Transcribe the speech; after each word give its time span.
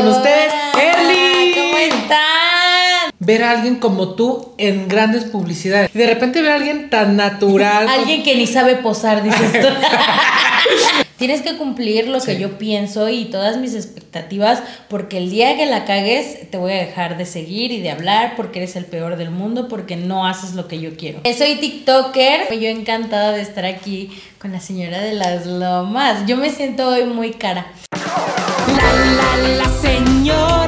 con 0.00 0.08
ustedes, 0.08 0.52
Erly. 0.80 1.52
¿Cómo 1.54 1.76
están? 1.78 3.10
Ver 3.18 3.44
a 3.44 3.50
alguien 3.50 3.76
como 3.76 4.14
tú 4.14 4.54
en 4.56 4.88
grandes 4.88 5.24
publicidades. 5.24 5.90
Y 5.94 5.98
de 5.98 6.06
repente 6.06 6.40
ver 6.40 6.52
a 6.52 6.54
alguien 6.54 6.88
tan 6.88 7.16
natural. 7.16 7.86
Alguien 8.00 8.22
que 8.22 8.34
ni 8.34 8.46
sabe 8.46 8.76
posar, 8.76 9.22
dices 9.22 9.52
tú. 9.52 9.68
Tienes 11.20 11.42
que 11.42 11.58
cumplir 11.58 12.08
lo 12.08 12.18
que 12.18 12.38
yo 12.38 12.56
pienso 12.56 13.10
y 13.10 13.26
todas 13.26 13.58
mis 13.58 13.74
expectativas, 13.74 14.62
porque 14.88 15.18
el 15.18 15.30
día 15.30 15.54
que 15.54 15.66
la 15.66 15.84
cagues 15.84 16.50
te 16.50 16.56
voy 16.56 16.72
a 16.72 16.76
dejar 16.76 17.18
de 17.18 17.26
seguir 17.26 17.72
y 17.72 17.82
de 17.82 17.90
hablar 17.90 18.36
porque 18.38 18.60
eres 18.60 18.74
el 18.74 18.86
peor 18.86 19.16
del 19.16 19.30
mundo, 19.30 19.68
porque 19.68 19.96
no 19.96 20.26
haces 20.26 20.54
lo 20.54 20.66
que 20.66 20.80
yo 20.80 20.96
quiero. 20.96 21.20
Soy 21.36 21.56
TikToker, 21.56 22.58
yo 22.58 22.70
encantada 22.70 23.32
de 23.32 23.42
estar 23.42 23.66
aquí 23.66 24.08
con 24.40 24.52
la 24.52 24.60
señora 24.60 24.98
de 25.02 25.12
las 25.12 25.44
lomas. 25.44 26.24
Yo 26.26 26.38
me 26.38 26.48
siento 26.48 26.88
hoy 26.88 27.04
muy 27.04 27.32
cara. 27.32 27.66
La, 27.92 29.36
la, 29.36 29.48
la 29.58 29.68
señora 29.78 30.59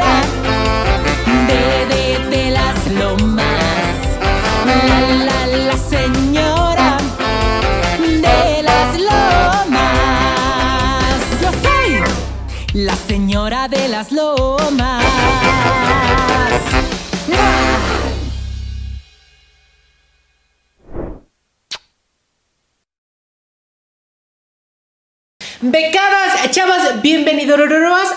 Becadas, 25.64 26.50
chavas, 26.50 27.00
bienvenidos 27.02 27.56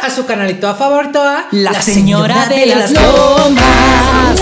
a 0.02 0.10
su 0.10 0.26
canalito 0.26 0.74
favorito, 0.74 1.22
a 1.22 1.46
La 1.52 1.80
señora 1.80 2.48
de 2.48 2.66
las 2.66 2.90
lomas. 2.90 4.42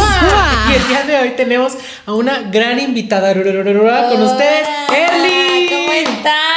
Y 0.70 0.74
el 0.74 0.88
día 0.88 1.04
de 1.04 1.18
hoy 1.18 1.32
tenemos 1.36 1.74
a 2.06 2.14
una 2.14 2.44
gran 2.44 2.80
invitada 2.80 3.34
con 3.34 4.22
ustedes, 4.22 4.68
Erly. 4.90 5.68
¿Cómo 5.70 5.92
están? 5.92 6.53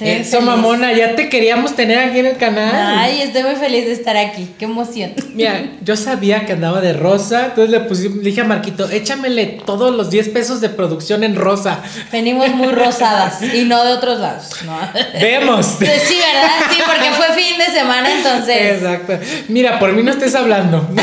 Estoy 0.00 0.22
Eso, 0.22 0.38
feliz. 0.38 0.46
mamona, 0.46 0.92
ya 0.94 1.14
te 1.14 1.28
queríamos 1.28 1.76
tener 1.76 1.98
aquí 1.98 2.20
en 2.20 2.26
el 2.26 2.36
canal. 2.38 2.72
Ay, 2.74 3.20
estoy 3.20 3.42
muy 3.42 3.56
feliz 3.56 3.84
de 3.84 3.92
estar 3.92 4.16
aquí. 4.16 4.48
Qué 4.58 4.64
emoción. 4.64 5.12
Mira, 5.34 5.72
yo 5.84 5.94
sabía 5.96 6.46
que 6.46 6.52
andaba 6.54 6.80
de 6.80 6.94
rosa, 6.94 7.46
entonces 7.54 7.70
le, 7.70 8.10
le 8.16 8.22
dije 8.22 8.40
a 8.40 8.44
Marquito, 8.44 8.88
échamele 8.88 9.60
todos 9.66 9.94
los 9.94 10.08
10 10.08 10.30
pesos 10.30 10.62
de 10.62 10.70
producción 10.70 11.22
en 11.22 11.36
rosa. 11.36 11.80
Venimos 12.10 12.48
muy 12.54 12.68
rosadas 12.72 13.42
y 13.42 13.64
no 13.64 13.84
de 13.84 13.92
otros 13.92 14.18
lados. 14.20 14.48
¿no? 14.64 14.78
Vemos. 15.20 15.76
Pues 15.78 16.02
sí, 16.04 16.16
¿verdad? 16.16 16.50
Sí, 16.70 16.78
porque 16.86 17.10
fue 17.12 17.34
fin 17.34 17.58
de 17.58 17.66
semana, 17.66 18.10
entonces. 18.10 18.56
Exacto. 18.82 19.18
Mira, 19.48 19.78
por 19.78 19.92
mí 19.92 20.02
no 20.02 20.12
estés 20.12 20.34
hablando. 20.34 20.88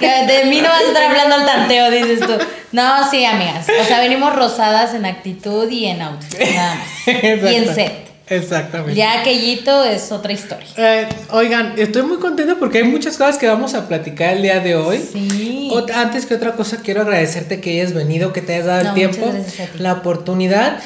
De 0.00 0.44
mí 0.46 0.60
no 0.60 0.68
vas 0.68 0.82
a 0.82 0.86
estar 0.86 1.02
hablando 1.10 1.36
al 1.36 1.46
tanteo, 1.46 1.90
dices 1.90 2.20
tú. 2.20 2.32
No, 2.72 3.08
sí, 3.10 3.24
amigas. 3.24 3.66
O 3.80 3.84
sea, 3.84 4.00
venimos 4.00 4.34
rosadas 4.34 4.94
en 4.94 5.06
actitud 5.06 5.70
y 5.70 5.86
en 5.86 6.02
outfit, 6.02 6.40
nada 6.40 6.74
más. 6.74 6.88
Y 7.52 7.54
en 7.54 7.74
set. 7.74 8.04
Exactamente. 8.26 8.94
Ya 8.94 9.20
aquellito 9.20 9.84
es 9.84 10.10
otra 10.10 10.32
historia. 10.32 10.66
Eh, 10.76 11.06
oigan, 11.30 11.74
estoy 11.76 12.02
muy 12.02 12.16
contenta 12.16 12.56
porque 12.58 12.78
hay 12.78 12.84
muchas 12.84 13.18
cosas 13.18 13.36
que 13.36 13.46
vamos 13.46 13.74
a 13.74 13.86
platicar 13.86 14.36
el 14.36 14.42
día 14.42 14.60
de 14.60 14.76
hoy. 14.76 14.98
Sí. 14.98 15.70
Antes 15.94 16.24
que 16.24 16.34
otra 16.34 16.52
cosa, 16.52 16.78
quiero 16.82 17.02
agradecerte 17.02 17.60
que 17.60 17.72
hayas 17.72 17.92
venido, 17.92 18.32
que 18.32 18.40
te 18.40 18.54
hayas 18.54 18.66
dado 18.66 18.84
No, 18.84 18.88
el 18.90 18.94
tiempo, 18.94 19.30
la 19.78 19.92
oportunidad. 19.92 20.78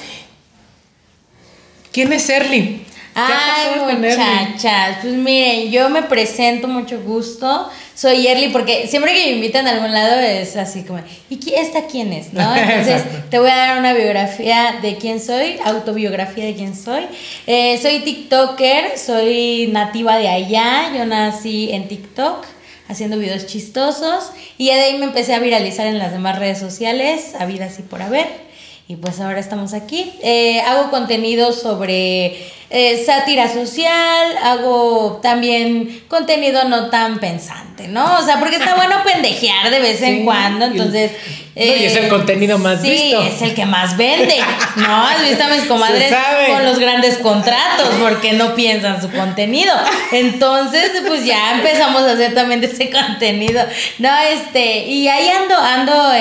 ¿Quién 1.93 2.13
es 2.13 2.29
Erly? 2.29 2.85
¿Qué 3.15 3.21
Ay, 3.21 3.97
muchachas, 3.97 4.99
pues 5.03 5.15
miren, 5.15 5.71
yo 5.71 5.89
me 5.89 6.03
presento, 6.03 6.69
mucho 6.69 7.01
gusto. 7.01 7.69
Soy 7.95 8.29
Erly, 8.29 8.51
porque 8.51 8.87
siempre 8.87 9.13
que 9.13 9.27
me 9.27 9.33
invitan 9.33 9.67
a 9.67 9.73
algún 9.73 9.93
lado 9.93 10.21
es 10.21 10.57
así 10.57 10.85
como, 10.85 11.01
¿y 11.29 11.53
esta 11.53 11.87
quién 11.87 12.13
es? 12.13 12.33
¿No? 12.33 12.55
Entonces, 12.57 13.03
te 13.29 13.41
voy 13.41 13.51
a 13.51 13.57
dar 13.57 13.79
una 13.79 13.93
biografía 13.93 14.79
de 14.81 14.97
quién 14.99 15.21
soy, 15.21 15.59
autobiografía 15.65 16.45
de 16.45 16.55
quién 16.55 16.77
soy. 16.77 17.07
Eh, 17.47 17.79
soy 17.83 18.01
TikToker, 18.01 18.97
soy 18.97 19.69
nativa 19.73 20.17
de 20.17 20.29
allá, 20.29 20.93
yo 20.97 21.05
nací 21.07 21.73
en 21.73 21.89
TikTok 21.89 22.47
haciendo 22.89 23.19
videos 23.19 23.47
chistosos 23.47 24.31
y 24.57 24.67
ya 24.67 24.77
de 24.77 24.83
ahí 24.83 24.99
me 24.99 25.05
empecé 25.05 25.35
a 25.35 25.41
viralizar 25.41 25.87
en 25.87 25.99
las 25.99 26.13
demás 26.13 26.39
redes 26.39 26.59
sociales, 26.59 27.35
habidas 27.39 27.79
y 27.79 27.83
por 27.83 28.01
haber. 28.01 28.48
Y 28.91 28.97
pues 28.97 29.21
ahora 29.21 29.39
estamos 29.39 29.75
aquí. 29.75 30.15
Eh, 30.23 30.63
hago 30.63 30.91
contenido 30.91 31.53
sobre 31.53 32.39
eh, 32.71 33.05
sátira 33.05 33.53
social, 33.53 34.39
hago 34.43 35.21
también 35.23 36.05
contenido 36.09 36.65
no 36.71 36.89
tan 36.89 37.19
pensante, 37.19 37.87
¿no? 37.87 38.19
O 38.19 38.23
sea, 38.23 38.39
porque 38.39 38.57
está 38.57 38.77
bueno 38.77 39.03
pendejear 39.05 39.71
de 39.71 39.81
vez 39.81 39.99
Sí, 39.99 40.07
en 40.07 40.25
cuando, 40.25 40.65
entonces... 40.65 41.13
No, 41.55 41.65
y 41.65 41.85
es 41.85 41.97
el 41.97 42.09
contenido 42.09 42.57
más 42.57 42.81
sí, 42.81 42.91
visto. 42.91 43.21
es 43.21 43.43
el 43.43 43.53
que 43.53 43.67
más 43.67 43.95
vende, 43.99 44.39
¿no? 44.77 45.07
Has 45.07 45.21
visto 45.21 45.45
a 45.45 45.49
mis 45.49 45.65
comadres 45.69 46.15
con 46.49 46.65
los 46.65 46.79
grandes 46.79 47.19
contratos 47.19 47.89
porque 48.01 48.33
no 48.33 48.55
piensan 48.55 49.03
su 49.03 49.11
contenido. 49.11 49.75
Entonces, 50.13 50.93
pues 51.07 51.27
ya 51.27 51.57
empezamos 51.57 52.03
a 52.03 52.13
hacer 52.13 52.33
también 52.33 52.63
de 52.63 52.69
ese 52.69 52.89
contenido. 52.89 53.63
No, 53.99 54.09
este, 54.33 54.87
y 54.87 55.09
ahí 55.09 55.29
ando, 55.29 55.57
ando 55.59 56.15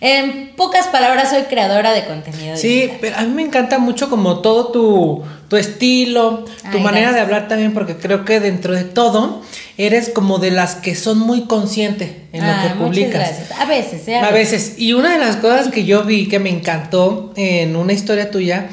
en 0.00 0.52
pocas 0.56 0.86
palabras, 0.88 1.30
soy 1.30 1.42
creadora 1.44 1.92
de 1.92 2.04
contenido. 2.04 2.56
Sí, 2.56 2.68
digital. 2.82 2.98
pero 3.00 3.16
a 3.16 3.22
mí 3.22 3.28
me 3.34 3.42
encanta 3.42 3.78
mucho 3.78 4.08
como 4.08 4.38
todo 4.40 4.68
tu, 4.68 5.24
tu 5.48 5.56
estilo, 5.56 6.44
tu 6.70 6.76
Ay, 6.78 6.82
manera 6.84 7.12
de 7.12 7.18
hablar 7.20 7.48
también, 7.48 7.74
porque 7.74 7.96
creo 7.96 8.24
que 8.24 8.38
dentro 8.38 8.74
de 8.74 8.84
todo 8.84 9.42
eres 9.76 10.08
como 10.10 10.38
de 10.38 10.52
las 10.52 10.76
que 10.76 10.94
son 10.94 11.18
muy 11.18 11.42
conscientes 11.46 12.10
en 12.32 12.46
lo 12.46 12.50
Ah, 12.52 12.60
que 12.62 12.68
muchas 12.74 12.88
publicas. 12.88 13.12
gracias. 13.14 13.52
A 13.60 13.64
veces, 13.64 14.06
¿eh? 14.08 14.16
A 14.18 14.30
veces. 14.30 14.74
Y 14.78 14.92
una 14.92 15.12
de 15.12 15.18
las 15.18 15.36
cosas 15.36 15.68
que 15.68 15.84
yo 15.84 16.04
vi 16.04 16.28
que 16.28 16.38
me 16.38 16.50
encantó 16.50 17.32
en 17.36 17.74
una 17.74 17.92
historia 17.92 18.30
tuya 18.30 18.68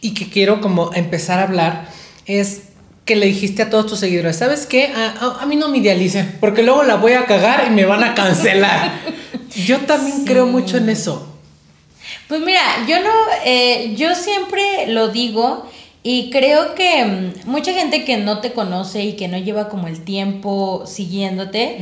y 0.00 0.14
que 0.14 0.28
quiero 0.30 0.60
como 0.60 0.92
empezar 0.94 1.40
a 1.40 1.42
hablar 1.42 1.88
es 2.26 2.62
que 3.04 3.16
le 3.16 3.26
dijiste 3.26 3.62
a 3.62 3.70
todos 3.70 3.86
tus 3.88 3.98
seguidores, 3.98 4.36
¿sabes 4.36 4.66
qué? 4.66 4.92
A, 4.94 5.14
a- 5.38 5.42
a 5.42 5.46
mí 5.46 5.56
no 5.56 5.68
me 5.68 5.78
idealicen, 5.78 6.36
porque 6.38 6.62
luego 6.62 6.84
la 6.84 6.94
voy 6.94 7.14
a 7.14 7.24
cagar 7.26 7.64
y 7.66 7.70
me 7.70 7.84
van 7.84 8.04
a 8.04 8.14
cancelar. 8.14 8.92
yo 9.54 9.80
también 9.80 10.24
creo 10.24 10.46
mucho 10.46 10.76
en 10.76 10.88
eso. 10.88 11.26
Pues 12.28 12.40
mira, 12.40 12.60
yo 12.88 13.00
no, 13.00 13.10
eh, 13.44 13.94
yo 13.96 14.14
siempre 14.14 14.86
lo 14.88 15.08
digo 15.08 15.66
y 16.02 16.30
creo 16.30 16.74
que 16.74 17.04
mm, 17.04 17.50
mucha 17.50 17.72
gente 17.72 18.04
que 18.04 18.16
no 18.16 18.40
te 18.40 18.52
conoce 18.52 19.02
y 19.02 19.12
que 19.14 19.28
no 19.28 19.36
lleva 19.36 19.68
como 19.68 19.86
el 19.86 20.00
tiempo 20.02 20.84
siguiéndote, 20.86 21.78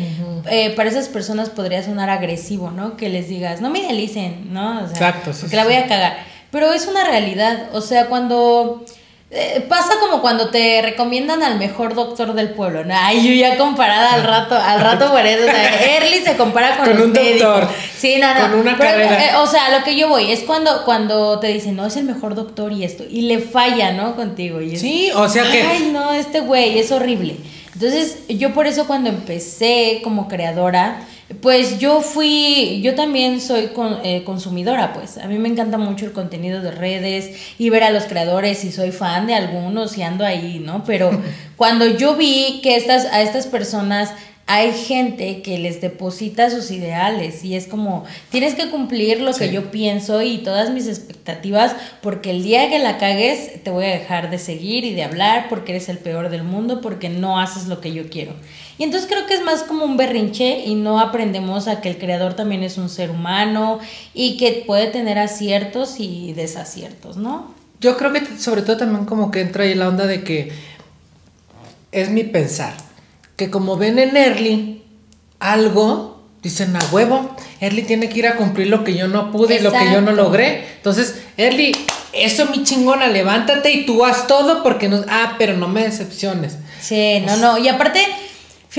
eh, 0.51 0.71
para 0.75 0.89
esas 0.89 1.09
personas 1.09 1.51
podría 1.51 1.83
sonar 1.83 2.11
agresivo, 2.11 2.71
¿no? 2.71 2.97
Que 2.97 3.09
les 3.09 3.29
digas, 3.29 3.61
no 3.61 3.71
me 3.71 3.81
idealicen, 3.81 4.53
¿no? 4.53 4.83
O 4.83 4.87
sea, 4.87 4.91
Exacto, 4.91 5.33
sí, 5.33 5.41
porque 5.43 5.51
sí, 5.51 5.57
la 5.57 5.65
voy 5.65 5.75
a 5.75 5.87
cagar. 5.87 6.19
Pero 6.51 6.73
es 6.73 6.87
una 6.87 7.05
realidad, 7.05 7.69
o 7.73 7.81
sea, 7.81 8.07
cuando... 8.07 8.85
eh, 9.31 9.65
pasa 9.69 9.95
como 10.01 10.23
cuando 10.23 10.49
te 10.49 10.81
recomiendan 10.81 11.43
al 11.43 11.59
mejor 11.59 11.95
doctor 11.95 12.33
del 12.33 12.51
pueblo, 12.51 12.85
¿no? 12.85 12.95
Ay, 12.97 13.23
yo 13.29 13.35
ya 13.35 13.59
comparada 13.59 14.15
al 14.15 14.25
rato, 14.25 14.55
al 14.57 14.81
rato 14.81 15.11
por 15.11 15.25
eso, 15.27 15.43
o 15.43 15.51
sea, 15.51 15.97
Early 15.97 16.21
se 16.25 16.37
compara 16.37 16.79
con, 16.79 16.87
Con 16.87 17.03
un 17.03 17.13
médicos. 17.13 17.41
doctor. 17.61 17.69
Sí, 17.97 18.17
no, 18.19 18.33
no. 18.35 18.41
Con 18.41 18.55
una 18.61 18.79
Pero, 18.79 18.91
carrera. 18.91 19.25
eh, 19.27 19.37
o 19.37 19.47
sea, 19.47 19.77
lo 19.79 19.85
que 19.85 19.97
yo 19.97 20.09
voy 20.09 20.33
es 20.33 20.41
cuando, 20.41 20.85
cuando 20.87 21.39
te 21.41 21.49
dicen, 21.49 21.77
no, 21.77 21.85
es 21.85 21.97
el 21.97 22.05
mejor 22.05 22.35
doctor 22.35 22.73
y 22.73 22.85
esto, 22.85 23.05
y 23.09 23.23
le 23.23 23.39
falla, 23.41 23.93
¿no? 23.93 24.17
Contigo. 24.17 24.63
Y 24.63 24.75
es, 24.77 24.81
Sí, 24.81 25.11
o 25.15 25.29
sea 25.29 25.45
que... 25.51 25.61
Ay, 25.63 25.91
no, 25.93 26.13
este 26.15 26.41
güey 26.41 26.79
es 26.79 26.91
horrible. 26.91 27.37
Entonces, 27.75 28.21
yo 28.29 28.55
por 28.55 28.67
eso 28.67 28.87
cuando 28.87 29.11
empecé 29.11 30.01
como 30.03 30.27
creadora, 30.27 31.01
pues 31.43 31.79
yo 31.79 32.01
fui, 32.01 32.81
yo 32.83 32.95
también 32.95 33.41
soy 33.41 33.69
con- 33.69 33.99
eh, 34.03 34.25
consumidora, 34.25 34.93
pues. 34.95 35.19
A 35.19 35.27
mí 35.27 35.39
me 35.39 35.49
encanta 35.49 35.77
mucho 35.77 36.07
el 36.07 36.13
contenido 36.13 36.63
de 36.63 36.71
redes 36.71 37.37
y 37.59 37.69
ver 37.71 37.83
a 37.85 37.91
los 37.91 38.05
creadores 38.05 38.65
y 38.65 38.73
soy 38.73 38.93
fan 38.93 39.27
de 39.27 39.35
algunos 39.35 39.99
y 39.99 40.03
ando 40.03 40.25
ahí, 40.25 40.59
¿no? 40.65 40.85
Pero 40.85 41.11
cuando 41.57 41.87
yo 41.87 42.17
vi 42.17 42.61
que 42.63 42.77
estas, 42.77 43.05
a 43.07 43.21
estas 43.21 43.47
personas 43.47 44.11
hay 44.51 44.73
gente 44.73 45.43
que 45.43 45.59
les 45.59 45.83
deposita 45.83 46.49
sus 46.49 46.71
ideales 46.71 47.45
y 47.45 47.55
es 47.55 47.67
como, 47.67 48.07
tienes 48.31 48.55
que 48.55 48.71
cumplir 48.71 49.21
lo 49.21 49.35
que 49.35 49.53
yo 49.53 49.71
pienso 49.71 50.23
y 50.23 50.39
todas 50.39 50.71
mis 50.71 50.89
expectativas 50.89 51.77
porque 52.01 52.31
el 52.31 52.43
día 52.43 52.71
que 52.71 52.79
la 52.79 52.97
cagues 52.97 53.63
te 53.63 53.71
voy 53.71 53.85
a 53.85 53.91
dejar 53.91 54.31
de 54.31 54.39
seguir 54.39 54.87
y 54.87 54.95
de 54.95 55.05
hablar 55.05 55.51
porque 55.51 55.73
eres 55.73 55.91
el 55.91 55.99
peor 55.99 56.31
del 56.31 56.45
mundo 56.45 56.81
porque 56.81 57.11
no 57.11 57.39
haces 57.39 57.67
lo 57.67 57.83
que 57.83 57.93
yo 57.93 58.09
quiero. 58.09 58.33
Y 58.79 58.85
entonces 58.85 59.07
creo 59.07 59.27
que 59.27 59.35
es 59.35 59.43
más 59.43 59.65
como 59.65 59.85
un 59.85 59.99
berrinche 59.99 60.65
y 60.65 60.77
no 60.77 60.99
aprendemos 60.99 61.69
a 61.69 61.83
que 61.83 61.91
el 61.91 61.99
creador 61.99 62.33
también 62.33 62.63
es 62.63 62.79
un 62.79 62.89
ser 62.89 63.11
humano 63.11 63.81
y 64.15 64.39
que 64.39 64.65
puede 64.67 64.87
tener 64.87 65.19
aciertos 65.19 66.01
y 66.01 66.33
desaciertos, 66.33 67.19
¿no? 67.19 67.53
Yo 67.83 67.99
creo 67.99 68.15
que 68.15 68.25
sobre 68.39 68.63
todo 68.63 68.79
también 68.79 69.05
como 69.05 69.31
que 69.31 69.43
entra 69.43 69.65
ahí 69.65 69.75
la 69.75 69.89
onda 69.89 70.07
de 70.07 70.25
que 70.25 70.53
es 71.93 72.09
mi 72.09 72.25
pensar. 72.25 72.88
Que 73.39 73.51
como 73.51 73.79
ven 73.79 73.99
en 73.99 74.17
Early 74.17 74.83
algo, 75.41 76.25
dicen 76.43 76.77
a 76.77 76.81
huevo, 76.93 77.35
Early 77.61 77.83
tiene 77.83 78.09
que 78.09 78.19
ir 78.19 78.27
a 78.27 78.37
cumplir 78.37 78.67
lo 78.67 78.83
que 78.85 78.95
yo 78.95 79.09
no 79.09 79.31
pude 79.31 79.57
y 79.57 79.61
lo 79.61 79.73
que 79.73 79.91
yo 79.93 80.01
no 80.01 80.13
logré. 80.13 80.67
Entonces, 80.77 81.23
Early, 81.37 81.75
eso 82.13 82.47
mi 82.47 82.65
chingona, 82.65 83.07
levántate 83.07 83.71
y 83.71 83.87
tú 83.87 84.05
haz 84.05 84.27
todo 84.27 84.63
porque 84.63 84.89
no... 84.89 85.05
Ah, 85.09 85.37
pero 85.39 85.57
no 85.57 85.69
me 85.69 85.85
decepciones. 85.85 86.57
Sí, 86.81 87.23
no, 87.25 87.37
no. 87.37 87.59
Y 87.59 87.69
aparte, 87.69 88.01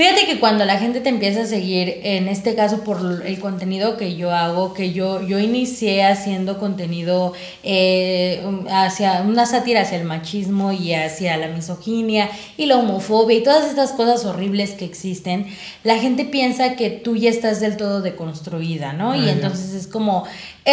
fíjate 0.00 0.24
que 0.24 0.40
cuando 0.40 0.64
la 0.64 0.78
gente 0.78 1.02
te 1.02 1.10
empieza 1.10 1.42
a 1.42 1.44
seguir, 1.44 2.00
en 2.04 2.26
este 2.28 2.54
caso 2.54 2.84
por 2.84 3.22
el 3.26 3.38
contenido 3.38 3.98
que 3.98 4.16
yo 4.16 4.30
hago, 4.30 4.72
que 4.72 4.94
yo, 4.94 5.20
yo 5.20 5.38
inicié 5.38 6.04
haciendo 6.04 6.58
contenido 6.58 7.34
eh, 7.62 8.42
hacia 8.70 9.20
una 9.20 9.44
sátira 9.44 9.82
hacia 9.82 9.98
el 9.98 10.06
machismo 10.06 10.72
y 10.72 10.94
hacia 10.94 11.36
la 11.36 11.48
misoginia 11.48 12.30
y 12.56 12.64
la 12.64 12.78
homofobia 12.78 13.36
y 13.36 13.42
todas 13.42 13.68
estas 13.68 13.92
cosas 13.92 14.24
horribles 14.24 14.70
que 14.70 14.86
existen, 14.86 15.46
la 15.84 15.98
gente 15.98 16.24
piensa 16.24 16.76
que 16.76 16.88
tú 16.88 17.16
ya 17.16 17.28
estás 17.28 17.60
del 17.60 17.76
todo 17.76 18.00
deconstruida, 18.00 18.94
¿no? 18.94 19.12
Ah, 19.12 19.18
y 19.18 19.28
entonces 19.28 19.74
es 19.74 19.86
como, 19.86 20.24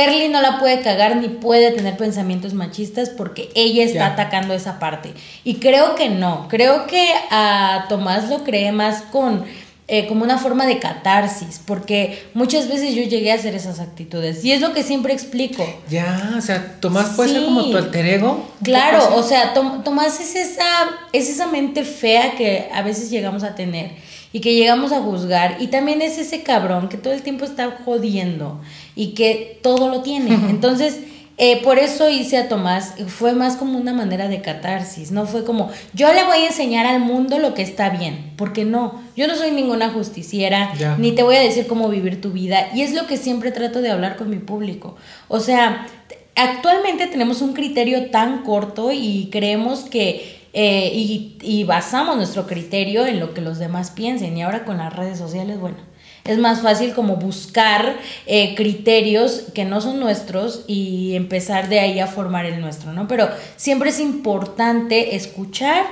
Early 0.03 0.29
no 0.29 0.41
la 0.41 0.59
puede 0.59 0.81
cagar 0.81 1.15
ni 1.17 1.29
puede 1.29 1.71
tener 1.71 1.97
pensamientos 1.97 2.53
machistas 2.53 3.09
porque 3.09 3.49
ella 3.55 3.83
está 3.83 4.07
atacando 4.07 4.53
esa 4.53 4.79
parte. 4.79 5.13
Y 5.43 5.55
creo 5.55 5.95
que 5.95 6.09
no, 6.09 6.47
creo 6.49 6.87
que 6.87 7.09
a 7.31 7.85
Tomás 7.89 8.29
lo 8.29 8.43
cree 8.43 8.71
más 8.71 9.01
con 9.11 9.45
eh, 9.89 10.05
como 10.07 10.25
una 10.25 10.37
forma 10.37 10.65
de 10.65 10.79
catarsis, 10.79 11.61
porque 11.65 12.21
muchas 12.33 12.67
veces 12.67 12.93
yo 12.93 13.03
llegué 13.03 13.31
a 13.31 13.35
hacer 13.35 13.55
esas 13.55 13.79
actitudes 13.79 14.43
y 14.43 14.51
es 14.51 14.59
lo 14.59 14.73
que 14.73 14.83
siempre 14.83 15.13
explico. 15.13 15.65
Ya, 15.89 16.33
o 16.37 16.41
sea, 16.41 16.75
Tomás 16.81 17.11
puede 17.15 17.29
ser 17.31 17.45
como 17.45 17.63
tu 17.63 17.77
alter 17.77 18.05
ego. 18.05 18.45
Claro, 18.63 18.99
poco 18.99 19.15
o 19.21 19.23
sea, 19.23 19.53
Tom- 19.53 19.83
Tomás 19.85 20.19
es 20.19 20.35
esa, 20.35 20.65
es 21.13 21.29
esa 21.29 21.47
mente 21.47 21.85
fea 21.85 22.35
que 22.35 22.67
a 22.73 22.81
veces 22.81 23.09
llegamos 23.09 23.43
a 23.43 23.55
tener 23.55 23.91
y 24.33 24.41
que 24.41 24.55
llegamos 24.55 24.91
a 24.91 24.99
juzgar 24.99 25.55
y 25.61 25.67
también 25.67 26.01
es 26.01 26.17
ese 26.17 26.43
cabrón 26.43 26.89
que 26.89 26.97
todo 26.97 27.13
el 27.13 27.21
tiempo 27.21 27.45
está 27.45 27.77
jodiendo 27.85 28.59
y 28.97 29.09
que 29.09 29.59
todo 29.61 29.89
lo 29.89 30.01
tiene. 30.01 30.33
Entonces, 30.49 30.99
eh, 31.37 31.61
por 31.61 31.77
eso 31.77 32.09
hice 32.09 32.35
a 32.37 32.49
Tomás, 32.49 32.95
fue 33.05 33.33
más 33.33 33.57
como 33.57 33.77
una 33.77 33.93
manera 33.93 34.27
de 34.27 34.41
catarsis, 34.41 35.11
no 35.11 35.27
fue 35.27 35.45
como 35.45 35.69
yo 35.93 36.11
le 36.11 36.23
voy 36.23 36.39
a 36.39 36.47
enseñar 36.47 36.87
al 36.87 36.99
mundo 36.99 37.37
lo 37.37 37.53
que 37.53 37.61
está 37.61 37.91
bien, 37.91 38.33
porque 38.37 38.65
no, 38.65 38.99
yo 39.15 39.27
no 39.27 39.35
soy 39.35 39.51
ninguna 39.51 39.91
justiciera, 39.91 40.73
ni 40.97 41.11
te 41.11 41.21
voy 41.21 41.35
a 41.35 41.41
decir 41.41 41.67
cómo 41.67 41.89
vivir 41.89 42.19
tu 42.21 42.31
vida 42.31 42.69
y 42.73 42.81
es 42.81 42.95
lo 42.95 43.05
que 43.05 43.17
siempre 43.17 43.51
trato 43.51 43.83
de 43.83 43.91
hablar 43.91 44.15
con 44.15 44.31
mi 44.31 44.39
público. 44.39 44.95
O 45.27 45.39
sea, 45.39 45.85
actualmente 46.35 47.05
tenemos 47.05 47.43
un 47.43 47.53
criterio 47.53 48.09
tan 48.09 48.41
corto 48.41 48.91
y 48.91 49.29
creemos 49.31 49.81
que 49.81 50.37
eh, 50.53 50.89
y, 50.91 51.37
y 51.43 51.65
basamos 51.65 52.17
nuestro 52.17 52.47
criterio 52.47 53.05
en 53.05 53.19
lo 53.19 53.35
que 53.35 53.41
los 53.41 53.59
demás 53.59 53.91
piensen 53.91 54.35
y 54.35 54.41
ahora 54.41 54.65
con 54.65 54.79
las 54.79 54.91
redes 54.95 55.19
sociales, 55.19 55.59
bueno. 55.59 55.77
Es 56.27 56.37
más 56.37 56.61
fácil 56.61 56.93
como 56.93 57.15
buscar 57.15 57.97
eh, 58.25 58.53
criterios 58.55 59.43
que 59.53 59.65
no 59.65 59.81
son 59.81 59.99
nuestros 59.99 60.63
y 60.67 61.15
empezar 61.15 61.69
de 61.69 61.79
ahí 61.79 61.99
a 61.99 62.07
formar 62.07 62.45
el 62.45 62.61
nuestro, 62.61 62.93
¿no? 62.93 63.07
Pero 63.07 63.29
siempre 63.55 63.89
es 63.89 63.99
importante 63.99 65.15
escuchar, 65.15 65.85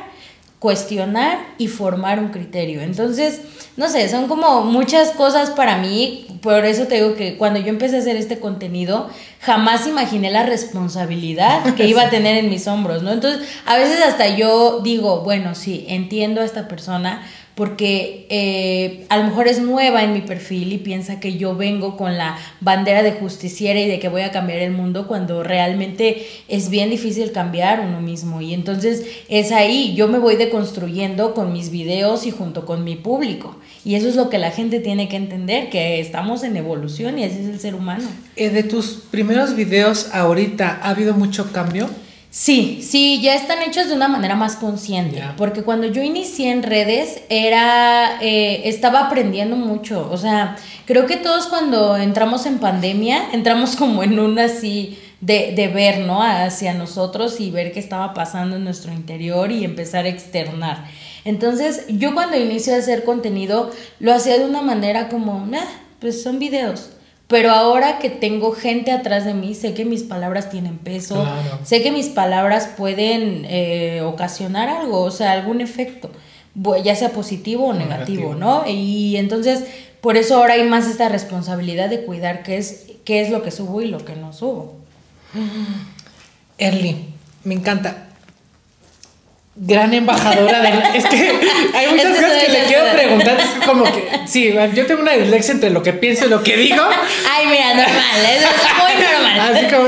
cuestionar 0.60 1.38
y 1.58 1.68
formar 1.68 2.20
un 2.20 2.30
criterio. 2.30 2.82
Entonces, 2.82 3.42
no 3.78 3.90
sé, 3.90 4.10
son 4.10 4.28
como 4.28 4.64
muchas 4.64 5.12
cosas 5.12 5.52
para 5.52 5.78
mí. 5.78 6.28
Por 6.42 6.66
eso 6.66 6.86
te 6.86 6.96
digo 6.96 7.16
que 7.16 7.38
cuando 7.38 7.60
yo 7.60 7.68
empecé 7.68 7.98
a 7.98 8.00
hacer 8.00 8.16
este 8.16 8.40
contenido, 8.40 9.10
jamás 9.42 9.86
imaginé 9.86 10.32
la 10.32 10.44
responsabilidad 10.44 11.76
que 11.76 11.88
iba 11.88 12.04
a 12.04 12.10
tener 12.10 12.38
en 12.38 12.50
mis 12.50 12.68
hombros, 12.68 13.04
¿no? 13.04 13.12
Entonces, 13.12 13.48
a 13.66 13.78
veces 13.78 14.02
hasta 14.02 14.30
yo 14.30 14.80
digo, 14.82 15.22
bueno, 15.22 15.56
sí, 15.56 15.86
entiendo 15.88 16.42
a 16.42 16.46
esta 16.46 16.68
persona 16.68 17.22
porque 17.56 18.28
eh, 18.30 19.06
a 19.08 19.18
lo 19.18 19.24
mejor 19.24 19.48
es 19.48 19.62
nueva 19.62 20.04
en 20.04 20.14
mi 20.14 20.22
perfil 20.22 20.74
y 20.74 20.78
piensa 20.78 21.22
que 21.22 21.38
yo 21.38 21.56
vengo 21.56 21.96
con 21.96 22.18
la 22.18 22.38
bandera 22.60 23.02
de 23.02 23.14
justiciera 23.14 23.80
y 23.80 23.88
de 23.88 24.00
que 24.00 24.10
voy 24.10 24.24
a 24.24 24.32
cambiar 24.32 24.60
el 24.60 24.72
mundo 24.72 25.08
cuando 25.08 25.42
realmente 25.42 26.28
es 26.50 26.70
bien 26.70 26.90
difícil 26.90 27.32
cambiar 27.32 27.80
uno 27.80 28.02
mismo. 28.02 28.42
Y 28.42 28.54
entonces 28.54 29.06
es 29.30 29.54
ahí, 29.54 29.96
yo 29.96 30.10
me 30.10 30.20
voy 30.20 30.36
deconstruyendo 30.36 31.34
con 31.34 31.54
mis 31.54 31.72
videos 31.72 32.26
y 32.26 32.32
junto 32.32 32.66
con 32.66 32.84
mi 32.84 32.98
público. 32.98 33.56
Y 33.86 33.96
eso 33.96 34.10
es 34.10 34.16
lo 34.16 34.30
que 34.30 34.38
la 34.38 34.52
gente 34.52 34.80
tiene 34.82 35.08
que 35.08 35.16
entender, 35.16 35.70
que 35.70 36.02
estamos 36.02 36.44
en 36.44 36.58
evolución 36.58 37.20
y 37.20 37.24
ese 37.24 37.42
es 37.42 37.48
el 37.48 37.60
ser 37.60 37.76
humano. 37.76 38.08
Eh, 38.36 38.50
de 38.50 38.64
tus 38.64 39.04
primeros 39.12 39.56
videos 39.56 40.10
ahorita, 40.14 40.80
¿ha 40.82 40.90
habido 40.90 41.14
mucho 41.14 41.54
cambio? 41.54 41.90
Sí, 42.38 42.82
sí, 42.82 43.22
ya 43.22 43.34
están 43.34 43.62
hechos 43.62 43.88
de 43.88 43.94
una 43.94 44.10
manera 44.10 44.36
más 44.36 44.58
consciente, 44.58 45.24
porque 45.38 45.64
cuando 45.64 45.88
yo 45.88 46.04
inicié 46.04 46.52
en 46.52 46.64
redes 46.64 47.22
era, 47.30 48.20
eh, 48.22 48.64
estaba 48.66 49.08
aprendiendo 49.08 49.56
mucho, 49.56 50.10
o 50.12 50.18
sea, 50.18 50.58
creo 50.86 51.06
que 51.06 51.16
todos 51.16 51.48
cuando 51.48 51.96
entramos 51.96 52.46
en 52.46 52.58
pandemia, 52.58 53.30
entramos 53.32 53.78
como 53.78 54.04
en 54.04 54.20
un 54.20 54.38
así 54.38 55.00
de, 55.22 55.54
de 55.56 55.70
ver, 55.70 56.00
¿no? 56.00 56.22
Hacia 56.22 56.74
nosotros 56.74 57.40
y 57.40 57.52
ver 57.52 57.72
qué 57.72 57.80
estaba 57.80 58.14
pasando 58.14 58.58
en 58.58 58.66
nuestro 58.66 58.92
interior 58.92 59.50
y 59.54 59.64
empezar 59.64 60.04
a 60.04 60.10
externar. 60.10 60.90
Entonces, 61.24 61.86
yo 61.88 62.14
cuando 62.14 62.36
inicio 62.36 62.76
a 62.76 62.80
hacer 62.80 63.06
contenido, 63.06 63.72
lo 64.02 64.14
hacía 64.14 64.38
de 64.38 64.44
una 64.44 64.62
manera 64.62 65.08
como, 65.08 65.46
nah, 65.46 65.64
pues 66.02 66.22
son 66.22 66.38
videos. 66.40 66.90
Pero 67.28 67.52
ahora 67.52 67.98
que 67.98 68.10
tengo 68.12 68.52
gente 68.52 68.92
atrás 68.92 69.26
de 69.26 69.34
mí, 69.34 69.56
sé 69.56 69.74
que 69.74 69.84
mis 69.84 70.04
palabras 70.04 70.50
tienen 70.52 70.78
peso, 70.78 71.16
Claro. 71.16 71.60
sé 71.64 71.82
que 71.82 71.92
mis 71.92 72.08
palabras 72.10 72.70
pueden 72.78 73.46
eh, 73.50 74.02
ocasionar 74.04 74.70
algo, 74.70 75.02
o 75.02 75.10
sea, 75.12 75.32
algún 75.32 75.60
efecto, 75.60 76.12
ya 76.84 76.96
sea 76.96 77.10
positivo 77.10 77.66
o 77.68 77.74
negativo, 77.74 78.34
Negativo. 78.34 78.36
¿no? 78.36 78.64
Y 78.68 79.18
entonces, 79.18 79.64
por 80.02 80.18
eso 80.18 80.38
ahora 80.38 80.54
hay 80.54 80.64
más 80.66 80.88
esta 80.88 81.10
responsabilidad 81.10 81.90
de 81.90 82.06
cuidar 82.06 82.44
qué 82.44 82.58
es, 82.58 82.86
qué 83.06 83.22
es 83.22 83.32
lo 83.32 83.42
que 83.42 83.50
subo 83.50 83.82
y 83.82 83.88
lo 83.88 84.06
que 84.06 84.16
no 84.16 84.32
subo. 84.32 84.76
Erly, 86.58 87.08
me 87.44 87.56
encanta. 87.56 88.05
Gran 89.58 89.94
embajadora 89.94 90.62
de 90.62 90.70
la- 90.70 90.90
Es 90.96 91.06
que 91.06 91.32
hay 91.74 91.88
muchas 91.92 92.16
cosas 92.18 92.44
que 92.44 92.52
le 92.52 92.64
quiero 92.66 92.92
preguntar. 92.94 93.38
Es 93.40 93.66
como 93.66 93.86
que, 93.86 94.10
sí, 94.28 94.54
yo 94.74 94.86
tengo 94.86 95.02
una 95.02 95.14
dislexia 95.14 95.54
entre 95.54 95.70
lo 95.70 95.82
que 95.82 95.94
pienso 95.94 96.26
y 96.26 96.30
lo 96.30 96.44
que 96.44 96.58
digo. 96.58 96.84
Ay, 97.30 97.46
mira, 97.48 97.70
normal, 97.74 98.26
eso 98.38 98.48
es 98.48 98.84
muy 98.84 99.04
normal. 99.14 99.56
Así 99.56 99.66
como, 99.74 99.88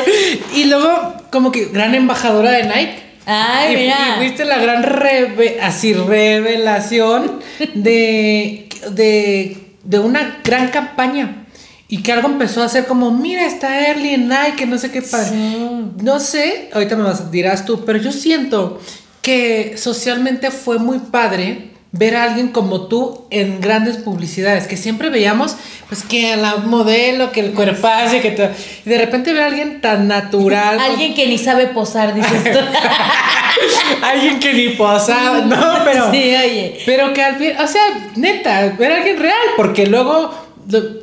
y 0.55 0.63
luego, 0.65 1.13
como 1.31 1.51
que 1.51 1.65
gran 1.65 1.93
embajadora 1.95 2.51
de 2.51 2.63
Nike. 2.63 3.03
Ay, 3.25 3.73
y, 3.73 3.77
mira. 3.77 4.15
y 4.17 4.23
viste 4.23 4.45
la 4.45 4.57
gran 4.57 4.83
reve- 4.83 5.59
así 5.61 5.93
revelación 5.93 7.41
de, 7.73 8.69
de, 8.91 9.57
de 9.83 9.99
una 9.99 10.39
gran 10.45 10.69
campaña. 10.69 11.43
Y 11.89 12.03
que 12.03 12.11
algo 12.11 12.27
empezó 12.27 12.61
a 12.61 12.65
hacer 12.65 12.85
como, 12.85 13.11
mira, 13.11 13.45
está 13.45 13.87
Early 13.87 14.13
en 14.13 14.29
Nike, 14.29 14.65
no 14.65 14.77
sé 14.77 14.91
qué 14.91 15.01
padre. 15.01 15.29
Sí. 15.29 15.57
No 16.01 16.19
sé, 16.19 16.69
ahorita 16.73 16.95
me 16.97 17.03
vas, 17.03 17.31
dirás 17.31 17.65
tú, 17.65 17.85
pero 17.85 17.97
yo 17.97 18.11
siento 18.11 18.81
que 19.27 19.75
socialmente 19.75 20.51
fue 20.51 20.79
muy 20.79 20.99
padre 20.99 21.71
ver 21.91 22.15
a 22.15 22.23
alguien 22.23 22.47
como 22.47 22.87
tú 22.87 23.25
en 23.29 23.59
grandes 23.59 23.97
publicidades, 23.97 24.67
que 24.67 24.77
siempre 24.77 25.09
veíamos, 25.09 25.57
pues 25.89 26.03
que 26.03 26.37
la 26.37 26.55
modelo, 26.55 27.33
que 27.33 27.41
el 27.41 27.51
cuerpazo, 27.51 28.21
que 28.21 28.31
todo. 28.31 28.47
Y 28.85 28.89
de 28.89 28.97
repente 28.97 29.33
ver 29.33 29.41
a 29.43 29.45
alguien 29.47 29.81
tan 29.81 30.07
natural. 30.07 30.79
Alguien 30.91 31.13
que 31.13 31.27
ni 31.27 31.37
sabe 31.37 31.67
posar, 31.67 32.15
dices 32.15 32.41
tú. 32.41 32.59
alguien 34.01 34.39
que 34.39 34.53
ni 34.53 34.69
posaba, 34.69 35.39
no, 35.41 35.79
pero. 35.83 36.09
Sí, 36.09 36.33
oye. 36.33 36.79
Pero 36.85 37.11
que 37.11 37.21
al 37.21 37.35
fin, 37.35 37.51
o 37.61 37.67
sea, 37.67 37.81
neta, 38.15 38.75
ver 38.79 38.93
a 38.93 38.95
alguien 38.95 39.19
real, 39.19 39.35
porque 39.57 39.87
luego 39.87 40.46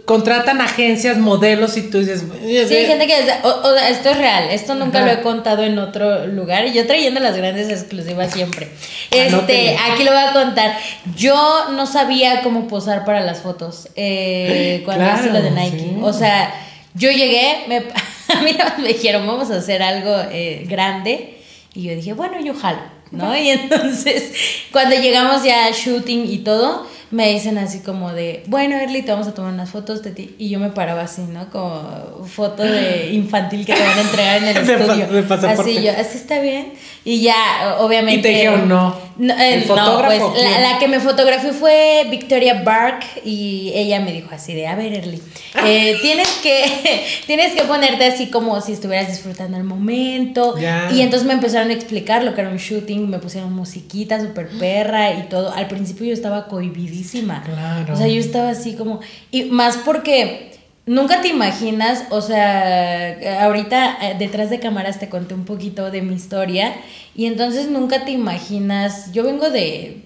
contratan 0.04 0.60
agencias, 0.60 1.16
modelos 1.16 1.76
y 1.76 1.82
tú 1.90 2.00
dices. 2.00 2.22
Sí, 2.42 2.74
hay 2.74 2.86
gente 2.86 3.06
que 3.06 3.22
dice, 3.22 3.34
o, 3.44 3.48
o 3.48 3.76
esto 3.76 4.10
es 4.10 4.18
real, 4.18 4.48
esto 4.50 4.74
nunca 4.74 4.98
Ajá. 4.98 5.06
lo 5.06 5.12
he 5.12 5.22
contado 5.22 5.62
en 5.64 5.78
otro 5.78 6.26
lugar 6.26 6.66
y 6.66 6.72
yo 6.74 6.86
trayendo 6.86 7.20
las 7.20 7.36
grandes 7.36 7.70
exclusivas 7.70 8.32
siempre. 8.32 8.68
Este, 9.10 9.28
Anótenle. 9.34 9.76
aquí 9.90 10.04
lo 10.04 10.12
voy 10.12 10.20
a 10.20 10.32
contar. 10.32 10.76
Yo 11.16 11.70
no 11.72 11.86
sabía 11.86 12.42
cómo 12.42 12.68
posar 12.68 13.04
para 13.04 13.20
las 13.20 13.38
fotos 13.40 13.88
eh, 13.96 14.82
cuando 14.84 15.04
Claro, 15.04 15.20
hice 15.22 15.32
lo 15.32 15.42
de 15.42 15.50
Nike. 15.50 15.78
sí. 15.78 15.96
O 16.02 16.12
sea, 16.12 16.54
yo 16.94 17.10
llegué, 17.10 17.64
me, 17.66 17.76
a 18.34 18.40
mí 18.42 18.56
me 18.82 18.88
dijeron, 18.88 19.26
vamos 19.26 19.50
a 19.50 19.56
hacer 19.56 19.82
algo 19.82 20.14
eh, 20.30 20.64
grande 20.68 21.38
y 21.74 21.84
yo 21.84 21.94
dije, 21.96 22.12
bueno, 22.12 22.38
yo 22.44 22.54
jalo, 22.54 22.80
¿no? 23.12 23.36
Y 23.36 23.48
entonces, 23.48 24.32
cuando 24.70 24.94
llegamos 24.96 25.42
ya 25.42 25.66
al 25.66 25.72
shooting 25.72 26.30
y 26.30 26.38
todo, 26.38 26.86
me 27.14 27.32
dicen 27.32 27.58
así 27.58 27.78
como 27.78 28.12
de, 28.12 28.42
bueno, 28.48 28.76
Erly, 28.76 29.02
te 29.02 29.12
vamos 29.12 29.28
a 29.28 29.34
tomar 29.34 29.52
unas 29.52 29.70
fotos 29.70 30.02
de 30.02 30.10
ti. 30.10 30.34
Y 30.38 30.48
yo 30.48 30.58
me 30.58 30.70
paraba 30.70 31.02
así, 31.02 31.22
¿no? 31.22 31.48
Como 31.50 32.26
foto 32.26 32.62
de 32.64 33.10
infantil 33.12 33.64
que 33.64 33.72
te 33.72 33.80
van 33.80 33.98
a 33.98 34.00
entregar 34.00 34.36
en 34.42 34.48
el 34.48 34.66
De 34.66 34.76
pa- 34.76 34.84
estudio. 34.84 35.06
de 35.06 35.46
así 35.48 35.82
yo, 35.82 35.92
así 35.92 36.18
está 36.18 36.40
bien. 36.40 36.72
Y 37.04 37.20
ya, 37.22 37.76
obviamente. 37.80 38.18
Y 38.18 38.22
te 38.22 38.28
dijeron 38.30 38.68
no. 38.68 38.96
Eh, 39.20 39.54
¿El 39.54 39.60
no, 39.60 39.76
fotógrafo 39.76 40.32
pues, 40.32 40.60
la, 40.60 40.78
que 40.78 40.88
me 40.88 41.00
fotografió 41.00 41.52
fue 41.52 42.06
Victoria 42.10 42.62
Bark 42.62 43.04
y 43.24 43.72
ella 43.74 44.00
me 44.00 44.12
dijo 44.12 44.28
así 44.32 44.54
de, 44.54 44.66
a 44.66 44.74
ver, 44.74 44.92
Erly, 44.92 45.22
eh, 45.64 45.96
tienes 46.02 46.28
que 46.42 47.04
tienes 47.26 47.54
que 47.54 47.62
ponerte 47.62 48.06
así 48.06 48.30
como 48.30 48.60
si 48.60 48.72
estuvieras 48.72 49.08
disfrutando 49.08 49.56
el 49.56 49.64
momento. 49.64 50.54
Y 50.92 51.00
entonces 51.00 51.26
me 51.26 51.34
empezaron 51.34 51.70
a 51.70 51.74
explicar 51.74 52.24
lo 52.24 52.34
que 52.34 52.40
era 52.40 52.50
un 52.50 52.58
shooting, 52.58 53.08
me 53.08 53.18
pusieron 53.18 53.52
musiquita 53.52 54.20
súper 54.20 54.48
perra 54.58 55.12
y 55.12 55.28
todo. 55.28 55.52
Al 55.52 55.68
principio 55.68 56.06
yo 56.06 56.12
estaba 56.12 56.46
cohibidísima. 56.46 57.42
Claro. 57.42 57.94
O 57.94 57.96
sea, 57.96 58.08
yo 58.08 58.20
estaba 58.20 58.50
así 58.50 58.74
como, 58.74 59.00
y 59.30 59.44
más 59.44 59.76
porque... 59.78 60.53
Nunca 60.86 61.22
te 61.22 61.28
imaginas, 61.28 62.04
o 62.10 62.20
sea, 62.20 63.42
ahorita 63.42 63.98
eh, 64.02 64.16
detrás 64.18 64.50
de 64.50 64.60
cámaras 64.60 64.98
te 64.98 65.08
conté 65.08 65.34
un 65.34 65.44
poquito 65.44 65.90
de 65.90 66.02
mi 66.02 66.14
historia 66.14 66.74
y 67.14 67.26
entonces 67.26 67.68
nunca 67.70 68.04
te 68.04 68.10
imaginas, 68.10 69.10
yo 69.12 69.24
vengo 69.24 69.50
de 69.50 70.04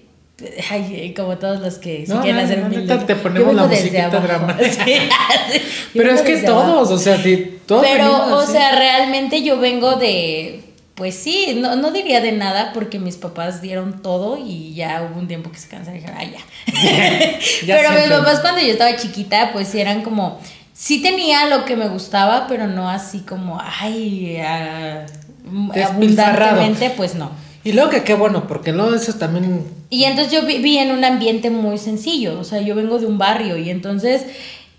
Ay, 0.71 1.13
como 1.15 1.37
todos 1.37 1.59
los 1.59 1.75
que 1.75 2.05
se 2.05 2.13
quieren 2.13 2.37
no, 2.37 2.41
hacer 2.41 2.59
no, 2.59 2.69
neta, 2.69 3.05
te 3.05 3.15
ponemos 3.15 3.53
la 3.53 3.65
musiquita 3.65 4.09
dramática. 4.09 4.85
Sí, 4.85 4.93
sí. 4.93 5.61
Pero 5.93 6.11
es 6.11 6.21
que 6.21 6.47
abajo. 6.47 6.61
todos, 6.61 6.91
o 6.91 6.97
sea, 6.97 7.21
sí, 7.21 7.59
todos 7.65 7.85
Pero, 7.85 8.35
o 8.35 8.39
así. 8.39 8.53
sea, 8.53 8.75
realmente 8.77 9.43
yo 9.43 9.59
vengo 9.59 9.95
de. 9.95 10.61
Pues 10.95 11.15
sí, 11.15 11.57
no, 11.57 11.75
no 11.77 11.91
diría 11.91 12.19
de 12.19 12.33
nada 12.33 12.71
porque 12.73 12.99
mis 12.99 13.15
papás 13.15 13.61
dieron 13.61 14.01
todo 14.01 14.37
y 14.37 14.73
ya 14.75 15.09
hubo 15.09 15.19
un 15.19 15.27
tiempo 15.27 15.49
que 15.49 15.57
se 15.57 15.69
cansaron 15.69 15.97
y 15.97 16.01
dijeron, 16.01 16.17
ay, 16.19 16.33
ya. 16.33 17.39
Ya 17.65 17.77
pero 17.77 17.91
mis 17.91 18.09
papás 18.09 18.41
cuando 18.41 18.61
yo 18.61 18.67
estaba 18.67 18.95
chiquita, 18.95 19.51
pues 19.53 19.67
sí 19.69 19.79
eran 19.79 20.03
como. 20.03 20.39
Sí 20.81 21.01
tenía 21.01 21.45
lo 21.47 21.65
que 21.65 21.75
me 21.75 21.89
gustaba, 21.89 22.47
pero 22.47 22.65
no 22.67 22.89
así 22.89 23.19
como, 23.19 23.59
ay, 23.61 24.37
ah, 24.37 25.05
Despilfarrado. 25.73 26.51
abundantemente, 26.61 26.89
pues 26.95 27.15
no. 27.15 27.31
Y 27.65 27.73
luego 27.73 27.89
que 27.89 28.03
qué 28.05 28.13
bueno, 28.13 28.47
porque 28.47 28.71
luego 28.71 28.95
eso 28.95 29.13
también. 29.15 29.65
Y 29.89 30.05
entonces 30.05 30.31
yo 30.31 30.45
viví 30.45 30.77
en 30.77 30.91
un 30.91 31.03
ambiente 31.03 31.49
muy 31.49 31.77
sencillo, 31.77 32.39
o 32.39 32.45
sea, 32.45 32.61
yo 32.61 32.75
vengo 32.75 32.97
de 32.97 33.07
un 33.07 33.17
barrio 33.17 33.57
y 33.57 33.69
entonces 33.69 34.23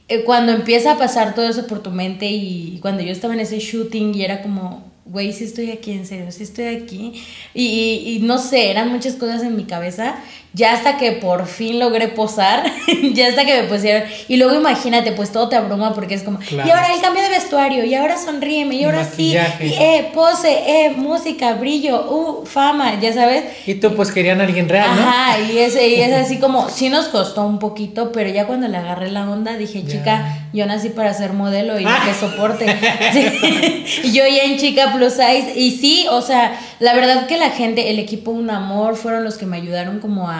eh, 0.09 0.23
cuando 0.25 0.52
empieza 0.52 0.92
a 0.92 0.97
pasar 0.99 1.35
todo 1.35 1.47
eso 1.47 1.66
por 1.66 1.83
tu 1.83 1.90
mente 1.90 2.26
y 2.30 2.78
cuando 2.80 3.02
yo 3.02 3.12
estaba 3.12 3.35
en 3.35 3.40
ese 3.40 3.59
shooting 3.59 4.14
y 4.14 4.23
era 4.25 4.40
como, 4.40 4.83
güey, 5.04 5.35
sí 5.35 5.45
estoy 5.45 5.71
aquí, 5.71 5.92
en 5.92 6.07
serio, 6.07 6.33
sí 6.33 6.45
estoy 6.45 6.64
aquí. 6.76 7.12
Y, 7.52 7.64
y- 7.66 8.16
y 8.16 8.19
no 8.21 8.38
sé, 8.38 8.71
eran 8.71 8.90
muchas 8.90 9.16
cosas 9.16 9.42
en 9.42 9.54
mi 9.57 9.64
cabeza, 9.64 10.14
ya 10.52 10.73
hasta 10.73 10.97
que 10.97 11.12
por 11.12 11.47
fin 11.47 11.78
logré 11.78 12.09
posar, 12.09 12.64
ya 13.14 13.28
hasta 13.28 13.45
que 13.45 13.62
me 13.62 13.69
pusieron, 13.69 14.02
y 14.28 14.37
luego 14.37 14.54
imagínate, 14.54 15.12
pues 15.12 15.30
todo 15.33 15.49
te 15.49 15.57
abruma 15.57 15.95
porque 15.95 16.14
es 16.14 16.23
como, 16.23 16.38
Claro. 16.40 16.69
y 16.69 16.71
ahora 16.73 16.92
el 16.95 17.00
cambio 17.00 17.23
de 17.23 17.28
vestuario, 17.28 17.85
y 17.85 17.95
ahora 17.95 18.19
sonríeme, 18.19 18.75
y 18.76 18.85
ahora 18.85 19.04
sí, 19.04 19.33
y 19.61 19.73
eh, 19.75 20.11
pose, 20.12 20.50
eh, 20.66 20.90
música, 20.97 21.54
brillo, 21.54 22.11
uh, 22.11 22.47
fama, 22.47 22.99
ya 23.00 23.12
sabes. 23.12 23.45
Y 23.66 23.75
tú, 23.75 23.95
pues 23.95 24.11
querían 24.11 24.40
a 24.40 24.45
alguien 24.45 24.69
real, 24.69 24.88
¿no? 24.97 25.02
Ajá, 25.02 25.38
y 25.40 25.59
es, 25.59 25.75
y 25.76 26.00
es 26.00 26.12
así 26.12 26.38
como, 26.40 26.69
sí 26.69 26.88
nos 26.88 27.07
costó 27.09 27.47
un 27.47 27.59
poquito, 27.59 28.11
pero 28.12 28.28
ya 28.30 28.47
cuando 28.47 28.66
le 28.69 28.76
agarré 28.76 29.11
la 29.11 29.30
onda 29.30 29.57
dije, 29.57 29.85
chica, 29.87 30.47
yo 30.52 30.66
nací 30.66 30.88
para 30.88 31.14
ser 31.14 31.33
modelo 31.33 31.78
y 31.78 31.85
Ah. 31.87 32.02
que 32.04 32.14
soporte. 32.19 32.66
Sí. 33.12 34.12
Yo 34.12 34.25
ya 34.26 34.45
en 34.45 34.59
chica 34.59 34.92
plus 34.95 35.12
size, 35.14 35.52
y 35.57 35.73
sí, 35.73 36.07
o 36.11 36.23
sea, 36.23 36.59
la 36.80 36.95
verdad 36.95 37.26
que 37.26 37.37
la 37.37 37.50
gente, 37.50 37.90
el 37.90 37.99
equipo 37.99 38.30
Un 38.30 38.50
Amor, 38.50 38.97
fueron 38.97 39.25
los 39.25 39.37
que 39.38 39.47
me 39.47 39.57
ayudaron 39.57 40.00
como 40.00 40.28
a... 40.28 40.39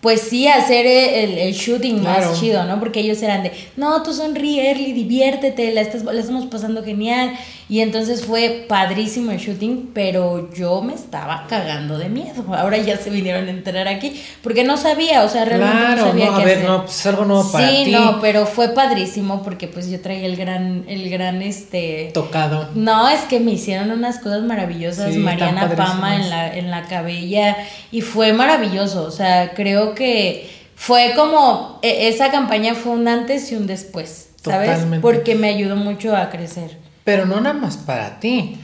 Pues 0.00 0.22
sí, 0.22 0.48
hacer 0.48 0.86
el, 0.86 1.36
el 1.36 1.52
shooting 1.52 1.98
Claro. 2.00 2.30
más 2.30 2.40
chido, 2.40 2.64
¿no? 2.64 2.80
Porque 2.80 3.00
ellos 3.00 3.20
eran 3.22 3.42
de, 3.42 3.52
no, 3.76 4.02
tú 4.02 4.14
sonríe, 4.14 4.70
Early, 4.70 4.92
diviértete, 4.92 5.72
la, 5.74 5.82
estás, 5.82 6.04
la 6.04 6.18
estamos 6.18 6.46
pasando 6.46 6.82
genial. 6.82 7.32
Y 7.70 7.80
entonces 7.82 8.26
fue 8.26 8.64
padrísimo 8.68 9.30
el 9.30 9.38
shooting, 9.38 9.92
pero 9.94 10.52
yo 10.52 10.82
me 10.82 10.92
estaba 10.92 11.46
cagando 11.48 11.96
de 11.98 12.08
miedo. 12.08 12.44
Ahora 12.54 12.76
ya 12.78 12.96
se 12.96 13.10
vinieron 13.10 13.46
a 13.46 13.50
enterar 13.50 13.86
aquí, 13.86 14.20
porque 14.42 14.64
no 14.64 14.76
sabía, 14.76 15.22
o 15.22 15.28
sea, 15.28 15.44
realmente 15.44 15.76
no 15.76 15.86
Claro, 15.86 16.06
sabía 16.08 16.26
no, 16.26 16.34
a 16.34 16.38
qué 16.40 16.44
ver, 16.44 16.56
hacer. 16.58 16.68
no, 16.68 16.84
pues 16.84 16.98
es 16.98 17.06
algo 17.06 17.24
nuevo 17.26 17.52
para 17.52 17.68
sí, 17.70 17.82
ti. 17.84 17.90
no, 17.92 18.20
pero 18.20 18.44
fue 18.44 18.70
padrísimo 18.70 19.42
porque 19.44 19.68
pues 19.68 19.88
yo 19.88 20.00
traía 20.00 20.26
el 20.26 20.36
gran, 20.36 20.84
el 20.88 21.08
gran, 21.08 21.42
este... 21.42 22.10
Tocado. 22.12 22.70
No, 22.74 23.08
es 23.08 23.20
que 23.22 23.38
me 23.38 23.52
hicieron 23.52 23.92
unas 23.92 24.18
cosas 24.18 24.42
maravillosas, 24.42 25.12
Sí, 25.14 25.18
Mariana 25.20 25.70
Pama 25.76 26.16
en 26.16 26.28
la, 26.28 26.52
en 26.56 26.70
la 26.72 26.82
cabella, 26.88 27.56
y 27.92 28.00
fue 28.00 28.32
maravilloso, 28.32 29.04
o 29.04 29.10
sea, 29.12 29.52
creo 29.54 29.94
que 29.94 30.50
fue 30.74 31.12
como, 31.14 31.78
e- 31.82 32.08
esa 32.08 32.32
campaña 32.32 32.74
fue 32.74 32.92
un 32.92 33.06
antes 33.06 33.52
y 33.52 33.54
un 33.54 33.68
después, 33.68 34.30
¿sabes? 34.42 34.70
Totalmente. 34.70 35.00
Porque 35.02 35.36
me 35.36 35.48
ayudó 35.50 35.76
mucho 35.76 36.16
a 36.16 36.30
crecer. 36.30 36.89
Pero 37.10 37.26
no 37.26 37.40
nada 37.40 37.54
más 37.58 37.76
para 37.76 38.20
ti. 38.20 38.56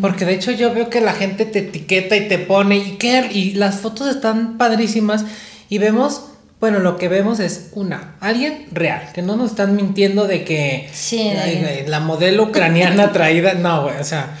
Porque 0.00 0.24
de 0.24 0.34
hecho 0.34 0.52
yo 0.52 0.72
veo 0.72 0.88
que 0.88 1.00
la 1.00 1.12
gente 1.12 1.44
te 1.44 1.58
etiqueta 1.58 2.16
y 2.16 2.28
te 2.28 2.38
pone 2.38 2.76
y 2.76 2.92
que 2.98 3.28
y 3.32 3.54
las 3.54 3.80
fotos 3.80 4.06
están 4.06 4.58
padrísimas 4.58 5.24
y 5.68 5.78
vemos, 5.78 6.26
bueno, 6.60 6.78
lo 6.78 6.98
que 6.98 7.08
vemos 7.08 7.40
es 7.40 7.70
una, 7.72 8.14
alguien 8.20 8.66
real, 8.70 9.10
que 9.12 9.22
no 9.22 9.34
nos 9.34 9.50
están 9.50 9.74
mintiendo 9.74 10.28
de 10.28 10.44
que 10.44 10.88
Sí, 10.92 11.32
güey, 11.34 11.84
la 11.88 11.98
modelo 11.98 12.44
ucraniana 12.44 13.10
traída, 13.10 13.54
no, 13.54 13.82
güey, 13.82 13.96
o 13.98 14.04
sea, 14.04 14.38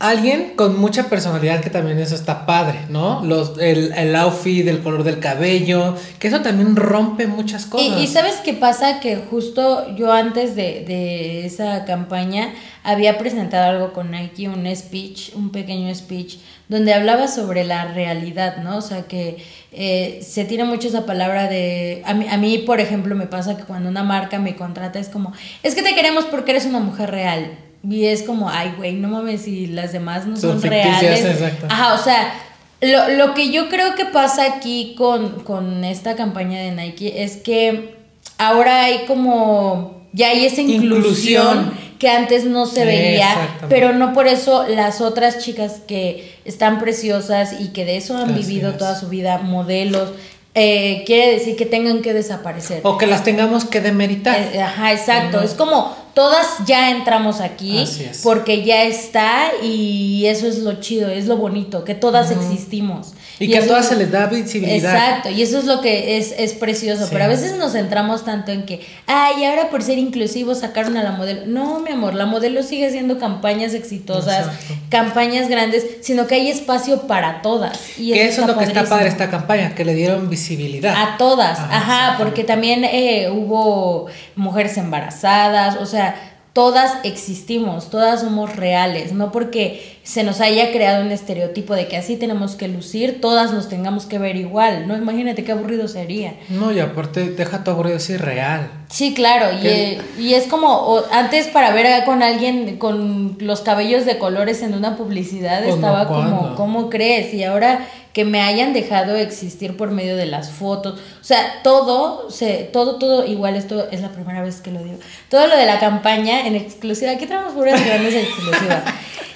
alguien 0.00 0.54
con 0.56 0.80
mucha 0.80 1.10
personalidad 1.10 1.60
que 1.60 1.68
también 1.68 1.98
eso 1.98 2.14
está 2.14 2.46
padre, 2.46 2.80
¿no? 2.88 3.22
Los 3.22 3.58
el, 3.58 3.92
el 3.92 4.16
outfit, 4.16 4.66
el 4.66 4.80
color 4.80 5.04
del 5.04 5.20
cabello, 5.20 5.94
que 6.18 6.28
eso 6.28 6.40
también 6.40 6.74
rompe 6.74 7.26
muchas 7.26 7.66
cosas. 7.66 7.98
Y, 7.98 8.04
y 8.04 8.06
sabes 8.06 8.36
qué 8.42 8.54
pasa 8.54 8.98
que 8.98 9.16
justo 9.16 9.94
yo 9.96 10.10
antes 10.10 10.56
de, 10.56 10.84
de 10.86 11.44
esa 11.44 11.84
campaña 11.84 12.54
había 12.82 13.18
presentado 13.18 13.70
algo 13.70 13.92
con 13.92 14.10
Nike, 14.10 14.48
un 14.48 14.66
speech, 14.74 15.34
un 15.34 15.50
pequeño 15.50 15.94
speech, 15.94 16.38
donde 16.68 16.94
hablaba 16.94 17.28
sobre 17.28 17.64
la 17.64 17.92
realidad, 17.92 18.56
¿no? 18.62 18.78
O 18.78 18.82
sea 18.82 19.02
que 19.02 19.36
eh, 19.70 20.20
se 20.26 20.46
tiene 20.46 20.64
mucho 20.64 20.88
esa 20.88 21.04
palabra 21.04 21.46
de... 21.46 22.02
A 22.06 22.14
mí, 22.14 22.26
a 22.26 22.38
mí, 22.38 22.56
por 22.58 22.80
ejemplo, 22.80 23.14
me 23.14 23.26
pasa 23.26 23.58
que 23.58 23.64
cuando 23.64 23.90
una 23.90 24.02
marca 24.02 24.38
me 24.38 24.56
contrata 24.56 24.98
es 24.98 25.10
como, 25.10 25.34
es 25.62 25.74
que 25.74 25.82
te 25.82 25.94
queremos 25.94 26.24
porque 26.24 26.52
eres 26.52 26.64
una 26.64 26.80
mujer 26.80 27.10
real. 27.10 27.50
Y 27.88 28.04
es 28.06 28.22
como, 28.22 28.50
ay, 28.50 28.74
güey, 28.76 28.92
no 28.92 29.08
mames, 29.08 29.42
si 29.42 29.66
las 29.66 29.92
demás 29.92 30.26
no 30.26 30.36
Son 30.36 30.60
son, 30.60 30.70
reales. 30.70 31.24
exacto. 31.24 31.66
Ajá, 31.70 31.94
o 31.94 31.98
sea, 31.98 32.34
lo, 32.82 33.08
lo 33.16 33.34
que 33.34 33.50
yo 33.50 33.68
creo 33.68 33.94
que 33.94 34.04
pasa 34.04 34.44
aquí 34.44 34.94
con, 34.98 35.40
con 35.44 35.82
esta 35.84 36.14
campaña 36.14 36.60
de 36.60 36.72
Nike 36.72 37.22
es 37.22 37.36
que 37.38 37.94
ahora 38.38 38.84
hay 38.84 39.06
como, 39.06 40.02
ya 40.12 40.28
hay 40.28 40.44
esa 40.44 40.60
inclusión, 40.60 40.98
Inclusión. 40.98 41.72
que 41.98 42.08
antes 42.10 42.44
no 42.44 42.66
se 42.66 42.84
veía, 42.84 43.34
pero 43.70 43.92
no 43.94 44.12
por 44.12 44.26
eso 44.28 44.66
las 44.68 45.00
otras 45.00 45.38
chicas 45.38 45.80
que 45.86 46.34
están 46.44 46.80
preciosas 46.80 47.60
y 47.60 47.68
que 47.68 47.84
de 47.86 47.96
eso 47.96 48.16
han 48.16 48.30
Así 48.34 48.42
vivido 48.46 48.70
es. 48.72 48.78
toda 48.78 48.98
su 48.98 49.08
vida, 49.08 49.38
modelos, 49.38 50.10
eh, 50.54 51.04
quiere 51.06 51.32
decir 51.32 51.56
que 51.56 51.64
tengan 51.66 52.02
que 52.02 52.12
desaparecer. 52.12 52.80
o 52.82 52.98
que 52.98 53.06
las 53.06 53.24
tengamos 53.24 53.64
que 53.64 53.80
demeritar. 53.80 54.36
Eh, 54.52 54.60
Ajá, 54.60 54.92
exacto. 54.92 55.40
Es 55.42 55.52
como 55.54 55.94
todas 56.14 56.46
ya 56.66 56.90
entramos 56.90 57.40
aquí 57.40 57.82
Así 57.82 58.04
es. 58.04 58.20
porque 58.22 58.64
ya 58.64 58.84
está 58.84 59.50
y 59.62 60.26
eso 60.26 60.46
es 60.46 60.58
lo 60.58 60.80
chido, 60.80 61.08
es 61.08 61.26
lo 61.26 61.36
bonito, 61.36 61.84
que 61.84 61.94
todas 61.94 62.30
existimos. 62.30 63.12
Y 63.40 63.48
que 63.50 63.58
a 63.58 63.66
todas 63.66 63.86
se 63.88 63.96
les 63.96 64.10
da 64.12 64.26
visibilidad. 64.26 64.94
Exacto, 64.94 65.30
y 65.30 65.42
eso 65.42 65.58
es 65.58 65.64
lo 65.64 65.80
que 65.80 66.18
es, 66.18 66.32
es 66.38 66.52
precioso, 66.52 67.04
Sí. 67.04 67.08
pero 67.12 67.24
a 67.24 67.28
veces 67.28 67.56
nos 67.56 67.72
centramos 67.72 68.24
tanto 68.24 68.52
en 68.52 68.64
que, 68.66 68.80
ay, 69.06 69.44
ahora 69.46 69.70
por 69.70 69.82
ser 69.82 69.98
inclusivos 69.98 70.58
sacaron 70.60 70.96
a 70.96 71.02
la 71.02 71.12
modelo. 71.12 71.42
No, 71.46 71.80
mi 71.80 71.90
amor, 71.90 72.14
la 72.14 72.26
modelo 72.26 72.62
sigue 72.62 72.86
haciendo 72.86 73.18
campañas 73.18 73.74
exitosas, 73.74 74.46
Exacto. 74.46 74.74
campañas 74.90 75.48
grandes, 75.48 75.86
sino 76.02 76.26
que 76.26 76.34
hay 76.36 76.48
espacio 76.50 77.06
para 77.06 77.42
todas. 77.42 77.98
Y 77.98 78.12
Que 78.12 78.28
eso 78.28 78.42
es 78.42 78.46
lo 78.46 78.56
que 78.58 78.64
está 78.64 78.84
padre 78.84 79.08
esta 79.08 79.30
campaña, 79.30 79.74
que 79.74 79.84
le 79.84 79.94
dieron 79.94 80.28
visibilidad. 80.28 80.94
A 80.94 81.16
todas, 81.16 81.58
Ajá, 81.58 81.76
ajá, 82.10 82.18
porque 82.18 82.44
también 82.44 82.84
eh, 82.84 83.30
hubo 83.32 84.06
mujeres 84.36 84.76
embarazadas, 84.76 85.76
o 85.80 85.86
sea, 85.86 86.14
todas 86.52 86.92
existimos, 87.04 87.90
todas 87.90 88.20
somos 88.20 88.54
reales, 88.56 89.12
no 89.12 89.30
porque 89.32 89.99
se 90.10 90.24
nos 90.24 90.40
haya 90.40 90.72
creado 90.72 91.04
un 91.04 91.12
estereotipo 91.12 91.74
de 91.74 91.86
que 91.86 91.96
así 91.96 92.16
tenemos 92.16 92.56
que 92.56 92.66
lucir, 92.66 93.20
todas 93.20 93.52
nos 93.52 93.68
tengamos 93.68 94.06
que 94.06 94.18
ver 94.18 94.34
igual, 94.34 94.88
¿no? 94.88 94.96
Imagínate 94.96 95.44
qué 95.44 95.52
aburrido 95.52 95.86
sería. 95.86 96.34
No, 96.48 96.72
y 96.72 96.80
aparte, 96.80 97.30
deja 97.30 97.62
tu 97.62 97.70
aburrido, 97.70 97.96
es 97.98 98.10
irreal. 98.10 98.68
Sí, 98.88 99.14
claro, 99.14 99.46
y, 99.62 99.66
eh, 99.68 100.00
y 100.18 100.34
es 100.34 100.48
como 100.48 100.68
o- 100.78 101.04
antes 101.12 101.46
para 101.46 101.70
ver 101.72 102.04
con 102.04 102.24
alguien 102.24 102.76
con 102.78 103.36
los 103.38 103.60
cabellos 103.60 104.04
de 104.04 104.18
colores 104.18 104.62
en 104.62 104.74
una 104.74 104.96
publicidad 104.96 105.62
Pues 105.62 105.76
estaba 105.76 106.08
como, 106.08 106.56
¿cómo 106.56 106.90
crees? 106.90 107.32
Y 107.32 107.44
ahora 107.44 107.86
que 108.12 108.24
me 108.24 108.40
hayan 108.40 108.72
dejado 108.72 109.14
existir 109.14 109.76
por 109.76 109.92
medio 109.92 110.16
de 110.16 110.26
las 110.26 110.50
fotos, 110.50 110.98
o 111.20 111.24
sea, 111.24 111.60
todo, 111.62 112.28
se, 112.32 112.64
todo, 112.72 112.96
todo, 112.96 113.24
igual 113.24 113.54
esto 113.54 113.86
es 113.92 114.00
la 114.00 114.08
primera 114.08 114.42
vez 114.42 114.60
que 114.60 114.72
lo 114.72 114.82
digo, 114.82 114.96
todo 115.28 115.46
lo 115.46 115.56
de 115.56 115.66
la 115.66 115.78
campaña 115.78 116.44
en 116.48 116.56
exclusiva, 116.56 117.12
aquí 117.12 117.26
traemos 117.26 117.52
puras 117.52 117.80
grandes 117.86 118.14
exclusivas. 118.14 118.82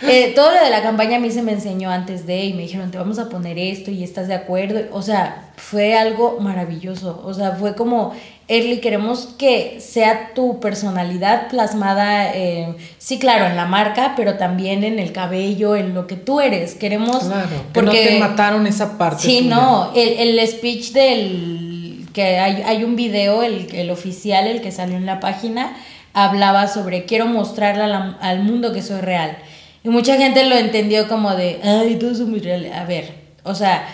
Eh, 0.08 0.32
todo 0.34 0.52
lo 0.52 0.62
de 0.62 0.70
la 0.70 0.82
campaña 0.82 1.16
a 1.16 1.20
mí 1.20 1.30
se 1.30 1.42
me 1.42 1.52
enseñó 1.52 1.90
antes 1.90 2.26
de 2.26 2.44
y 2.44 2.52
me 2.52 2.62
dijeron, 2.62 2.90
te 2.90 2.98
vamos 2.98 3.18
a 3.18 3.28
poner 3.28 3.58
esto 3.58 3.90
y 3.90 4.02
estás 4.04 4.28
de 4.28 4.34
acuerdo. 4.34 4.80
O 4.92 5.02
sea, 5.02 5.52
fue 5.56 5.96
algo 5.96 6.38
maravilloso. 6.40 7.22
O 7.24 7.32
sea, 7.34 7.52
fue 7.52 7.74
como, 7.74 8.12
Erly, 8.48 8.78
queremos 8.80 9.26
que 9.38 9.80
sea 9.80 10.32
tu 10.34 10.60
personalidad 10.60 11.48
plasmada, 11.48 12.32
eh, 12.34 12.74
sí, 12.98 13.18
claro, 13.18 13.46
en 13.46 13.56
la 13.56 13.64
marca, 13.66 14.14
pero 14.16 14.36
también 14.36 14.84
en 14.84 14.98
el 14.98 15.12
cabello, 15.12 15.76
en 15.76 15.94
lo 15.94 16.06
que 16.06 16.16
tú 16.16 16.40
eres. 16.40 16.74
Queremos... 16.74 17.24
Claro, 17.24 17.48
que 17.72 17.82
no 17.82 17.90
te 17.92 18.18
mataron 18.18 18.66
esa 18.66 18.98
parte. 18.98 19.22
Sí, 19.22 19.38
tuya. 19.44 19.54
no, 19.56 19.92
el, 19.94 20.38
el 20.38 20.48
speech 20.48 20.92
del 20.92 22.06
que 22.12 22.38
hay, 22.38 22.62
hay 22.62 22.84
un 22.84 22.94
video, 22.96 23.42
el, 23.42 23.74
el 23.74 23.90
oficial, 23.90 24.46
el 24.46 24.60
que 24.60 24.70
salió 24.70 24.96
en 24.96 25.06
la 25.06 25.18
página, 25.20 25.76
hablaba 26.12 26.68
sobre 26.68 27.06
quiero 27.06 27.26
mostrarle 27.26 27.88
la- 27.88 28.16
al 28.20 28.40
mundo 28.44 28.72
que 28.72 28.82
soy 28.82 29.00
real. 29.00 29.36
Y 29.84 29.90
mucha 29.90 30.16
gente 30.16 30.44
lo 30.46 30.56
entendió 30.56 31.06
como 31.08 31.36
de, 31.36 31.60
ay, 31.62 31.96
todos 31.96 32.18
son 32.18 32.30
muy 32.30 32.40
reales. 32.40 32.72
A 32.72 32.84
ver, 32.84 33.12
o 33.42 33.54
sea, 33.54 33.86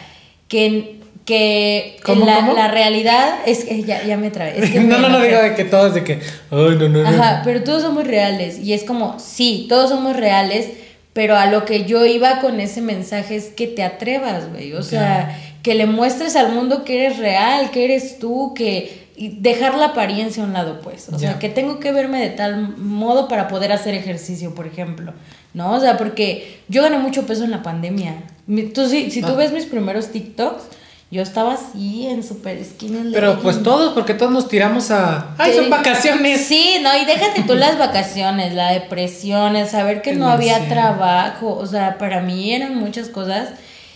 que, 0.46 1.00
que 1.24 1.98
¿Cómo, 2.04 2.24
la, 2.24 2.36
cómo? 2.36 2.52
la 2.54 2.68
realidad 2.68 3.40
es 3.44 3.64
que 3.64 3.82
ya, 3.82 4.04
ya 4.04 4.16
me 4.16 4.30
trabé. 4.30 4.64
es 4.64 4.70
que 4.70 4.80
no, 4.80 4.98
no, 4.98 5.08
no 5.08 5.20
digo 5.20 5.42
de 5.42 5.56
que 5.56 5.64
todos 5.64 5.92
de 5.94 6.04
que, 6.04 6.20
ay, 6.50 6.76
no, 6.78 6.88
no, 6.88 7.02
no. 7.02 7.08
Ajá, 7.08 7.42
pero 7.44 7.64
todos 7.64 7.82
somos 7.82 8.06
reales. 8.06 8.60
Y 8.60 8.72
es 8.72 8.84
como, 8.84 9.18
sí, 9.18 9.66
todos 9.68 9.90
somos 9.90 10.16
reales, 10.16 10.68
pero 11.12 11.36
a 11.36 11.46
lo 11.46 11.64
que 11.64 11.84
yo 11.86 12.06
iba 12.06 12.40
con 12.40 12.60
ese 12.60 12.80
mensaje 12.80 13.34
es 13.34 13.46
que 13.46 13.66
te 13.66 13.82
atrevas, 13.82 14.48
güey. 14.48 14.74
O 14.74 14.84
sea, 14.84 15.36
que 15.64 15.74
le 15.74 15.86
muestres 15.86 16.36
al 16.36 16.52
mundo 16.52 16.84
que 16.84 17.04
eres 17.04 17.18
real, 17.18 17.72
que 17.72 17.84
eres 17.84 18.20
tú, 18.20 18.54
que 18.54 19.10
y 19.20 19.28
dejar 19.28 19.76
la 19.76 19.86
apariencia 19.86 20.42
a 20.42 20.46
un 20.46 20.54
lado, 20.54 20.80
pues. 20.80 21.10
O 21.10 21.18
sea, 21.18 21.38
que 21.38 21.50
tengo 21.50 21.78
que 21.78 21.92
verme 21.92 22.20
de 22.20 22.30
tal 22.30 22.74
modo 22.78 23.28
para 23.28 23.48
poder 23.48 23.70
hacer 23.70 23.94
ejercicio, 23.94 24.54
por 24.54 24.66
ejemplo. 24.66 25.12
¿No? 25.54 25.72
O 25.72 25.80
sea, 25.80 25.96
porque 25.96 26.60
yo 26.68 26.82
gané 26.82 26.98
mucho 26.98 27.26
peso 27.26 27.44
en 27.44 27.50
la 27.50 27.62
pandemia. 27.62 28.14
Mi- 28.46 28.64
Tú, 28.68 28.88
si, 28.88 29.10
si 29.10 29.20
tú 29.20 29.28
Ah. 29.32 29.36
ves 29.36 29.52
mis 29.52 29.66
primeros 29.66 30.08
TikToks, 30.08 30.62
yo 31.10 31.22
estaba 31.22 31.54
así 31.54 32.06
en 32.06 32.22
super 32.22 32.64
skinny. 32.64 33.10
Pero 33.12 33.40
pues 33.40 33.62
todos, 33.64 33.92
porque 33.94 34.14
todos 34.14 34.30
nos 34.30 34.48
tiramos 34.48 34.92
a. 34.92 35.34
¡Ay, 35.38 35.54
son 35.54 35.68
vacaciones! 35.68 36.42
Sí, 36.46 36.76
no, 36.82 36.96
y 36.96 37.04
déjate 37.04 37.42
tú 37.42 37.54
las 37.56 37.78
vacaciones, 37.78 38.54
la 38.54 38.70
depresión, 38.72 39.56
el 39.56 39.66
saber 39.68 40.02
que 40.02 40.12
no 40.12 40.28
había 40.28 40.68
trabajo, 40.68 41.52
o 41.56 41.66
sea, 41.66 41.98
para 41.98 42.20
mí 42.20 42.54
eran 42.54 42.76
muchas 42.76 43.08
cosas. 43.08 43.48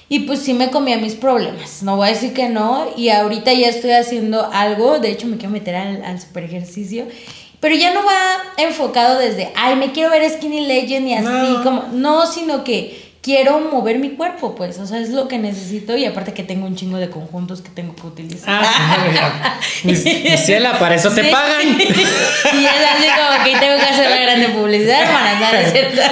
Y 0.08 0.20
pues 0.20 0.40
sí 0.40 0.52
me 0.54 0.70
comía 0.70 0.98
mis 0.98 1.14
problemas, 1.14 1.82
no 1.82 1.96
voy 1.96 2.08
a 2.08 2.10
decir 2.10 2.34
que 2.34 2.48
no. 2.48 2.86
Y 2.96 3.08
ahorita 3.10 3.52
ya 3.54 3.68
estoy 3.68 3.92
haciendo 3.92 4.50
algo, 4.52 4.98
de 4.98 5.10
hecho 5.10 5.26
me 5.28 5.36
quiero 5.38 5.52
meter 5.52 5.76
al, 5.76 6.04
al 6.04 6.20
super 6.20 6.42
ejercicio. 6.44 7.06
Pero 7.64 7.76
ya 7.76 7.94
no 7.94 8.04
va 8.04 8.42
enfocado 8.58 9.18
desde, 9.18 9.50
ay, 9.56 9.74
me 9.76 9.90
quiero 9.92 10.10
ver 10.10 10.28
Skinny 10.28 10.66
Legend 10.66 11.08
y 11.08 11.14
así, 11.14 11.24
No. 11.24 11.62
como, 11.64 11.84
no, 11.92 12.26
sino 12.26 12.62
que 12.62 13.14
quiero 13.22 13.58
mover 13.58 13.98
mi 13.98 14.10
cuerpo, 14.10 14.54
pues, 14.54 14.78
o 14.78 14.86
sea, 14.86 15.00
es 15.00 15.08
lo 15.08 15.28
que 15.28 15.38
necesito 15.38 15.96
y 15.96 16.04
aparte 16.04 16.34
que 16.34 16.42
tengo 16.42 16.66
un 16.66 16.76
chingo 16.76 16.98
de 16.98 17.08
conjuntos 17.08 17.62
que 17.62 17.70
tengo 17.70 17.96
que 17.96 18.06
utilizar. 18.06 18.62
Ah, 18.62 19.58
para 20.78 20.94
eso 20.94 21.10
te 21.10 21.24
pagan. 21.24 21.68
y 21.80 21.82
es 21.82 22.84
así 22.92 23.06
como 23.16 23.44
que 23.44 23.56
tengo 23.58 23.78
que 23.78 23.86
hacer 23.86 24.10
la 24.10 24.18
grande 24.18 24.48
publicidad, 24.50 25.00
hermana, 25.04 25.40
¿no 25.40 25.58
es 25.58 25.72
cierto? 25.72 26.02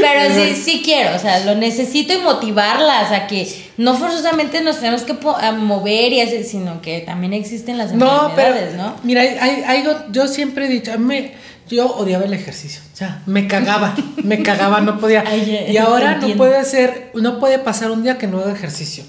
Pero 0.00 0.34
sí, 0.34 0.54
sí 0.54 0.82
quiero, 0.84 1.14
o 1.16 1.18
sea, 1.18 1.44
lo 1.44 1.54
necesito 1.54 2.12
y 2.12 2.18
motivarlas 2.18 3.12
a 3.12 3.26
que 3.26 3.46
no 3.76 3.94
forzosamente 3.94 4.60
nos 4.62 4.78
tenemos 4.78 5.02
que 5.02 5.14
mover 5.14 6.12
y 6.12 6.20
hacer, 6.20 6.44
sino 6.44 6.80
que 6.82 7.00
también 7.00 7.32
existen 7.32 7.78
las 7.78 7.92
No, 7.92 8.32
pero 8.34 8.54
¿no? 8.76 8.96
mira, 9.02 9.22
hay, 9.22 9.62
hay- 9.66 9.84
yo 10.10 10.26
siempre 10.28 10.66
he 10.66 10.68
dicho, 10.68 10.98
me- 10.98 11.32
yo 11.68 11.86
odiaba 11.94 12.24
el 12.24 12.34
ejercicio, 12.34 12.80
o 12.92 12.96
sea, 12.96 13.22
me 13.26 13.46
cagaba, 13.46 13.94
me 14.24 14.42
cagaba, 14.42 14.80
no 14.80 14.98
podía. 14.98 15.22
Ay, 15.26 15.66
y 15.70 15.76
ahora 15.76 16.16
no 16.16 16.28
puede 16.36 16.56
hacer, 16.56 17.12
no 17.14 17.38
puede 17.38 17.58
pasar 17.60 17.90
un 17.92 18.02
día 18.02 18.18
que 18.18 18.26
no 18.26 18.40
haga 18.40 18.52
ejercicio. 18.52 19.04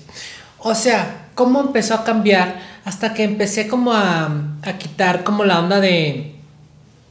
O 0.60 0.76
sea, 0.76 1.26
cómo 1.34 1.60
empezó 1.60 1.96
a 1.96 2.04
cambiar 2.04 2.60
hasta 2.86 3.14
que 3.16 3.24
empecé 3.24 3.68
como 3.68 3.94
a, 3.94 4.30
a 4.62 4.74
quitar 4.78 5.24
como 5.24 5.44
la 5.44 5.58
onda 5.60 5.80
de, 5.80 6.31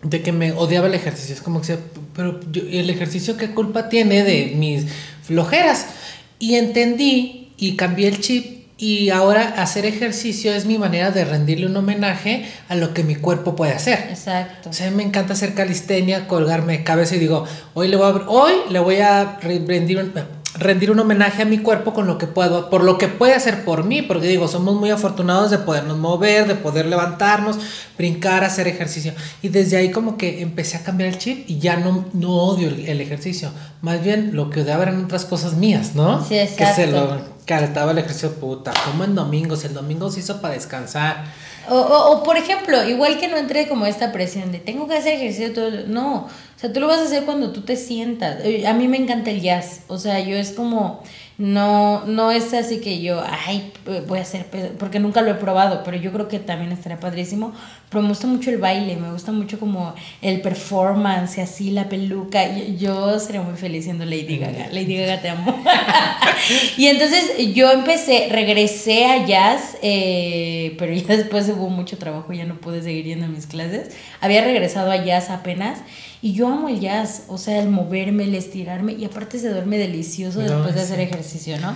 de 0.02 0.22
que 0.22 0.32
me 0.32 0.52
odiaba 0.52 0.86
el 0.86 0.94
ejercicio. 0.94 1.34
Es 1.34 1.40
como 1.42 1.60
que, 1.60 1.72
decía, 1.72 1.84
pero 2.14 2.40
yo- 2.50 2.62
el 2.70 2.88
ejercicio 2.90 3.36
qué 3.36 3.50
culpa 3.50 3.88
tiene 3.88 4.22
de 4.24 4.52
mis 4.56 4.86
flojeras. 5.22 5.86
Y 6.38 6.54
entendí 6.54 7.52
y 7.58 7.76
cambié 7.76 8.08
el 8.08 8.20
chip 8.20 8.60
y 8.78 9.10
ahora 9.10 9.42
hacer 9.58 9.84
ejercicio 9.84 10.54
es 10.54 10.64
mi 10.64 10.78
manera 10.78 11.10
de 11.10 11.26
rendirle 11.26 11.66
un 11.66 11.76
homenaje 11.76 12.46
a 12.70 12.76
lo 12.76 12.94
que 12.94 13.02
mi 13.04 13.14
cuerpo 13.14 13.54
puede 13.54 13.72
hacer. 13.72 14.06
Exacto. 14.08 14.70
O 14.70 14.72
sea, 14.72 14.90
me 14.90 15.02
encanta 15.02 15.34
hacer 15.34 15.52
calistenia, 15.52 16.26
colgarme 16.26 16.78
de 16.78 16.84
cabeza 16.84 17.16
y 17.16 17.18
digo, 17.18 17.44
hoy 17.74 17.88
le 17.88 17.96
voy 17.96 18.06
a, 18.06 18.14
hoy 18.28 18.52
le 18.70 18.78
voy 18.78 18.96
a 18.96 19.38
re- 19.42 19.62
rendir 19.66 19.98
un, 19.98 20.14
rendir 20.60 20.90
un 20.90 21.00
homenaje 21.00 21.42
a 21.42 21.44
mi 21.46 21.58
cuerpo 21.58 21.92
con 21.92 22.06
lo 22.06 22.18
que 22.18 22.26
puedo, 22.26 22.70
por 22.70 22.84
lo 22.84 22.98
que 22.98 23.08
puede 23.08 23.34
hacer 23.34 23.64
por 23.64 23.84
mí, 23.84 24.02
porque 24.02 24.28
digo, 24.28 24.46
somos 24.46 24.76
muy 24.76 24.90
afortunados 24.90 25.50
de 25.50 25.58
podernos 25.58 25.98
mover, 25.98 26.46
de 26.46 26.54
poder 26.54 26.86
levantarnos, 26.86 27.58
brincar, 27.98 28.44
hacer 28.44 28.68
ejercicio. 28.68 29.12
Y 29.42 29.48
desde 29.48 29.78
ahí 29.78 29.90
como 29.90 30.16
que 30.16 30.42
empecé 30.42 30.76
a 30.76 30.82
cambiar 30.82 31.08
el 31.08 31.18
chip 31.18 31.48
y 31.48 31.58
ya 31.58 31.76
no, 31.76 32.04
no 32.12 32.30
odio 32.30 32.68
el, 32.68 32.86
el 32.86 33.00
ejercicio. 33.00 33.50
Más 33.80 34.04
bien 34.04 34.36
lo 34.36 34.50
que 34.50 34.60
odiaba 34.60 34.82
eran 34.84 35.04
otras 35.04 35.24
cosas 35.24 35.54
mías, 35.54 35.94
¿no? 35.94 36.22
Sí, 36.22 36.30
Que 36.34 36.46
se 36.46 36.52
exacto. 36.84 36.90
lo 36.92 37.29
caretaba 37.44 37.92
el 37.92 37.98
ejercicio, 37.98 38.34
puta, 38.34 38.72
como 38.86 39.04
en 39.04 39.14
domingos, 39.14 39.64
el 39.64 39.74
domingo 39.74 40.10
se 40.10 40.20
hizo 40.20 40.40
para 40.40 40.54
descansar. 40.54 41.24
O, 41.68 41.74
o, 41.76 42.12
o, 42.12 42.22
por 42.22 42.36
ejemplo, 42.36 42.88
igual 42.88 43.18
que 43.18 43.28
no 43.28 43.36
entre 43.36 43.68
como 43.68 43.86
esta 43.86 44.12
presión 44.12 44.50
de 44.50 44.58
tengo 44.58 44.88
que 44.88 44.96
hacer 44.96 45.14
ejercicio 45.14 45.52
todo 45.52 45.66
el-". 45.68 45.92
No, 45.92 46.14
o 46.24 46.28
sea, 46.56 46.72
tú 46.72 46.80
lo 46.80 46.86
vas 46.86 47.00
a 47.00 47.04
hacer 47.04 47.24
cuando 47.24 47.52
tú 47.52 47.62
te 47.62 47.76
sientas. 47.76 48.38
Eh, 48.44 48.66
A 48.66 48.72
mí 48.72 48.88
me 48.88 48.96
encanta 48.96 49.30
el 49.30 49.40
jazz. 49.40 49.80
O 49.88 49.98
sea, 49.98 50.20
yo 50.20 50.36
es 50.36 50.52
como. 50.52 51.02
No, 51.40 52.04
no 52.04 52.30
es 52.30 52.52
así 52.52 52.80
que 52.80 53.00
yo, 53.00 53.22
ay, 53.26 53.72
voy 54.06 54.18
a 54.18 54.22
hacer, 54.22 54.44
pe-", 54.50 54.72
porque 54.78 55.00
nunca 55.00 55.22
lo 55.22 55.30
he 55.30 55.34
probado, 55.36 55.82
pero 55.84 55.96
yo 55.96 56.12
creo 56.12 56.28
que 56.28 56.38
también 56.38 56.70
estaría 56.70 57.00
padrísimo. 57.00 57.54
Pero 57.88 58.02
me 58.02 58.08
gusta 58.08 58.26
mucho 58.26 58.50
el 58.50 58.58
baile, 58.58 58.96
me 58.96 59.10
gusta 59.10 59.32
mucho 59.32 59.58
como 59.58 59.94
el 60.20 60.42
performance, 60.42 61.38
y 61.38 61.40
así 61.40 61.70
la 61.70 61.88
peluca. 61.88 62.46
Yo, 62.54 62.64
yo 62.76 63.18
sería 63.18 63.40
muy 63.40 63.56
feliz 63.56 63.84
siendo 63.84 64.04
Lady 64.04 64.36
Gaga. 64.36 64.68
Lady 64.70 64.98
Gaga, 64.98 65.22
te 65.22 65.30
amo. 65.30 65.64
y 66.76 66.88
entonces 66.88 67.54
yo 67.54 67.70
empecé, 67.70 68.28
regresé 68.30 69.06
a 69.06 69.24
jazz, 69.24 69.78
eh, 69.80 70.76
pero 70.78 70.92
ya 70.92 71.16
después 71.16 71.48
hubo 71.48 71.70
mucho 71.70 71.96
trabajo, 71.96 72.34
ya 72.34 72.44
no 72.44 72.56
pude 72.56 72.82
seguir 72.82 73.06
yendo 73.06 73.24
a 73.24 73.28
mis 73.30 73.46
clases. 73.46 73.96
Había 74.20 74.44
regresado 74.44 74.90
a 74.90 75.02
jazz 75.02 75.30
apenas 75.30 75.78
y 76.22 76.32
yo 76.34 76.48
amo 76.48 76.68
el 76.68 76.80
jazz, 76.80 77.24
o 77.28 77.38
sea, 77.38 77.60
el 77.62 77.68
moverme, 77.70 78.24
el 78.24 78.34
estirarme 78.34 78.92
y 78.92 79.04
aparte 79.04 79.38
se 79.38 79.48
duerme 79.48 79.78
delicioso 79.78 80.40
No, 80.40 80.44
después 80.48 80.74
de 80.74 80.80
sí. 80.80 80.84
hacer 80.86 81.00
ejercicio, 81.00 81.58
¿no? 81.58 81.74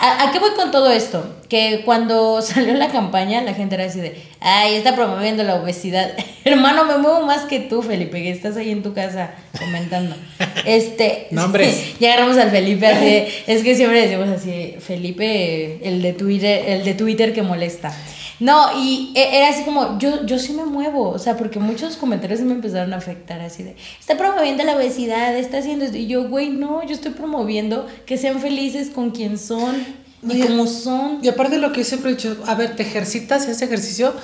¿A, 0.00 0.28
a 0.28 0.30
qué 0.32 0.38
voy 0.38 0.50
con 0.54 0.70
todo 0.70 0.92
esto? 0.92 1.36
Que 1.48 1.82
cuando 1.84 2.40
salió 2.42 2.74
la 2.74 2.88
campaña 2.88 3.40
la 3.42 3.54
gente 3.54 3.74
era 3.74 3.86
así 3.86 4.00
de, 4.00 4.22
ay, 4.40 4.74
está 4.76 4.94
promoviendo 4.94 5.42
la 5.42 5.56
obesidad. 5.56 6.12
Hermano, 6.44 6.84
me 6.84 6.98
muevo 6.98 7.22
más 7.26 7.42
que 7.46 7.60
tú, 7.60 7.82
Felipe, 7.82 8.22
que 8.22 8.30
estás 8.30 8.56
ahí 8.56 8.70
en 8.70 8.82
tu 8.82 8.92
casa 8.94 9.32
comentando. 9.58 10.14
Este, 10.64 11.28
Nombres. 11.30 11.98
ya 12.00 12.12
agarramos 12.12 12.36
al 12.36 12.50
Felipe 12.50 12.84
así 12.86 13.24
es 13.46 13.62
que 13.62 13.74
siempre 13.76 14.02
decimos 14.02 14.28
así, 14.28 14.74
Felipe, 14.80 15.78
el 15.88 16.02
de 16.02 16.12
Twitter, 16.12 16.62
el 16.66 16.84
de 16.84 16.94
Twitter 16.94 17.32
que 17.32 17.42
molesta. 17.42 17.94
No, 18.40 18.80
y 18.80 19.12
e- 19.16 19.38
era 19.38 19.48
así 19.48 19.64
como, 19.64 19.98
yo, 19.98 20.24
yo 20.24 20.38
sí 20.38 20.52
me 20.52 20.64
muevo, 20.64 21.10
o 21.10 21.18
sea, 21.18 21.36
porque 21.36 21.58
muchos 21.58 21.96
comentarios 21.96 22.40
me 22.40 22.52
empezaron 22.52 22.92
a 22.92 22.96
afectar, 22.96 23.40
así 23.40 23.62
de, 23.64 23.76
está 23.98 24.16
promoviendo 24.16 24.62
la 24.64 24.76
obesidad, 24.76 25.36
está 25.36 25.58
haciendo 25.58 25.84
esto, 25.84 25.96
y 25.96 26.06
yo, 26.06 26.28
güey, 26.28 26.50
no, 26.50 26.84
yo 26.86 26.94
estoy 26.94 27.12
promoviendo 27.12 27.86
que 28.06 28.16
sean 28.16 28.40
felices 28.40 28.90
con 28.90 29.10
quien 29.10 29.38
son 29.38 29.74
y 30.22 30.40
como 30.40 30.66
son. 30.66 31.18
Y 31.22 31.28
aparte 31.28 31.58
lo 31.58 31.72
que 31.72 31.80
yo 31.80 31.86
siempre 31.86 32.10
he 32.10 32.14
dicho, 32.14 32.36
a 32.46 32.54
ver, 32.54 32.76
te 32.76 32.82
ejercitas 32.82 33.46
ese 33.48 33.64
ejercicio 33.64 34.14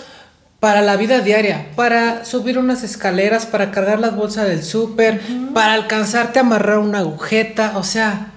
para 0.61 0.81
la 0.81 0.97
vida 0.97 1.21
diaria, 1.21 1.67
para 1.77 2.25
subir 2.25 2.57
unas 2.59 2.85
escaleras, 2.85 3.47
para 3.47 3.71
cargar 3.71 4.01
las 4.01 4.17
bolsas 4.17 4.49
del 4.49 4.63
súper, 4.63 5.21
para 5.53 5.75
alcanzarte 5.75 6.39
a 6.39 6.43
amarrar 6.43 6.79
una 6.79 7.01
agujeta, 7.01 7.77
o 7.77 7.83
sea, 7.83 8.33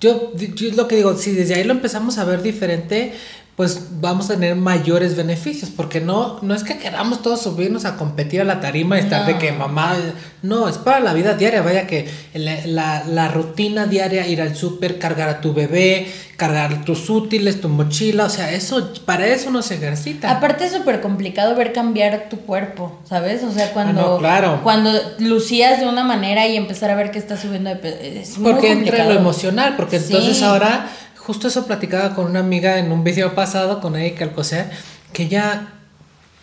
yo, 0.00 0.32
yo 0.36 0.68
es 0.68 0.76
lo 0.76 0.86
que 0.86 0.96
digo, 0.96 1.16
si 1.16 1.32
desde 1.32 1.54
ahí 1.54 1.64
lo 1.64 1.72
empezamos 1.72 2.18
a 2.18 2.24
ver 2.24 2.42
diferente, 2.42 3.14
pues 3.56 4.00
vamos 4.00 4.30
a 4.30 4.34
tener 4.34 4.56
mayores 4.56 5.14
beneficios, 5.16 5.70
porque 5.70 6.00
no, 6.00 6.38
no 6.42 6.54
es 6.54 6.64
que 6.64 6.76
queramos 6.78 7.22
todos 7.22 7.42
subirnos 7.42 7.84
a 7.84 7.96
competir 7.96 8.40
a 8.40 8.44
la 8.44 8.60
tarima 8.60 8.96
y 8.96 9.00
estar 9.00 9.26
de 9.26 9.34
No. 9.34 9.38
que 9.38 9.52
mamá, 9.52 9.94
no, 10.42 10.68
es 10.68 10.76
para 10.78 10.98
la 10.98 11.14
vida 11.14 11.34
diaria, 11.34 11.62
vaya 11.62 11.86
que 11.86 12.08
la, 12.34 12.56
la- 12.66 13.04
la 13.06 13.28
rutina 13.28 13.86
diaria, 13.86 14.26
ir 14.26 14.42
al 14.42 14.56
súper, 14.56 14.98
cargar 14.98 15.28
a 15.28 15.40
tu 15.40 15.54
bebé, 15.54 16.08
cargar 16.36 16.84
tus 16.84 17.08
útiles, 17.08 17.60
tu 17.60 17.68
mochila, 17.68 18.24
o 18.24 18.28
sea, 18.28 18.50
eso, 18.50 18.92
para 19.06 19.24
eso 19.28 19.50
uno 19.50 19.62
se 19.62 19.76
ejercita. 19.76 20.32
Aparte 20.32 20.64
es 20.64 20.72
súper 20.72 21.00
complicado 21.00 21.54
ver 21.54 21.72
cambiar 21.72 22.28
tu 22.28 22.38
cuerpo, 22.38 22.98
¿sabes? 23.08 23.44
O 23.44 23.52
sea, 23.52 23.72
cuando, 23.72 24.00
Ah, 24.00 24.04
no, 24.04 24.18
claro. 24.18 24.60
cuando 24.64 24.90
lucías 25.20 25.78
de 25.78 25.86
una 25.86 26.02
manera 26.02 26.48
y 26.48 26.56
empezar 26.56 26.90
a 26.90 26.96
ver 26.96 27.12
que 27.12 27.20
estás 27.20 27.38
subiendo 27.42 27.70
de 27.70 27.76
peso, 27.76 27.98
es 28.02 28.36
muy 28.36 28.50
Porque 28.52 28.72
entra 28.72 28.84
complicado. 28.86 29.12
lo 29.14 29.20
emocional, 29.20 29.74
porque 29.76 29.96
entonces 29.98 30.42
ahora, 30.42 30.88
justo 31.26 31.48
eso 31.48 31.66
platicaba 31.66 32.14
con 32.14 32.26
una 32.26 32.40
amiga 32.40 32.78
en 32.78 32.92
un 32.92 33.02
video 33.04 33.34
pasado, 33.34 33.80
con 33.80 33.96
Erika 33.96 34.24
Alcocer, 34.24 34.70
que 35.12 35.24
ella 35.24 35.68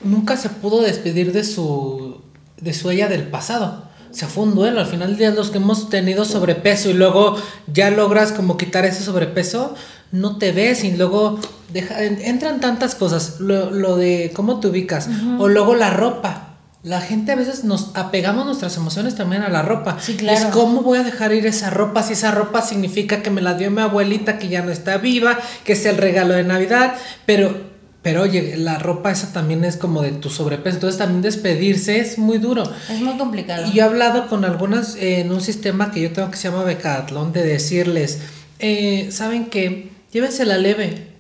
nunca 0.04 0.38
se 0.38 0.50
pudo 0.50 0.82
despedir 0.82 1.32
de 1.34 1.44
su, 1.44 2.22
de 2.60 2.74
su 2.74 2.90
ella 2.90 3.08
del 3.08 3.24
pasado. 3.28 3.86
O 4.10 4.14
sea, 4.14 4.28
fue 4.28 4.44
un 4.44 4.56
duelo. 4.56 4.80
Al 4.82 4.88
final 4.88 5.10
del 5.10 5.18
día, 5.18 5.32
los 5.32 5.52
que 5.52 5.58
hemos 5.58 5.90
tenido 5.90 6.26
sobrepeso 6.26 6.90
y 6.90 6.94
luego 6.94 7.38
ya 7.72 7.90
logras 7.92 8.32
como 8.34 8.58
quitar 8.58 8.84
ese 8.86 9.04
sobrepeso, 9.04 9.74
no 10.12 10.38
te 10.38 10.52
ves 10.52 10.84
y 10.84 10.92
luego 10.98 11.40
deja- 11.72 12.04
entran 12.04 12.60
tantas 12.60 12.96
cosas. 12.96 13.40
Lo, 13.40 13.72
lo 13.72 13.96
de 13.96 14.32
cómo 14.36 14.60
te 14.60 14.68
ubicas. 14.68 15.08
O 15.40 15.48
luego 15.48 15.76
la 15.76 15.92
ropa. 15.92 16.51
La 16.84 17.00
gente 17.00 17.32
a 17.32 17.36
veces 17.36 17.64
nos 17.64 17.92
apegamos 17.94 18.46
nuestras 18.46 18.76
emociones 18.76 19.14
también 19.14 19.44
a 19.44 19.50
la 19.50 19.62
ropa. 19.62 19.98
Sí, 20.00 20.16
claro. 20.16 20.38
Es 20.40 20.46
¿Cómo 20.46 20.82
voy 20.82 20.98
a 20.98 21.04
dejar 21.04 21.32
ir 21.32 21.46
esa 21.46 21.70
ropa 21.70 22.02
si 22.02 22.14
esa 22.14 22.32
ropa 22.32 22.64
significa 22.64 23.22
que 23.22 23.30
me 23.30 23.42
la 23.42 23.54
dio 23.54 23.70
mi 23.70 23.82
abuelita 23.82 24.40
que 24.40 24.48
ya 24.48 24.64
no 24.64 24.72
está 24.72 24.98
viva, 24.98 25.38
que 25.64 25.74
es 25.74 25.86
el 25.86 25.98
regalo 25.98 26.34
de 26.34 26.44
Navidad? 26.44 26.96
Pero, 27.28 27.56
pero 28.02 28.24
oye, 28.24 28.58
la 28.58 28.80
ropa 28.80 29.12
esa 29.12 29.32
también 29.32 29.64
es 29.64 29.78
como 29.78 30.02
de 30.02 30.12
tu 30.12 30.32
sobrepeso. 30.32 30.78
Entonces 30.78 30.98
también 30.98 31.22
despedirse 31.22 32.00
es 32.00 32.18
muy 32.18 32.40
duro. 32.40 32.64
Es 32.90 33.00
muy 33.00 33.16
complicado. 33.16 33.68
Y 33.68 33.74
yo 33.74 33.84
he 33.84 33.86
hablado 33.86 34.28
con 34.28 34.44
algunas 34.44 34.96
eh, 34.96 35.20
en 35.20 35.32
un 35.32 35.42
sistema 35.42 35.92
que 35.92 36.02
yo 36.02 36.12
tengo 36.12 36.32
que 36.32 36.38
se 36.38 36.50
llama 36.50 36.64
Becatlón 36.64 37.32
de 37.32 37.44
decirles, 37.44 38.22
eh, 38.58 39.10
¿saben 39.12 39.52
qué? 39.52 39.92
Llévensela 40.12 40.58
leve. 40.58 41.11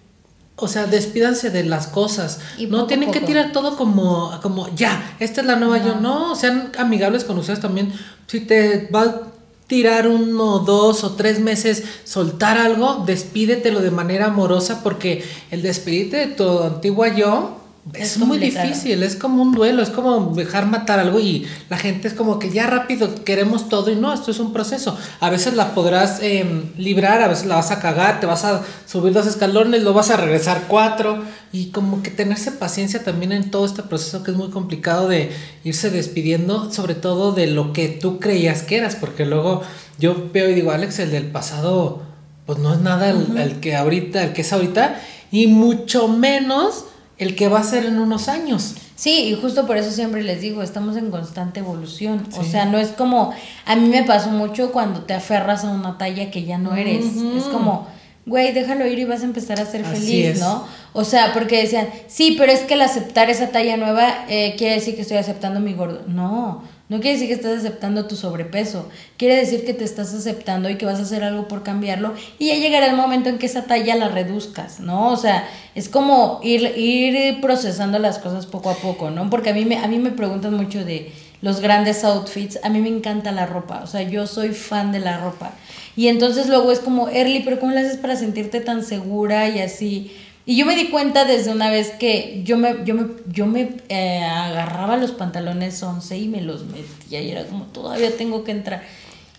O 0.62 0.68
sea, 0.68 0.86
despídanse 0.86 1.50
de 1.50 1.64
las 1.64 1.88
cosas. 1.88 2.40
Y 2.58 2.68
no 2.68 2.82
a 2.82 2.88
tienen 2.88 3.12
que 3.12 3.22
tirar 3.22 3.52
todo 3.52 3.78
como, 3.78 4.40
como 4.42 4.74
ya, 4.76 5.16
esta 5.20 5.42
es 5.42 5.48
la 5.48 5.56
nueva 5.56 5.78
yo. 5.80 5.96
No, 5.96 6.36
sean 6.36 6.72
amigables 6.78 7.24
con 7.24 7.38
ustedes 7.38 7.60
también. 7.60 7.92
Si 8.28 8.42
te 8.42 8.88
va, 8.94 9.32
tirar 9.68 10.08
uno, 10.08 10.60
dos 10.60 11.06
o 11.06 11.14
tres 11.14 11.40
meses, 11.40 11.84
soltar 12.04 12.58
algo, 12.58 13.04
despídetelo 13.06 13.80
de 13.80 13.90
manera 13.90 14.26
amorosa 14.26 14.84
porque 14.84 15.24
el 15.50 15.62
despedirte 15.62 16.18
de 16.18 16.28
tu 16.28 16.62
antigua 16.62 17.16
yo 17.16 17.61
es, 17.94 18.20
muy 18.20 18.38
difícil, 18.38 19.02
es 19.02 19.16
como 19.16 19.42
un 19.42 19.54
duelo, 19.54 19.82
es 19.82 19.90
como 19.90 20.36
dejar 20.36 20.68
matar 20.68 21.00
algo 21.00 21.20
y 21.20 21.48
la 21.68 21.78
gente 21.78 22.08
es 22.08 22.14
como 22.14 22.38
que 22.38 22.52
ya 22.52 22.68
rápido 22.68 23.24
queremos 23.24 23.70
todo 23.70 23.90
y 23.90 23.96
no, 23.96 24.14
esto 24.14 24.30
es 24.30 24.40
un 24.40 24.54
proceso. 24.54 24.96
A 25.20 25.32
veces 25.32 25.56
la 25.56 25.74
podrás 25.74 26.20
em, 26.22 26.72
librar, 26.78 27.24
a 27.24 27.28
veces 27.28 27.48
la 27.48 27.56
vas 27.56 27.72
a 27.72 27.80
cagar, 27.80 28.20
te 28.20 28.28
vas 28.28 28.46
a 28.46 28.62
subir 28.86 29.14
dos 29.14 29.26
escalones, 29.26 29.82
lo 29.82 29.94
vas 29.94 30.12
a 30.12 30.18
regresar 30.18 30.66
cuatro 30.68 31.24
y 31.52 31.68
como 31.68 32.04
que 32.04 32.12
tenerse 32.12 32.52
paciencia 32.52 33.04
también 33.04 33.32
en 33.32 33.50
todo 33.50 33.66
este 33.66 33.82
proceso 33.82 34.22
que 34.22 34.30
es 34.30 34.38
muy 34.38 34.52
complicado 34.52 35.08
de 35.08 35.32
irse 35.64 35.90
despidiendo, 35.90 36.72
sobre 36.72 36.94
todo 36.94 37.32
de 37.32 37.48
lo 37.48 37.74
que 37.74 37.88
tú 37.88 38.20
creías 38.20 38.62
que 38.62 38.78
eras, 38.78 38.96
porque 38.96 39.26
luego 39.26 39.64
yo 39.98 40.30
veo 40.32 40.50
y 40.50 40.54
digo, 40.54 40.72
Alex, 40.72 41.00
el 41.00 41.12
del 41.12 41.26
pasado 41.26 42.04
pues 42.46 42.60
no 42.60 42.74
es 42.74 42.80
nada 42.80 43.10
el, 43.10 43.38
el 43.38 43.60
que 43.60 43.76
ahorita, 43.76 44.24
el 44.24 44.34
que 44.34 44.42
es 44.42 44.54
ahorita 44.54 45.02
y 45.32 45.48
mucho 45.48 46.08
menos 46.08 46.86
el 47.22 47.36
que 47.36 47.48
va 47.48 47.60
a 47.60 47.64
ser 47.64 47.86
en 47.86 48.00
unos 48.00 48.28
años. 48.28 48.74
Sí, 48.96 49.28
y 49.28 49.36
justo 49.36 49.68
por 49.68 49.78
eso 49.78 49.92
siempre 49.92 50.24
les 50.24 50.42
digo, 50.42 50.64
estamos 50.64 50.98
en 50.98 51.12
constante 51.12 51.60
evolución. 51.60 52.28
O 52.36 52.44
sea, 52.44 52.66
no 52.66 52.80
es 52.80 52.90
como, 52.90 53.32
a 53.66 53.76
mí 53.76 53.88
me 53.90 54.04
pasó 54.04 54.32
mucho 54.32 54.72
cuando 54.72 55.02
te 55.02 55.14
aferras 55.14 55.64
a 55.64 55.70
una 55.70 56.00
talla 56.00 56.32
que 56.32 56.46
ya 56.46 56.58
no 56.58 56.76
eres. 56.76 57.06
Es 57.38 57.44
como, 57.44 57.88
güey, 58.26 58.54
déjalo 58.54 58.88
ir 58.88 58.98
y 58.98 59.06
vas 59.06 59.22
a 59.22 59.26
empezar 59.26 59.60
a 59.62 59.68
ser 59.68 59.86
Así 59.86 60.02
feliz, 60.02 60.26
es. 60.26 60.40
¿no? 60.40 60.66
O 60.94 61.04
sea, 61.04 61.32
porque 61.32 61.62
decían, 61.62 61.90
sí, 62.08 62.36
pero 62.40 62.52
es 62.52 62.62
que 62.62 62.74
el 62.74 62.82
aceptar 62.82 63.30
esa 63.30 63.50
talla 63.50 63.78
nueva 63.78 64.26
eh, 64.28 64.56
quiere 64.58 64.74
decir 64.74 64.96
que 64.96 65.02
estoy 65.04 65.18
aceptando 65.18 65.60
mi 65.60 65.74
gordo. 65.76 66.02
No, 66.08 66.64
no 66.92 67.00
quiere 67.00 67.14
decir 67.14 67.30
que 67.30 67.36
estás 67.36 67.60
aceptando 67.60 68.06
tu 68.06 68.18
sobrepeso. 68.18 68.90
Quiere 69.16 69.38
decir 69.38 69.64
que 69.64 69.74
te 69.74 69.86
estás 69.86 70.14
aceptando 70.14 70.70
y 70.70 70.76
que 70.76 70.86
vas 70.86 71.00
a 71.00 71.04
hacer 71.04 71.24
algo 71.24 71.48
por 71.48 71.64
cambiarlo. 71.64 72.14
Y 72.38 72.48
ya 72.50 72.56
llegará 72.56 72.88
el 72.88 72.98
momento 72.98 73.30
en 73.30 73.38
que 73.38 73.46
esa 73.46 73.64
talla 73.64 73.96
la 73.96 74.10
reduzcas, 74.10 74.82
¿no? 74.82 75.08
O 75.08 75.16
sea, 75.16 75.48
es 75.74 75.88
como 75.88 76.42
ir, 76.44 76.78
ir 76.78 77.40
procesando 77.40 77.98
las 77.98 78.20
cosas 78.20 78.46
poco 78.46 78.70
a 78.70 78.76
poco, 78.76 79.10
¿no? 79.10 79.30
Porque 79.30 79.52
a 79.52 79.54
mí, 79.54 79.64
me, 79.64 79.78
a 79.78 79.88
mí 79.88 80.00
me 80.00 80.12
preguntan 80.12 80.54
mucho 80.54 80.84
de 80.84 81.14
los 81.42 81.62
grandes 81.62 82.04
outfits. 82.04 82.60
A 82.62 82.68
mí 82.68 82.82
me 82.82 82.90
encanta 82.90 83.32
la 83.32 83.46
ropa. 83.46 83.80
O 83.86 83.88
sea, 83.88 84.02
yo 84.02 84.28
soy 84.28 84.50
fan 84.50 84.92
de 84.92 85.00
la 85.00 85.18
ropa. 85.18 85.54
Y 85.96 86.10
entonces 86.10 86.50
luego 86.50 86.74
es 86.74 86.82
como, 86.82 87.08
Early, 87.08 87.40
pero 87.46 87.58
¿cómo 87.62 87.72
le 87.72 87.80
haces 87.80 87.96
para 87.96 88.18
sentirte 88.18 88.60
tan 88.60 88.84
segura 88.84 89.48
y 89.48 89.60
así? 89.60 90.12
Y 90.46 90.56
yo 90.56 90.66
me 90.66 90.76
di 90.76 90.90
cuenta 90.90 91.26
desde 91.26 91.52
una 91.52 91.70
vez 91.70 91.92
que 91.92 92.42
yo 92.44 92.58
me, 92.58 92.84
yo 92.84 92.96
me, 92.96 93.06
yo 93.28 93.46
me 93.46 93.78
eh, 93.90 94.24
agarraba 94.24 94.98
los 94.98 95.12
pantalones 95.12 95.82
11 95.82 96.18
y 96.18 96.28
me 96.28 96.42
los 96.42 96.66
metía 96.66 97.22
y 97.22 97.30
era 97.30 97.46
como, 97.46 97.66
todavía 97.66 98.16
tengo 98.18 98.44
que 98.44 98.52
entrar. 98.52 98.84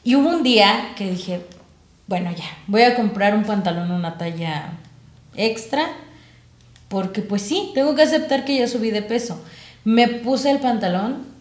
Y 0.05 0.15
hubo 0.15 0.29
un 0.29 0.43
día 0.43 0.93
que 0.97 1.11
dije, 1.11 1.41
bueno, 2.07 2.31
ya, 2.31 2.45
voy 2.67 2.83
a 2.83 2.95
comprar 2.95 3.35
un 3.35 3.45
pantalón 3.45 3.91
una 3.91 4.17
talla 4.17 4.75
extra, 5.35 5.89
porque 6.89 7.23
pues 7.23 7.43
sí, 7.43 7.71
tengo 7.75 7.95
que 7.95 8.03
aceptar 8.03 8.45
que 8.45 8.59
ya 8.59 8.69
subí 8.69 8.91
de 8.91 9.03
peso. 9.03 9.43
Me 9.85 10.07
puse 10.09 10.51
el 10.51 10.59
pantalón 10.59 11.32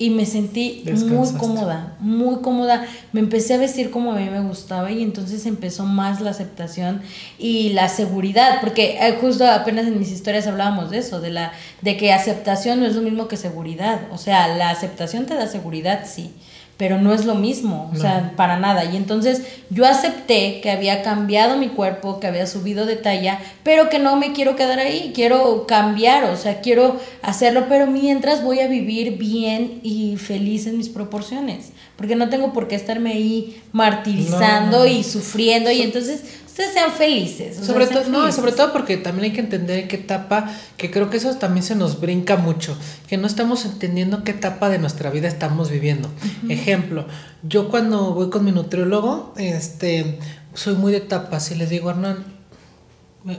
y 0.00 0.10
me 0.10 0.26
sentí 0.26 0.84
muy 1.08 1.32
cómoda, 1.32 1.96
muy 1.98 2.36
cómoda. 2.36 2.86
Me 3.12 3.18
empecé 3.18 3.54
a 3.54 3.58
vestir 3.58 3.90
como 3.90 4.12
a 4.12 4.16
mí 4.16 4.30
me 4.30 4.40
gustaba 4.40 4.92
y 4.92 5.02
entonces 5.02 5.44
empezó 5.44 5.86
más 5.86 6.20
la 6.20 6.30
aceptación 6.30 7.02
y 7.36 7.70
la 7.70 7.88
seguridad, 7.88 8.60
porque 8.60 8.96
eh, 9.00 9.18
justo 9.20 9.44
apenas 9.44 9.86
en 9.86 9.98
mis 9.98 10.12
historias 10.12 10.46
hablábamos 10.46 10.90
de 10.90 10.98
eso, 10.98 11.20
de 11.20 11.30
la 11.30 11.52
de 11.82 11.96
que 11.96 12.12
aceptación 12.12 12.78
no 12.78 12.86
es 12.86 12.94
lo 12.94 13.02
mismo 13.02 13.26
que 13.26 13.36
seguridad. 13.36 14.02
O 14.12 14.18
sea, 14.18 14.46
la 14.56 14.70
aceptación 14.70 15.26
te 15.26 15.34
da 15.34 15.48
seguridad, 15.48 16.04
sí, 16.06 16.32
pero 16.78 17.00
no 17.00 17.12
es 17.12 17.24
lo 17.24 17.34
mismo, 17.34 17.90
o 17.92 17.96
sea, 17.98 18.32
para 18.36 18.56
nada. 18.56 18.84
Y 18.84 18.96
entonces 18.96 19.42
yo 19.68 19.84
acepté 19.84 20.60
que 20.62 20.70
había 20.70 21.02
cambiado 21.02 21.56
mi 21.56 21.68
cuerpo, 21.68 22.20
que 22.20 22.28
había 22.28 22.46
subido 22.46 22.86
de 22.86 22.94
talla, 22.94 23.40
pero 23.64 23.88
que 23.90 23.98
no 23.98 24.14
me 24.14 24.32
quiero 24.32 24.54
quedar 24.54 24.78
ahí, 24.78 25.10
quiero 25.12 25.66
cambiar, 25.66 26.24
o 26.24 26.36
sea, 26.36 26.60
quiero 26.60 26.96
hacerlo, 27.20 27.66
pero 27.68 27.88
mientras 27.88 28.44
voy 28.44 28.60
a 28.60 28.68
vivir 28.68 29.18
bien 29.18 29.80
y 29.82 30.16
feliz 30.18 30.68
en 30.68 30.78
mis 30.78 30.88
proporciones, 30.88 31.72
porque 31.96 32.14
no 32.14 32.28
tengo 32.28 32.52
por 32.52 32.68
qué 32.68 32.76
estarme 32.76 33.10
ahí 33.10 33.60
martirizando 33.72 34.78
No, 34.78 34.84
no, 34.84 34.84
no. 34.84 34.86
y 34.86 35.02
sufriendo 35.02 35.72
y 35.72 35.82
entonces 35.82 36.22
sean 36.66 36.92
felices. 36.92 37.58
o 37.60 37.64
Sobre 37.64 37.86
todo, 37.86 38.04
no, 38.08 38.20
felices. 38.20 38.34
sobre 38.34 38.52
todo 38.52 38.72
porque 38.72 38.96
también 38.96 39.26
hay 39.26 39.32
que 39.32 39.40
entender 39.40 39.78
en 39.80 39.88
qué 39.88 39.96
etapa, 39.96 40.52
que 40.76 40.90
creo 40.90 41.10
que 41.10 41.16
eso 41.18 41.34
también 41.36 41.62
se 41.62 41.74
nos 41.74 42.00
brinca 42.00 42.36
mucho, 42.36 42.76
que 43.06 43.16
no 43.16 43.26
estamos 43.26 43.64
entendiendo 43.64 44.24
qué 44.24 44.32
etapa 44.32 44.68
de 44.68 44.78
nuestra 44.78 45.10
vida 45.10 45.28
estamos 45.28 45.70
viviendo. 45.70 46.10
Ejemplo, 46.48 47.06
yo 47.42 47.68
cuando 47.68 48.12
voy 48.14 48.30
con 48.30 48.44
mi 48.44 48.52
nutriólogo, 48.52 49.34
este, 49.36 50.18
soy 50.54 50.74
muy 50.74 50.92
de 50.92 50.98
etapas 50.98 51.50
y 51.50 51.54
les 51.54 51.70
digo, 51.70 51.90
Hernán, 51.90 52.24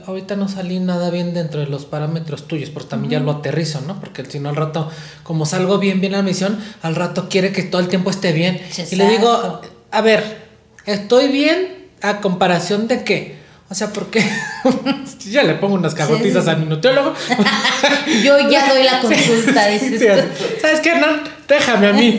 ahorita 0.06 0.36
no 0.36 0.48
salí 0.48 0.78
nada 0.78 1.10
bien 1.10 1.34
dentro 1.34 1.60
de 1.60 1.66
los 1.66 1.84
parámetros 1.84 2.46
tuyos, 2.46 2.70
porque 2.70 2.90
también 2.90 3.12
ya 3.12 3.20
lo 3.20 3.32
aterrizo, 3.32 3.80
¿no? 3.80 3.98
Porque 3.98 4.24
si 4.24 4.38
no 4.38 4.48
al 4.48 4.56
rato, 4.56 4.90
como 5.22 5.46
salgo 5.46 5.78
bien, 5.78 6.00
bien 6.00 6.14
a 6.14 6.18
la 6.18 6.22
misión, 6.22 6.58
al 6.82 6.94
rato 6.94 7.28
quiere 7.28 7.52
que 7.52 7.62
todo 7.62 7.80
el 7.80 7.88
tiempo 7.88 8.10
esté 8.10 8.32
bien. 8.32 8.60
Y 8.90 8.96
le 8.96 9.08
digo, 9.08 9.60
a 9.90 10.00
ver, 10.00 10.48
estoy 10.86 11.28
bien 11.28 11.79
a 12.02 12.20
comparación 12.20 12.88
de 12.88 13.04
qué. 13.04 13.39
O 13.70 13.74
sea, 13.74 13.92
porque 13.92 14.20
ya 15.30 15.44
le 15.44 15.54
pongo 15.54 15.74
unas 15.74 15.94
cagotizas 15.94 16.44
Sí, 16.44 16.50
sí, 16.50 16.56
a 16.56 16.58
mi 16.58 16.66
nutriólogo. 16.66 17.14
Yo 18.24 18.50
ya 18.50 18.68
doy 18.72 18.82
la 18.82 19.00
consulta, 19.00 19.66
dices 19.68 20.00
Sí, 20.00 20.06
¿Sabes 20.60 20.80
qué, 20.80 20.90
Hernán? 20.90 21.20
Déjame 21.46 21.86
a 21.88 21.92
mí. 21.92 22.16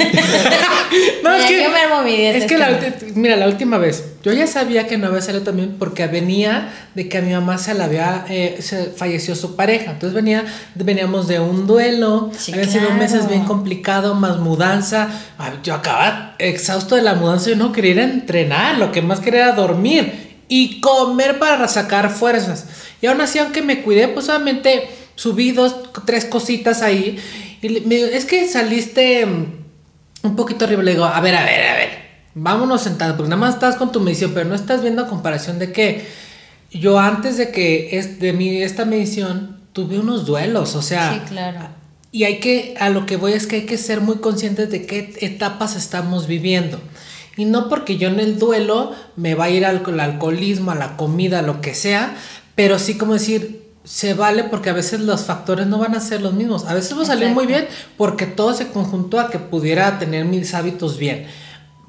no, 1.23 1.29
Mira, 1.37 1.49
yo 1.63 1.69
me 1.71 1.79
armo 1.79 2.01
mi 2.03 2.17
dieta 2.17 2.37
Es 2.37 2.45
que 2.45 2.57
la, 2.57 2.79
mira, 3.15 3.37
la 3.37 3.47
última 3.47 3.77
vez, 3.77 4.03
yo 4.23 4.33
ya 4.33 4.45
sabía 4.45 4.87
que 4.87 4.97
no 4.97 5.07
había 5.07 5.21
salido 5.21 5.43
también 5.45 5.77
porque 5.79 6.05
venía 6.07 6.69
de 6.95 7.07
que 7.07 7.17
a 7.19 7.21
mi 7.21 7.31
mamá 7.31 7.57
se 7.57 7.73
la 7.73 7.85
había, 7.85 8.25
eh, 8.29 8.57
se 8.61 8.87
falleció 8.87 9.35
su 9.35 9.55
pareja. 9.55 9.91
Entonces 9.91 10.13
venía, 10.13 10.43
veníamos 10.75 11.29
de 11.29 11.39
un 11.39 11.65
duelo, 11.65 12.29
Sí, 12.37 12.51
habían 12.51 12.69
sido 12.69 12.85
claro. 12.87 12.99
meses 12.99 13.29
bien 13.29 13.45
complicado, 13.45 14.15
más 14.15 14.37
mudanza. 14.37 15.07
Ah, 15.39 15.51
Yo 15.63 15.75
acababa 15.75 16.35
exhausto 16.37 16.95
de 16.97 17.01
la 17.01 17.15
mudanza 17.15 17.51
y 17.51 17.55
no 17.55 17.71
quería 17.71 17.91
ir 17.91 17.99
a 18.01 18.03
entrenar, 18.03 18.77
lo 18.79 18.91
que 18.91 19.01
más 19.01 19.21
quería 19.21 19.43
era 19.47 19.51
dormir 19.53 20.30
y 20.53 20.81
comer 20.81 21.39
para 21.39 21.65
sacar 21.69 22.09
fuerzas. 22.09 22.65
Y 23.01 23.05
aún 23.05 23.21
así, 23.21 23.39
aunque 23.39 23.61
me 23.61 23.81
cuidé, 23.83 24.09
pues 24.09 24.25
solamente 24.25 24.89
subí 25.15 25.53
dos, 25.53 25.73
tres 26.05 26.25
cositas 26.25 26.81
ahí. 26.81 27.17
Y 27.61 27.69
me 27.69 27.95
dijo, 27.95 28.07
es 28.07 28.25
que 28.25 28.45
saliste 28.49 29.25
mm, 29.25 29.45
un 30.23 30.35
poquito 30.35 30.65
horrible. 30.65 30.83
Le 30.83 30.91
digo, 30.91 31.05
a 31.05 31.21
ver, 31.21 31.35
a 31.35 31.45
ver, 31.45 31.67
a 31.69 31.73
ver, 31.75 31.89
vámonos 32.35 32.81
sentados, 32.81 33.15
porque 33.15 33.29
nada 33.29 33.39
más 33.39 33.53
estás 33.53 33.77
con 33.77 33.93
tu 33.93 34.01
medición, 34.01 34.31
pero 34.33 34.49
no 34.49 34.53
estás 34.55 34.81
viendo 34.81 35.03
a 35.03 35.07
comparación 35.07 35.57
de 35.57 35.71
que 35.71 36.05
yo 36.69 36.99
antes 36.99 37.37
de 37.37 37.51
que 37.51 37.97
es, 37.97 38.19
de 38.19 38.33
mi, 38.33 38.61
esta 38.61 38.83
medición 38.83 39.61
tuve 39.71 39.99
unos 39.99 40.25
duelos, 40.25 40.75
o 40.75 40.81
sea, 40.81 41.13
Sí, 41.13 41.19
claro. 41.29 41.69
y 42.11 42.25
hay 42.25 42.41
que, 42.41 42.75
a 42.77 42.89
lo 42.89 43.05
que 43.05 43.15
voy 43.15 43.31
es 43.31 43.47
que 43.47 43.55
hay 43.55 43.65
que 43.65 43.77
ser 43.77 44.01
muy 44.01 44.17
conscientes 44.17 44.69
de 44.69 44.85
qué 44.85 45.13
etapas 45.21 45.77
estamos 45.77 46.27
viviendo. 46.27 46.81
Y 47.41 47.45
no 47.45 47.69
porque 47.69 47.97
yo 47.97 48.07
en 48.07 48.19
el 48.19 48.37
duelo 48.37 48.91
me 49.15 49.33
va 49.33 49.45
a 49.45 49.49
ir 49.49 49.65
al, 49.65 49.81
al 49.83 49.99
alcoholismo, 49.99 50.69
a 50.69 50.75
la 50.75 50.95
comida, 50.95 51.41
lo 51.41 51.59
que 51.59 51.73
sea, 51.73 52.15
pero 52.53 52.77
sí 52.77 52.99
como 52.99 53.13
decir, 53.13 53.63
se 53.83 54.13
vale 54.13 54.43
porque 54.43 54.69
a 54.69 54.73
veces 54.73 54.99
los 54.99 55.21
factores 55.21 55.65
no 55.65 55.79
van 55.79 55.95
a 55.95 56.01
ser 56.01 56.21
los 56.21 56.33
mismos. 56.33 56.65
A 56.65 56.75
veces 56.75 56.95
va 56.95 57.01
a 57.01 57.05
salir 57.05 57.29
muy 57.29 57.47
bien 57.47 57.67
porque 57.97 58.27
todo 58.27 58.53
se 58.53 58.67
conjuntó 58.67 59.19
a 59.19 59.31
que 59.31 59.39
pudiera 59.39 59.97
tener 59.97 60.25
mis 60.25 60.53
hábitos 60.53 60.99
bien. 60.99 61.25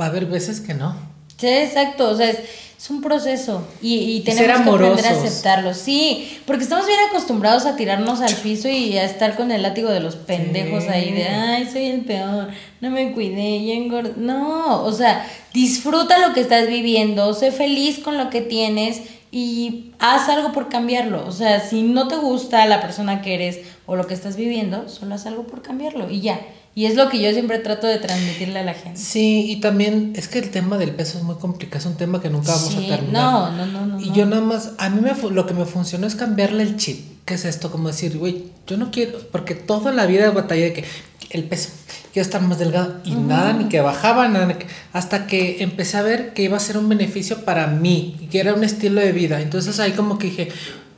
Va 0.01 0.07
a 0.07 0.09
haber 0.09 0.25
veces 0.25 0.63
que 0.63 0.73
no. 0.73 1.12
Sí, 1.43 1.49
exacto, 1.49 2.09
o 2.09 2.17
sea, 2.17 2.31
es, 2.31 2.39
es 2.79 2.89
un 2.89 3.03
proceso 3.03 3.67
y, 3.81 4.21
tenemos 4.21 4.63
que 4.63 4.71
aprender 4.71 5.07
a 5.07 5.11
aceptarlo. 5.11 5.75
Sí, 5.75 6.39
porque 6.47 6.63
estamos 6.63 6.87
bien 6.87 7.01
acostumbrados 7.09 7.67
a 7.67 7.75
tirarnos 7.75 8.21
al 8.21 8.33
piso 8.37 8.69
y 8.69 8.97
a 8.97 9.03
estar 9.03 9.35
con 9.35 9.51
el 9.51 9.63
látigo 9.63 9.91
de 9.91 9.99
los 9.99 10.15
pendejos 10.15 10.85
Sí. 10.85 10.91
ahí 10.91 11.11
de, 11.11 11.27
ay, 11.27 11.69
soy 11.69 11.87
el 11.87 12.03
peor, 12.03 12.51
no 12.81 12.91
me 12.91 13.11
cuidé, 13.11 13.65
ya 13.65 13.75
engordé. 13.75 14.13
No, 14.19 14.85
o 14.85 14.93
sea, 14.93 15.29
disfruta 15.53 16.19
lo 16.19 16.33
que 16.33 16.43
estás 16.43 16.69
viviendo, 16.69 17.35
sé 17.35 17.51
feliz 17.51 17.99
con 17.99 18.19
lo 18.19 18.31
que 18.31 18.41
tienes 18.41 19.01
y 19.33 19.93
haz 19.99 20.29
algo 20.29 20.53
por 20.53 20.69
cambiarlo. 20.69 21.27
O 21.27 21.33
sea, 21.33 21.59
si 21.59 21.83
no 21.83 22.07
te 22.07 22.17
gusta 22.17 22.65
la 22.67 22.81
persona 22.81 23.23
que 23.23 23.35
eres 23.35 23.59
o 23.87 23.97
lo 23.97 24.07
que 24.07 24.15
estás 24.15 24.37
viviendo, 24.37 24.89
solo 24.89 25.15
haz 25.17 25.27
algo 25.27 25.45
por 25.45 25.63
cambiarlo 25.63 26.09
y 26.11 26.21
ya. 26.21 26.41
Y 26.75 26.87
es 26.87 26.95
lo 26.95 27.09
que 27.11 27.21
yo 27.21 27.31
siempre 27.33 27.59
trato 27.59 27.87
de 27.87 27.99
transmitirle 27.99 28.59
a 28.61 28.63
la 28.63 28.73
gente. 28.75 28.99
Sí, 28.99 29.45
y 29.51 29.61
también 29.61 30.13
es 30.17 30.29
que 30.29 30.39
el 30.39 30.51
tema 30.51 30.79
del 30.79 30.95
peso 30.95 31.19
es 31.19 31.25
muy 31.25 31.35
complicado, 31.37 31.81
es 31.81 31.87
un 31.87 31.97
tema 31.97 32.21
que 32.23 32.31
nunca 32.31 32.53
vamos 32.53 32.71
Sí, 32.73 32.87
a 32.91 32.97
terminar. 32.97 33.13
no, 33.33 33.51
no, 33.53 33.67
no, 33.67 33.87
no, 33.87 34.01
Y 34.01 34.09
no. 34.09 34.15
yo 34.15 34.25
nada 34.27 34.41
más, 34.43 34.73
a 34.79 34.89
mí 34.89 35.01
me, 35.03 35.13
lo 35.31 35.47
que 35.47 35.53
me 35.55 35.67
funcionó 35.67 36.07
es 36.07 36.15
cambiarle 36.15 36.63
el 36.63 36.77
chip. 36.77 37.25
¿Qué 37.27 37.35
es 37.35 37.45
esto? 37.45 37.71
Como 37.71 37.89
decir, 37.89 38.17
güey, 38.19 38.45
yo 38.67 38.77
no 38.79 38.91
quiero, 38.91 39.19
porque 39.31 39.55
toda 39.55 39.93
la 39.93 40.07
vida 40.07 40.31
batallé 40.31 40.63
de 40.65 40.73
que 40.73 40.85
el 41.33 41.45
peso, 41.45 41.71
quiero 42.13 42.25
estar 42.27 42.41
más 42.43 42.59
delgado 42.59 42.97
y 43.05 43.15
nada, 43.15 43.53
ni 43.55 43.65
que 43.69 43.81
bajaba, 43.81 44.29
nada, 44.29 44.57
hasta 44.93 45.27
que 45.27 45.63
empecé 45.63 45.97
a 45.97 46.03
ver 46.03 46.33
que 46.35 46.43
iba 46.43 46.57
a 46.57 46.61
ser 46.61 46.77
un 46.77 46.89
beneficio 46.89 47.45
para 47.45 47.67
mí 47.67 48.17
y 48.21 48.27
que 48.27 48.39
era 48.41 48.55
un 48.55 48.65
estilo 48.65 49.01
de 49.01 49.13
vida. 49.13 49.41
Entonces 49.41 49.81
ahí 49.81 49.93
como 49.93 50.19
que 50.19 50.27
dije, 50.29 50.49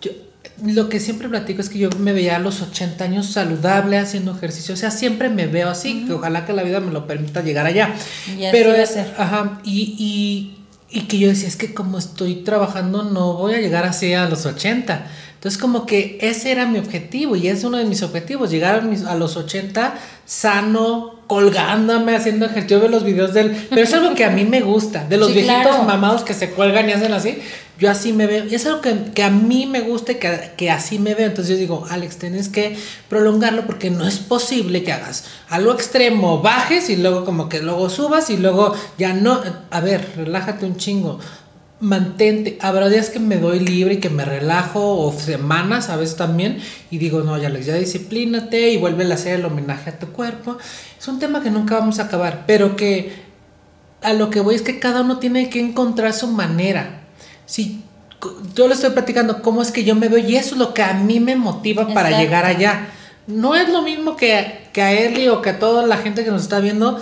yo- 0.03 0.11
lo 0.65 0.89
que 0.89 1.01
siempre 1.01 1.29
platico 1.29 1.61
es 1.61 1.69
que 1.69 1.79
yo 1.79 1.89
me 1.99 2.13
veía 2.13 2.37
a 2.37 2.39
los 2.39 2.63
80 2.63 3.05
años 3.05 3.27
saludable, 3.27 3.99
haciendo 3.99 4.37
ejercicio. 4.37 4.75
O 4.75 4.77
sea, 4.77 4.91
siempre 4.91 5.29
me 5.29 5.47
veo 5.47 5.69
así, 5.71 6.05
que 6.07 6.13
ojalá 6.15 6.47
que 6.47 6.53
la 6.53 6.63
vida 6.63 6.81
me 6.81 6.93
lo 6.93 7.07
permita 7.07 7.43
llegar 7.43 7.67
allá. 7.67 7.95
Y 8.29 8.45
así 8.45 8.49
Pero 8.53 8.71
va 8.71 8.77
a 8.77 8.83
es, 8.83 8.91
ser. 8.91 9.13
ajá, 9.19 9.61
y, 9.65 9.95
y, 9.99 10.97
y 10.97 11.03
que 11.03 11.19
yo 11.19 11.29
decía, 11.29 11.49
es 11.49 11.57
que 11.57 11.75
como 11.75 11.99
estoy 11.99 12.37
trabajando, 12.37 13.03
no 13.03 13.35
voy 13.35 13.55
a 13.55 13.61
llegar 13.61 13.85
así 13.85 14.15
a 14.15 14.29
los 14.29 14.47
80. 14.47 15.07
Entonces, 15.45 15.61
como 15.61 15.85
que 15.85 16.17
ese 16.23 16.53
era 16.53 16.65
mi 16.65 16.79
objetivo 16.79 17.37
y 17.37 17.49
es 17.49 17.65
uno 17.65 17.77
de 17.77 17.85
mis 17.85 18.03
objetivos, 18.03 18.51
llegar 18.51 18.77
a, 18.77 18.81
mis- 18.81 19.05
a 19.05 19.15
los 19.15 19.37
80 19.37 19.95
sano, 20.25 21.17
colgándome, 21.27 22.17
haciendo 22.17 22.47
ejercicio. 22.47 22.77
Yo 22.79 22.81
veo 22.81 22.91
los 22.91 23.05
videos 23.05 23.35
del. 23.35 23.51
Pero 23.69 23.83
es 23.83 23.93
algo 23.93 24.15
que 24.15 24.25
a 24.25 24.31
mí 24.31 24.45
me 24.47 24.63
gusta, 24.63 25.05
de 25.07 25.19
los 25.19 25.29
Sí, 25.29 25.35
viejitos 25.35 25.63
claro. 25.63 25.83
mamados 25.85 26.23
que 26.23 26.33
se 26.33 26.51
cuelgan 26.51 26.89
y 26.89 26.93
hacen 26.93 27.13
así. 27.13 27.39
Yo 27.79 27.91
así 27.91 28.13
me 28.15 28.27
veo. 28.27 28.47
Y 28.47 28.55
es 28.55 28.65
algo 28.67 28.81
que, 28.81 28.95
que 29.15 29.23
a 29.23 29.31
mí 29.31 29.67
me 29.67 29.81
gusta 29.83 30.13
y 30.13 30.15
que, 30.15 30.53
que 30.57 30.71
así 30.71 30.99
me 30.99 31.15
veo. 31.15 31.27
Entonces 31.27 31.55
yo 31.55 31.61
digo, 31.61 31.85
Alex, 31.91 32.17
tienes 32.19 32.49
que 32.49 32.77
prolongarlo 33.11 33.67
porque 33.67 33.91
no 33.91 34.07
es 34.07 34.19
posible 34.19 34.83
que 34.83 34.93
hagas 34.93 35.25
algo 35.51 35.73
extremo, 35.73 36.41
bajes 36.41 36.89
y 36.89 36.97
luego 36.97 37.25
como 37.25 37.49
que 37.49 37.61
luego 37.61 37.91
subas 37.91 38.31
y 38.31 38.37
luego 38.39 38.75
ya 38.97 39.13
no. 39.13 39.43
A 39.71 39.81
ver, 39.81 40.07
relájate 40.17 40.65
un 40.67 40.77
chingo. 40.79 41.19
Mantente. 41.85 42.57
Habrá 42.63 42.89
días 42.89 43.11
que 43.11 43.21
me 43.21 43.37
doy 43.37 43.61
libre 43.61 43.95
y 43.95 44.01
que 44.01 44.09
me 44.09 44.25
relajo 44.25 44.99
o 44.99 45.13
semanas 45.13 45.91
a 45.91 45.97
veces 45.97 46.17
también 46.17 46.59
y 46.91 46.97
digo, 46.97 47.21
no, 47.21 47.37
ya 47.37 47.49
Alex, 47.49 47.67
ya 47.67 47.75
disciplínate 47.75 48.71
y 48.71 48.79
vuelve 48.79 49.05
a 49.05 49.15
hacer 49.15 49.39
el 49.39 49.45
homenaje 49.45 49.91
a 49.91 49.99
tu 49.99 50.07
cuerpo. 50.07 50.57
Es 50.99 51.07
un 51.09 51.19
tema 51.19 51.43
que 51.43 51.51
nunca 51.51 51.79
vamos 51.79 51.99
a 51.99 52.05
acabar, 52.05 52.45
pero 52.47 52.75
que 52.75 53.13
a 54.01 54.15
lo 54.15 54.31
que 54.31 54.41
voy 54.41 54.55
es 54.55 54.63
que 54.63 54.79
cada 54.79 55.03
uno 55.03 55.19
tiene 55.19 55.51
que 55.51 55.61
encontrar 55.61 56.15
su 56.15 56.29
manera. 56.29 57.03
Si 57.45 57.83
yo 58.55 58.67
le 58.67 58.75
estoy 58.75 58.91
platicando 58.91 59.43
cómo 59.43 59.61
es 59.61 59.71
que 59.71 59.85
yo 59.85 59.95
me 59.95 60.09
veo 60.09 60.19
y 60.19 60.37
eso 60.37 60.55
es 60.55 60.59
lo 60.59 60.73
que 60.73 60.83
a 60.83 60.95
mí 60.95 61.21
me 61.21 61.37
motiva 61.37 61.93
para 61.93 62.19
llegar 62.19 62.47
allá. 62.47 62.89
No 63.27 63.55
es 63.55 63.69
lo 63.69 63.83
mismo 63.83 64.17
que, 64.17 64.69
que 64.73 64.81
a 64.81 64.93
Eli 64.93 65.29
o 65.29 65.43
que 65.43 65.51
a 65.51 65.59
toda 65.59 65.87
la 65.87 65.99
gente 65.99 66.25
que 66.25 66.31
nos 66.31 66.43
está 66.43 66.61
viendo 66.61 66.99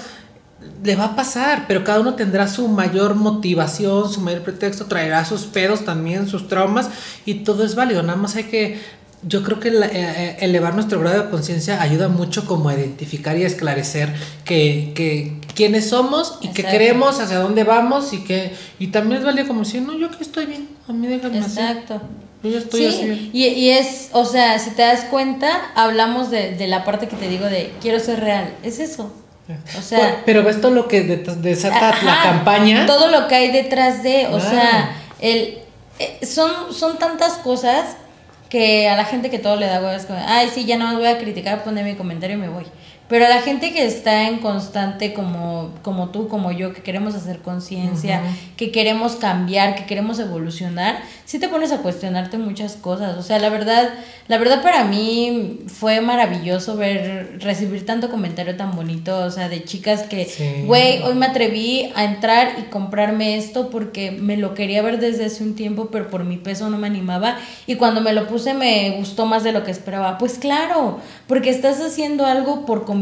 le 0.84 0.96
va 0.96 1.04
a 1.04 1.16
pasar, 1.16 1.66
pero 1.68 1.84
cada 1.84 2.00
uno 2.00 2.14
tendrá 2.14 2.48
su 2.48 2.66
mayor 2.68 3.14
motivación, 3.14 4.10
su 4.12 4.20
mayor 4.20 4.42
pretexto, 4.42 4.86
traerá 4.86 5.24
sus 5.24 5.42
pedos 5.42 5.84
también, 5.84 6.28
sus 6.28 6.48
traumas 6.48 6.88
y 7.24 7.34
todo 7.44 7.64
es 7.64 7.74
válido. 7.74 8.02
Nada 8.02 8.16
más 8.16 8.34
hay 8.36 8.44
que, 8.44 8.80
yo 9.22 9.42
creo 9.44 9.60
que 9.60 9.70
la- 9.70 9.86
eh, 9.86 9.90
eh, 9.94 10.36
elevar 10.40 10.74
nuestro 10.74 10.98
grado 11.00 11.22
de 11.24 11.30
conciencia 11.30 11.80
ayuda 11.80 12.08
mucho 12.08 12.46
como 12.46 12.68
a 12.68 12.74
identificar 12.74 13.36
y 13.38 13.44
a 13.44 13.46
esclarecer 13.46 14.12
que, 14.44 14.92
que 14.96 15.36
quiénes 15.54 15.88
somos 15.90 16.38
y 16.40 16.48
qué 16.48 16.64
queremos, 16.64 17.20
hacia 17.20 17.38
dónde 17.38 17.62
vamos 17.62 18.12
y 18.12 18.24
que 18.24 18.52
y 18.80 18.88
también 18.88 19.20
es 19.20 19.24
válido 19.24 19.46
como 19.46 19.60
decir, 19.60 19.82
no, 19.82 19.96
yo 19.96 20.06
aquí 20.06 20.18
estoy 20.20 20.46
bien, 20.46 20.68
a 20.88 20.92
mí 20.92 21.06
déjame 21.06 21.38
así. 21.38 21.60
Exacto. 21.60 22.00
Yo 22.42 22.50
ya 22.50 22.58
estoy. 22.58 22.90
Sí, 22.90 23.04
bien". 23.04 23.30
y, 23.32 23.44
y 23.46 23.70
es, 23.70 24.08
o 24.12 24.24
sea, 24.24 24.58
si 24.58 24.70
te 24.70 24.82
das 24.82 25.04
cuenta, 25.04 25.48
hablamos 25.76 26.28
de, 26.32 26.56
de 26.56 26.66
la 26.66 26.84
parte 26.84 27.06
que 27.06 27.14
te 27.14 27.28
digo 27.28 27.44
de 27.44 27.72
quiero 27.80 28.00
ser 28.00 28.18
real. 28.18 28.52
Es 28.64 28.80
eso. 28.80 29.12
O 29.78 29.82
sea, 29.82 30.22
pero 30.24 30.42
ves 30.42 30.60
todo 30.60 30.70
lo 30.70 30.88
que 30.88 31.02
desata 31.02 31.80
la 32.02 32.12
Ajá, 32.12 32.22
campaña. 32.22 32.86
Todo 32.86 33.08
lo 33.08 33.28
que 33.28 33.34
hay 33.34 33.50
detrás 33.50 34.02
de, 34.02 34.28
o 34.28 34.40
sea, 34.40 34.96
el, 35.20 35.58
eh, 35.98 36.26
son, 36.26 36.72
son 36.72 36.98
tantas 36.98 37.34
cosas 37.34 37.96
que 38.48 38.88
a 38.88 38.96
la 38.96 39.04
gente 39.04 39.30
que 39.30 39.38
todo 39.38 39.56
le 39.56 39.66
da 39.66 39.78
hueva 39.78 39.96
es 39.96 40.04
como, 40.06 40.20
ay, 40.26 40.50
sí, 40.54 40.64
ya 40.64 40.76
no 40.76 40.88
me 40.88 40.96
voy 40.96 41.06
a 41.06 41.18
criticar, 41.18 41.64
poner 41.64 41.84
mi 41.84 41.94
comentario 41.94 42.36
y 42.36 42.40
me 42.40 42.48
voy. 42.48 42.66
Pero 43.12 43.26
a 43.26 43.28
la 43.28 43.42
gente 43.42 43.74
que 43.74 43.84
está 43.84 44.26
en 44.26 44.38
constante 44.38 45.12
como, 45.12 45.74
como 45.82 46.08
tú, 46.08 46.28
como 46.28 46.50
yo, 46.50 46.72
que 46.72 46.80
queremos 46.80 47.14
hacer 47.14 47.40
conciencia, 47.40 48.22
que 48.56 48.70
queremos 48.70 49.16
cambiar, 49.16 49.74
que 49.74 49.84
queremos 49.84 50.18
evolucionar, 50.18 51.02
sí 51.26 51.38
te 51.38 51.46
pones 51.48 51.72
a 51.72 51.82
cuestionarte 51.82 52.38
muchas 52.38 52.72
cosas. 52.72 53.18
O 53.18 53.22
sea, 53.22 53.38
la 53.38 53.50
verdad, 53.50 53.90
la 54.28 54.38
verdad 54.38 54.62
para 54.62 54.84
mí 54.84 55.58
fue 55.66 56.00
maravilloso 56.00 56.78
ver, 56.78 57.36
recibir 57.40 57.84
tanto 57.84 58.10
comentario 58.10 58.56
tan 58.56 58.74
bonito, 58.74 59.18
o 59.18 59.30
sea, 59.30 59.50
de 59.50 59.62
chicas 59.62 60.04
que, 60.04 60.24
Sí. 60.24 60.62
güey, 60.64 61.02
hoy 61.02 61.12
me 61.12 61.26
atreví 61.26 61.92
a 61.94 62.04
entrar 62.04 62.54
y 62.60 62.62
comprarme 62.70 63.36
esto 63.36 63.68
porque 63.68 64.10
me 64.10 64.38
lo 64.38 64.54
quería 64.54 64.80
ver 64.80 64.98
desde 64.98 65.26
hace 65.26 65.44
un 65.44 65.54
tiempo, 65.54 65.90
pero 65.92 66.08
por 66.08 66.24
mi 66.24 66.38
peso 66.38 66.70
no 66.70 66.78
me 66.78 66.86
animaba. 66.86 67.36
Y 67.66 67.74
cuando 67.74 68.00
me 68.00 68.14
lo 68.14 68.26
puse 68.26 68.54
me 68.54 68.92
gustó 68.92 69.26
más 69.26 69.44
de 69.44 69.52
lo 69.52 69.64
que 69.64 69.70
esperaba. 69.70 70.16
Pues 70.16 70.38
claro, 70.38 70.98
porque 71.26 71.50
estás 71.50 71.78
haciendo 71.82 72.24
algo 72.24 72.64
por 72.64 72.86
convicción 72.86 73.01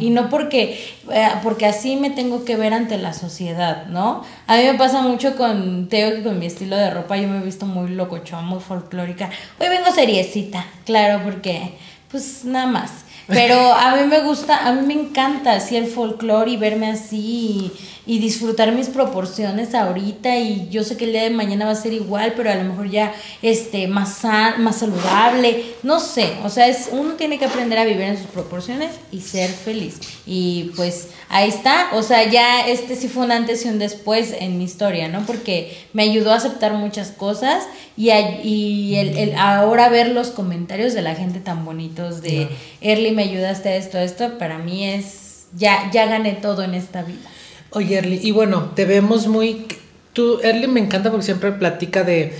y 0.00 0.10
no 0.10 0.28
porque, 0.28 0.78
eh, 1.10 1.28
porque 1.42 1.66
así 1.66 1.96
me 1.96 2.10
tengo 2.10 2.44
que 2.44 2.56
ver 2.56 2.72
ante 2.72 2.98
la 2.98 3.12
sociedad, 3.12 3.86
¿no? 3.86 4.22
A 4.46 4.56
mí 4.56 4.64
me 4.64 4.74
pasa 4.74 5.02
mucho 5.02 5.36
con 5.36 5.88
Teo 5.88 6.16
que 6.16 6.22
con 6.22 6.38
mi 6.38 6.46
estilo 6.46 6.76
de 6.76 6.90
ropa 6.90 7.16
yo 7.16 7.28
me 7.28 7.38
he 7.38 7.42
visto 7.42 7.66
muy 7.66 7.88
locochón, 7.88 8.46
muy 8.46 8.60
folclórica. 8.60 9.30
Hoy 9.60 9.68
vengo 9.68 9.90
seriecita, 9.92 10.66
claro, 10.84 11.22
porque 11.24 11.74
pues 12.10 12.44
nada 12.44 12.66
más. 12.66 13.03
Pero 13.26 13.56
a 13.72 13.96
mí 13.96 14.06
me 14.06 14.20
gusta, 14.20 14.66
a 14.66 14.72
mí 14.72 14.86
me 14.86 14.94
encanta 15.00 15.52
así 15.52 15.76
el 15.76 15.86
folclore 15.86 16.50
y 16.50 16.56
verme 16.58 16.88
así 16.90 17.16
y, 17.16 17.72
y 18.06 18.18
disfrutar 18.18 18.72
mis 18.72 18.88
proporciones 18.88 19.74
ahorita 19.74 20.36
y 20.36 20.68
yo 20.70 20.84
sé 20.84 20.98
que 20.98 21.06
el 21.06 21.12
día 21.12 21.22
de 21.22 21.30
mañana 21.30 21.64
va 21.64 21.70
a 21.70 21.74
ser 21.74 21.94
igual, 21.94 22.34
pero 22.36 22.50
a 22.50 22.54
lo 22.54 22.64
mejor 22.64 22.90
ya 22.90 23.14
este 23.40 23.88
más 23.88 24.14
san- 24.16 24.62
más 24.62 24.76
saludable, 24.80 25.64
no 25.82 26.00
sé, 26.00 26.34
o 26.44 26.50
sea, 26.50 26.68
es 26.68 26.90
uno 26.92 27.14
tiene 27.14 27.38
que 27.38 27.46
aprender 27.46 27.78
a 27.78 27.84
vivir 27.84 28.02
en 28.02 28.18
sus 28.18 28.26
proporciones 28.26 28.90
y 29.10 29.20
ser 29.22 29.48
feliz. 29.48 30.00
Y 30.26 30.72
pues 30.76 31.08
ahí 31.30 31.48
está, 31.48 31.88
o 31.94 32.02
sea, 32.02 32.30
ya 32.30 32.66
este 32.68 32.94
sí 32.94 33.08
fue 33.08 33.24
un 33.24 33.32
antes 33.32 33.64
y 33.64 33.68
un 33.70 33.78
después 33.78 34.34
en 34.38 34.58
mi 34.58 34.64
historia, 34.64 35.08
¿no? 35.08 35.24
Porque 35.24 35.74
me 35.94 36.02
ayudó 36.02 36.32
a 36.32 36.36
aceptar 36.36 36.74
muchas 36.74 37.10
cosas 37.10 37.64
y, 37.96 38.10
a- 38.10 38.42
y 38.44 38.96
el, 38.96 39.16
el 39.16 39.34
ahora 39.36 39.88
ver 39.88 40.08
los 40.10 40.28
comentarios 40.28 40.92
de 40.92 41.00
la 41.00 41.14
gente 41.14 41.40
tan 41.40 41.64
bonitos 41.64 42.20
de 42.20 42.48
Early 42.82 43.12
me 43.14 43.22
ayudaste 43.22 43.70
a 43.70 43.76
esto, 43.76 43.98
a 43.98 44.02
esto, 44.02 44.38
para 44.38 44.58
mí 44.58 44.84
es 44.84 45.46
ya, 45.56 45.90
ya 45.92 46.06
gané 46.06 46.32
todo 46.32 46.62
en 46.62 46.74
esta 46.74 47.02
vida. 47.02 47.30
Oye, 47.70 47.96
Erly, 47.96 48.20
y 48.22 48.30
bueno, 48.30 48.72
te 48.74 48.84
vemos 48.84 49.26
muy... 49.26 49.66
Tú, 50.12 50.40
Erly 50.42 50.68
me 50.68 50.80
encanta 50.80 51.10
porque 51.10 51.24
siempre 51.24 51.52
platica 51.52 52.04
de... 52.04 52.32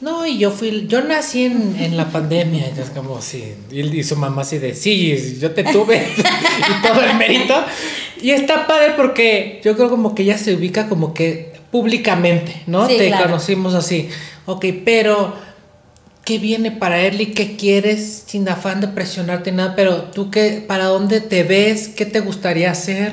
No, 0.00 0.26
y 0.26 0.38
yo 0.38 0.50
fui... 0.50 0.86
Yo 0.88 1.02
nací 1.02 1.44
en, 1.44 1.76
en 1.78 1.96
la 1.96 2.06
pandemia. 2.10 2.72
Y 2.76 2.80
es 2.80 2.90
como, 2.90 3.20
sí. 3.20 3.54
Y, 3.70 3.80
y 3.80 4.02
su 4.02 4.16
mamá 4.16 4.42
así 4.42 4.58
de, 4.58 4.74
sí, 4.74 5.38
yo 5.40 5.52
te 5.52 5.62
tuve. 5.62 6.08
y 6.16 6.86
todo 6.86 7.02
el 7.02 7.16
mérito. 7.16 7.54
Y 8.20 8.30
está 8.30 8.66
padre 8.66 8.94
porque 8.96 9.60
yo 9.62 9.76
creo 9.76 9.90
como 9.90 10.14
que 10.14 10.22
ella 10.22 10.38
se 10.38 10.54
ubica 10.54 10.88
como 10.88 11.14
que 11.14 11.52
públicamente, 11.70 12.62
¿no? 12.66 12.88
Sí, 12.88 12.96
te 12.96 13.08
claro. 13.08 13.26
conocimos 13.26 13.74
así. 13.74 14.08
Ok, 14.46 14.66
pero... 14.84 15.49
¿Qué 16.24 16.38
viene 16.38 16.70
para 16.70 17.00
Erly? 17.00 17.32
¿Qué 17.32 17.56
quieres? 17.56 18.24
Sin 18.26 18.48
afán 18.48 18.80
de 18.80 18.88
presionarte 18.88 19.52
nada, 19.52 19.74
pero 19.74 20.04
tú 20.04 20.30
qué, 20.30 20.62
¿para 20.66 20.84
dónde 20.84 21.20
te 21.20 21.42
ves? 21.42 21.88
¿Qué 21.88 22.06
te 22.06 22.20
gustaría 22.20 22.70
hacer? 22.70 23.12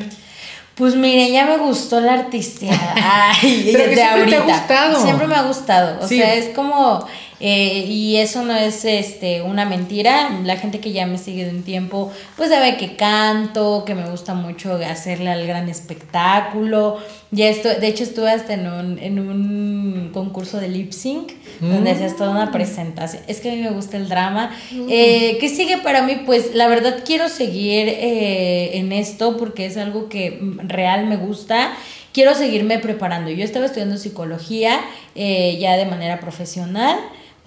Pues 0.76 0.94
mire, 0.96 1.32
ya 1.32 1.46
me 1.46 1.58
gustó 1.58 2.00
la 2.02 2.14
artisteada. 2.14 2.94
Ay, 3.42 3.70
Pero 3.72 3.84
que 3.86 3.90
de 3.90 3.96
siempre 3.96 4.26
te 4.30 4.36
ha 4.36 4.40
ahorita. 4.42 4.60
gustado. 4.60 5.02
Siempre 5.04 5.28
me 5.28 5.36
ha 5.36 5.42
gustado. 5.44 6.00
O 6.04 6.08
Sí. 6.08 6.18
sea, 6.18 6.36
es 6.36 6.50
como. 6.56 7.08
Eh, 7.40 7.86
y 7.88 8.18
eso 8.18 8.44
no 8.44 8.56
es 8.56 8.84
este 8.86 9.42
una 9.42 9.66
mentira. 9.66 10.40
La 10.44 10.58
gente 10.58 10.80
que 10.80 10.92
ya 10.92 11.06
me 11.06 11.18
sigue 11.18 11.46
de 11.46 11.52
un 11.52 11.64
tiempo, 11.64 12.12
pues 12.36 12.50
sabe 12.50 12.78
que 12.78 12.96
canto, 12.96 13.84
que 13.86 13.96
me 13.96 14.10
gusta 14.10 14.34
mucho 14.34 14.74
hacerle 14.76 15.30
al 15.30 15.46
gran 15.46 15.70
espectáculo. 15.70 16.98
Ya 17.30 17.50
esto, 17.50 17.70
de 17.70 17.88
hecho, 17.88 18.04
estuve 18.04 18.32
hasta 18.32 18.54
en 18.54 18.68
un, 18.68 19.00
en 19.00 19.20
un 19.20 20.12
concurso 20.14 20.60
de 20.60 20.70
lip 20.70 20.92
sync, 20.94 21.32
donde 21.60 21.92
hacías 21.92 22.16
toda 22.16 22.32
una 22.32 22.52
presentación. 22.52 23.22
Es 23.28 23.42
que 23.42 23.52
a 23.52 23.54
mí 23.54 23.62
me 23.62 23.72
gusta 23.72 23.98
el 23.98 24.08
drama. 24.08 24.52
Eh, 24.90 25.38
¿Qué 25.40 25.50
sigue 25.50 25.78
para 25.78 26.02
mí? 26.04 26.22
Pues 26.26 26.56
la 26.56 26.68
verdad 26.68 27.04
quiero 27.06 27.28
seguir 27.30 27.90
eh, 27.90 28.78
en 28.78 28.92
esto 28.94 29.38
porque 29.38 29.66
es 29.66 29.78
algo 29.78 30.08
que 30.08 30.40
mm, 30.40 30.70
real 30.70 31.06
me 31.08 31.18
gusta. 31.18 31.74
Quiero 32.14 32.34
seguirme 32.34 32.80
preparando. 32.80 33.30
Yo 33.30 33.44
estaba 33.44 33.66
estudiando 33.66 33.98
psicología 33.98 34.80
eh, 35.16 35.58
ya 35.60 35.76
de 35.76 35.86
manera 35.86 36.20
profesional. 36.20 36.98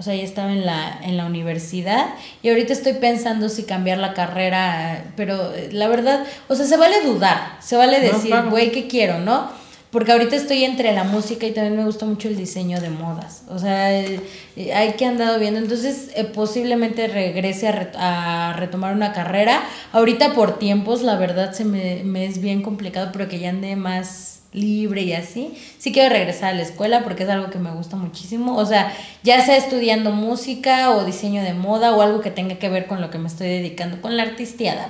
O 0.00 0.02
sea, 0.02 0.14
ya 0.14 0.22
estaba 0.24 0.50
en 0.50 0.64
la, 0.64 0.98
en 1.02 1.18
la 1.18 1.26
universidad 1.26 2.06
y 2.42 2.48
ahorita 2.48 2.72
estoy 2.72 2.94
pensando 2.94 3.50
si 3.50 3.64
cambiar 3.64 3.98
la 3.98 4.14
carrera, 4.14 5.04
pero 5.14 5.52
eh, 5.54 5.68
la 5.72 5.88
verdad, 5.88 6.24
o 6.48 6.54
sea, 6.54 6.64
se 6.64 6.78
vale 6.78 7.02
dudar, 7.02 7.58
se 7.60 7.76
vale 7.76 7.98
No, 7.98 8.04
decir, 8.14 8.30
claro. 8.30 8.48
güey, 8.48 8.72
¿qué 8.72 8.88
quiero, 8.88 9.18
no? 9.18 9.59
Porque 9.90 10.12
ahorita 10.12 10.36
estoy 10.36 10.62
entre 10.64 10.92
la 10.92 11.02
música 11.02 11.46
y 11.46 11.50
también 11.50 11.76
me 11.76 11.84
gusta 11.84 12.06
mucho 12.06 12.28
el 12.28 12.36
diseño 12.36 12.80
de 12.80 12.90
modas. 12.90 13.42
O 13.48 13.58
sea, 13.58 13.92
eh, 13.98 14.20
eh, 14.56 14.72
hay 14.72 14.92
que 14.92 15.04
andado 15.04 15.38
viendo. 15.40 15.58
Entonces, 15.58 16.10
eh, 16.14 16.22
posiblemente 16.24 17.08
regrese 17.08 17.66
a, 17.66 17.72
ret- 17.72 17.96
a 17.96 18.52
retomar 18.56 18.94
una 18.94 19.12
carrera. 19.12 19.62
Ahorita 19.92 20.32
por 20.32 20.60
tiempos, 20.60 21.02
la 21.02 21.16
verdad, 21.16 21.52
se 21.52 21.64
me, 21.64 22.02
me 22.04 22.24
es 22.26 22.40
bien 22.40 22.62
complicado, 22.62 23.10
pero 23.12 23.28
que 23.28 23.40
ya 23.40 23.48
ande 23.48 23.74
más 23.74 24.40
libre 24.52 25.02
y 25.02 25.12
así. 25.12 25.54
Sí 25.78 25.90
quiero 25.92 26.10
regresar 26.14 26.50
a 26.50 26.54
la 26.54 26.62
escuela 26.62 27.02
porque 27.02 27.24
es 27.24 27.28
algo 27.28 27.50
que 27.50 27.58
me 27.58 27.72
gusta 27.72 27.96
muchísimo. 27.96 28.56
O 28.56 28.66
sea, 28.66 28.92
ya 29.24 29.44
sea 29.44 29.56
estudiando 29.56 30.12
música 30.12 30.90
o 30.90 31.04
diseño 31.04 31.42
de 31.42 31.54
moda 31.54 31.96
o 31.96 32.02
algo 32.02 32.20
que 32.20 32.30
tenga 32.30 32.54
que 32.60 32.68
ver 32.68 32.86
con 32.86 33.00
lo 33.00 33.10
que 33.10 33.18
me 33.18 33.26
estoy 33.26 33.48
dedicando, 33.48 34.00
con 34.00 34.16
la 34.16 34.22
artisteada. 34.22 34.88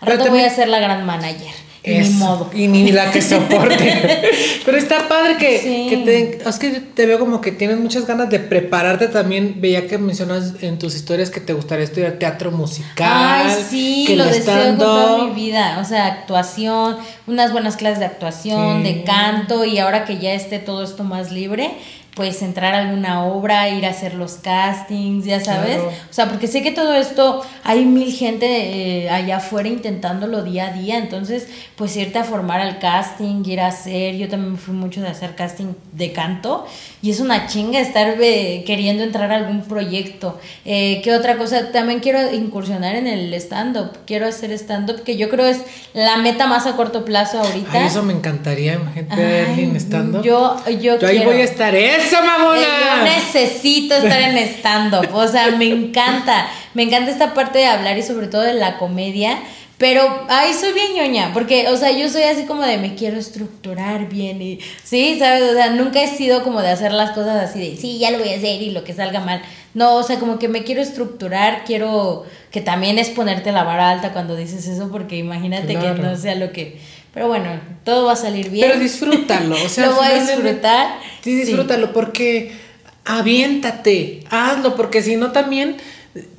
Rato 0.00 0.16
voy 0.18 0.24
también- 0.26 0.46
a 0.46 0.50
ser 0.50 0.68
la 0.68 0.80
gran 0.80 1.06
manager. 1.06 1.54
Y 1.84 1.98
ni 1.98 2.08
modo. 2.10 2.50
Y 2.54 2.68
ni 2.68 2.92
la 2.92 3.10
que 3.10 3.20
soporte. 3.20 3.76
Pero 4.64 4.76
está 4.78 5.08
padre 5.08 5.36
que, 5.36 5.58
Sí. 5.58 5.86
que 5.90 5.96
te, 5.98 6.48
es 6.48 6.58
que 6.58 6.70
te 6.80 7.06
veo 7.06 7.18
como 7.18 7.40
que 7.40 7.50
tienes 7.50 7.78
muchas 7.78 8.06
ganas 8.06 8.30
de 8.30 8.38
prepararte 8.38 9.08
también. 9.08 9.56
Veía 9.60 9.86
que 9.88 9.98
mencionas 9.98 10.54
en 10.62 10.78
tus 10.78 10.94
historias 10.94 11.30
que 11.30 11.40
te 11.40 11.52
gustaría 11.52 11.84
estudiar 11.84 12.12
teatro 12.12 12.52
musical. 12.52 13.42
Ay, 13.46 13.64
sí, 13.68 14.04
que 14.06 14.14
lo 14.16 14.24
deseo 14.26 14.76
toda 14.76 15.24
mi 15.24 15.34
vida. 15.34 15.78
O 15.80 15.84
sea, 15.84 16.06
actuación, 16.06 16.96
unas 17.26 17.50
buenas 17.52 17.76
clases 17.76 17.98
de 17.98 18.04
actuación, 18.06 18.84
Sí. 18.84 18.92
de 18.92 19.02
canto, 19.04 19.64
y 19.64 19.78
ahora 19.78 20.04
que 20.04 20.18
ya 20.18 20.34
esté 20.34 20.58
todo 20.60 20.84
esto 20.84 21.02
más 21.04 21.32
libre, 21.32 21.72
pues 22.14 22.42
entrar 22.42 22.74
a 22.74 22.80
alguna 22.80 23.24
obra, 23.24 23.70
ir 23.70 23.86
a 23.86 23.90
hacer 23.90 24.14
los 24.14 24.34
castings, 24.34 25.24
ya 25.24 25.42
sabes. 25.42 25.76
Claro. 25.76 25.88
O 25.88 26.12
sea, 26.12 26.28
porque 26.28 26.46
sé 26.46 26.62
que 26.62 26.70
todo 26.70 26.94
esto, 26.94 27.42
hay 27.64 27.86
mil 27.86 28.12
gente 28.12 28.46
eh, 29.04 29.08
allá 29.08 29.38
afuera 29.38 29.68
intentándolo 29.68 30.42
día 30.42 30.66
a 30.66 30.72
día, 30.72 30.98
entonces, 30.98 31.48
pues 31.74 31.96
irte 31.96 32.18
a 32.18 32.24
formar 32.24 32.60
al 32.60 32.78
casting, 32.78 33.42
ir 33.46 33.60
a 33.60 33.68
hacer, 33.68 34.16
yo 34.16 34.28
también 34.28 34.58
fui 34.58 34.74
mucho 34.74 35.00
de 35.00 35.08
hacer 35.08 35.34
casting 35.34 35.72
de 35.92 36.12
canto, 36.12 36.66
y 37.00 37.10
es 37.10 37.20
una 37.20 37.46
chinga 37.46 37.80
estar 37.80 38.16
eh, 38.20 38.62
queriendo 38.66 39.04
entrar 39.04 39.32
a 39.32 39.36
algún 39.36 39.62
proyecto. 39.62 40.38
Eh, 40.66 41.00
¿Qué 41.02 41.14
otra 41.14 41.38
cosa? 41.38 41.72
También 41.72 42.00
quiero 42.00 42.30
incursionar 42.32 42.94
en 42.94 43.06
el 43.06 43.32
stand-up, 43.34 44.00
quiero 44.06 44.26
hacer 44.26 44.52
stand-up, 44.52 45.02
que 45.02 45.16
yo 45.16 45.30
creo 45.30 45.46
es 45.46 45.62
la 45.94 46.18
meta 46.18 46.46
más 46.46 46.66
a 46.66 46.76
corto 46.76 47.06
plazo 47.06 47.38
ahorita. 47.40 47.70
Ay, 47.72 47.86
eso 47.86 48.02
me 48.02 48.12
encantaría, 48.12 48.74
imagínate 48.74 49.62
en 49.62 49.76
stand-up. 49.76 50.22
Yo, 50.22 50.56
yo, 50.78 50.98
Yo 50.98 51.08
ahí 51.08 51.16
quiero. 51.16 51.32
voy 51.32 51.40
a 51.40 51.44
estar. 51.44 51.74
¡Eso, 52.06 52.22
mamona! 52.22 52.60
Yo 52.60 53.04
necesito 53.04 53.94
estar 53.94 54.20
en 54.20 54.36
stand-up. 54.38 55.08
O 55.14 55.26
sea, 55.28 55.50
me 55.52 55.66
encanta. 55.66 56.48
Me 56.74 56.82
encanta 56.84 57.10
esta 57.10 57.34
parte 57.34 57.58
de 57.58 57.66
hablar 57.66 57.96
y 57.98 58.02
sobre 58.02 58.28
todo 58.28 58.42
de 58.42 58.54
la 58.54 58.78
comedia. 58.78 59.38
Pero, 59.78 60.26
ay, 60.28 60.52
soy 60.54 60.72
bien 60.74 60.94
ñoña, 60.94 61.32
porque, 61.34 61.66
o 61.66 61.76
sea, 61.76 61.90
yo 61.90 62.08
soy 62.08 62.22
así 62.22 62.44
como 62.44 62.62
de 62.62 62.78
me 62.78 62.94
quiero 62.94 63.18
estructurar 63.18 64.08
bien 64.08 64.40
y, 64.40 64.60
sí, 64.84 65.16
¿sabes? 65.18 65.42
O 65.50 65.54
sea, 65.54 65.70
nunca 65.70 66.00
he 66.00 66.06
sido 66.06 66.44
como 66.44 66.62
de 66.62 66.68
hacer 66.70 66.92
las 66.92 67.10
cosas 67.10 67.50
así 67.50 67.58
de, 67.58 67.76
sí, 67.76 67.98
ya 67.98 68.12
lo 68.12 68.18
voy 68.18 68.28
a 68.32 68.36
hacer 68.36 68.62
y 68.62 68.70
lo 68.70 68.84
que 68.84 68.92
salga 68.92 69.18
mal. 69.18 69.42
No, 69.74 69.96
o 69.96 70.04
sea, 70.04 70.20
como 70.20 70.38
que 70.38 70.46
me 70.46 70.62
quiero 70.62 70.80
estructurar, 70.82 71.64
quiero, 71.64 72.24
que 72.52 72.60
también 72.60 72.96
es 73.00 73.10
ponerte 73.10 73.50
la 73.50 73.64
vara 73.64 73.90
alta 73.90 74.12
cuando 74.12 74.36
dices 74.36 74.68
eso, 74.68 74.88
porque 74.92 75.16
imagínate 75.16 75.74
Claro. 75.74 75.96
que 75.96 76.02
no 76.02 76.16
sea 76.16 76.36
lo 76.36 76.52
que, 76.52 76.78
pero 77.12 77.28
bueno, 77.28 77.60
todo 77.84 78.06
va 78.06 78.12
a 78.12 78.16
salir 78.16 78.50
bien. 78.50 78.68
Pero 78.68 78.80
disfrútalo. 78.80 79.56
O 79.56 79.68
sea, 79.68 79.86
Lo 79.88 79.96
voy 79.96 80.06
a 80.06 80.20
disfrutar. 80.20 80.98
Sí, 81.22 81.34
disfrútalo 81.34 81.92
porque 81.92 82.52
aviéntate, 83.04 84.24
hazlo, 84.30 84.76
porque 84.76 85.02
si 85.02 85.16
no 85.16 85.32
también 85.32 85.76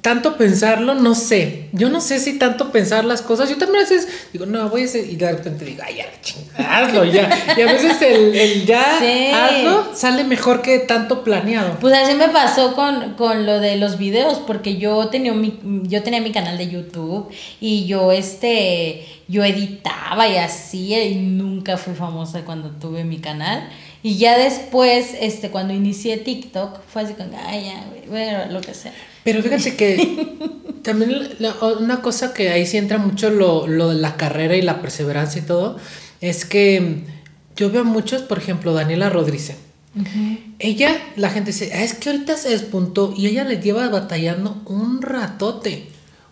tanto 0.01 0.38
pensarlo, 0.38 0.93
no 0.93 1.15
sé. 1.15 1.69
Yo 1.71 1.89
no 1.89 1.99
sé 1.99 2.19
si 2.19 2.38
tanto 2.38 2.71
pensar 2.71 3.05
las 3.05 3.23
cosas. 3.23 3.49
Yo 3.49 3.57
también 3.57 3.83
a 3.86 3.89
veces 3.89 4.07
digo, 4.31 4.45
no, 4.45 4.69
voy 4.69 4.83
a 4.83 4.86
hacer, 4.86 5.09
y 5.09 5.15
de 5.15 5.31
repente 5.31 5.65
digo, 5.65 5.81
ay, 5.83 5.95
ya, 5.95 6.05
chingada, 6.21 6.77
hazlo 6.77 7.03
ya. 7.05 7.55
Y 7.57 7.62
a 7.62 7.65
veces 7.65 7.99
el, 8.01 8.36
el 8.36 8.65
ya 8.65 8.83
Sí. 8.99 9.31
hazlo 9.33 9.95
sale 9.95 10.23
mejor 10.25 10.62
que 10.62 10.79
tanto 10.79 11.23
planeado. 11.23 11.79
Pues 11.79 11.93
así 11.95 12.13
me 12.15 12.29
pasó 12.29 12.75
con, 12.75 13.15
con 13.15 13.45
lo 13.47 13.59
de 13.59 13.77
los 13.77 13.97
videos, 13.97 14.39
porque 14.45 14.77
yo 14.77 15.07
tenía 15.07 15.33
mi, 15.33 15.57
yo 15.83 16.03
tenía 16.03 16.21
mi 16.21 16.31
canal 16.31 16.57
de 16.57 16.69
YouTube 16.69 17.29
y 17.59 17.86
yo 17.86 18.12
este 18.12 19.07
yo 19.27 19.43
editaba 19.43 20.27
y 20.27 20.38
así 20.38 20.93
y 20.93 21.15
nunca 21.15 21.77
fui 21.77 21.95
famosa 21.95 22.41
cuando 22.45 22.69
tuve 22.71 23.03
mi 23.05 23.17
canal. 23.17 23.67
Y 24.03 24.17
ya 24.17 24.38
después, 24.38 25.15
este, 25.19 25.49
cuando 25.49 25.73
inicié 25.73 26.17
TikTok, 26.17 26.81
fue 26.88 27.03
así 27.03 27.13
como, 27.13 27.31
ay 27.47 27.65
ya, 27.65 27.86
güey, 27.89 28.07
bueno, 28.09 28.51
lo 28.51 28.59
que 28.62 28.73
sea. 28.73 28.93
Pero 29.23 29.41
fíjate 29.41 29.75
que 29.75 30.36
también 30.83 31.29
la- 31.39 31.55
una 31.79 32.01
cosa 32.01 32.33
que 32.33 32.49
ahí 32.49 32.65
sí 32.65 32.77
entra 32.77 32.97
mucho 32.97 33.29
lo, 33.29 33.67
lo 33.67 33.89
de 33.89 33.95
la 33.95 34.15
carrera 34.17 34.55
y 34.57 34.62
la 34.62 34.81
perseverancia 34.81 35.41
y 35.41 35.45
todo, 35.45 35.77
es 36.21 36.45
que 36.45 37.03
yo 37.55 37.69
veo 37.71 37.83
muchos, 37.86 38.21
por 38.23 38.38
ejemplo, 38.38 38.73
Daniela 38.73 39.09
Rodríguez. 39.09 39.53
Ella, 40.59 40.97
la 41.17 41.29
gente 41.29 41.51
dice, 41.51 41.71
"Ah, 41.73 41.83
es 41.83 41.93
que 41.93 42.09
ahorita 42.09 42.36
se 42.36 42.49
despuntó 42.49 43.13
y 43.15 43.27
ella 43.27 43.43
le 43.43 43.59
lleva 43.59 43.88
batallando 43.89 44.62
un 44.65 45.01
ratote. 45.03 45.88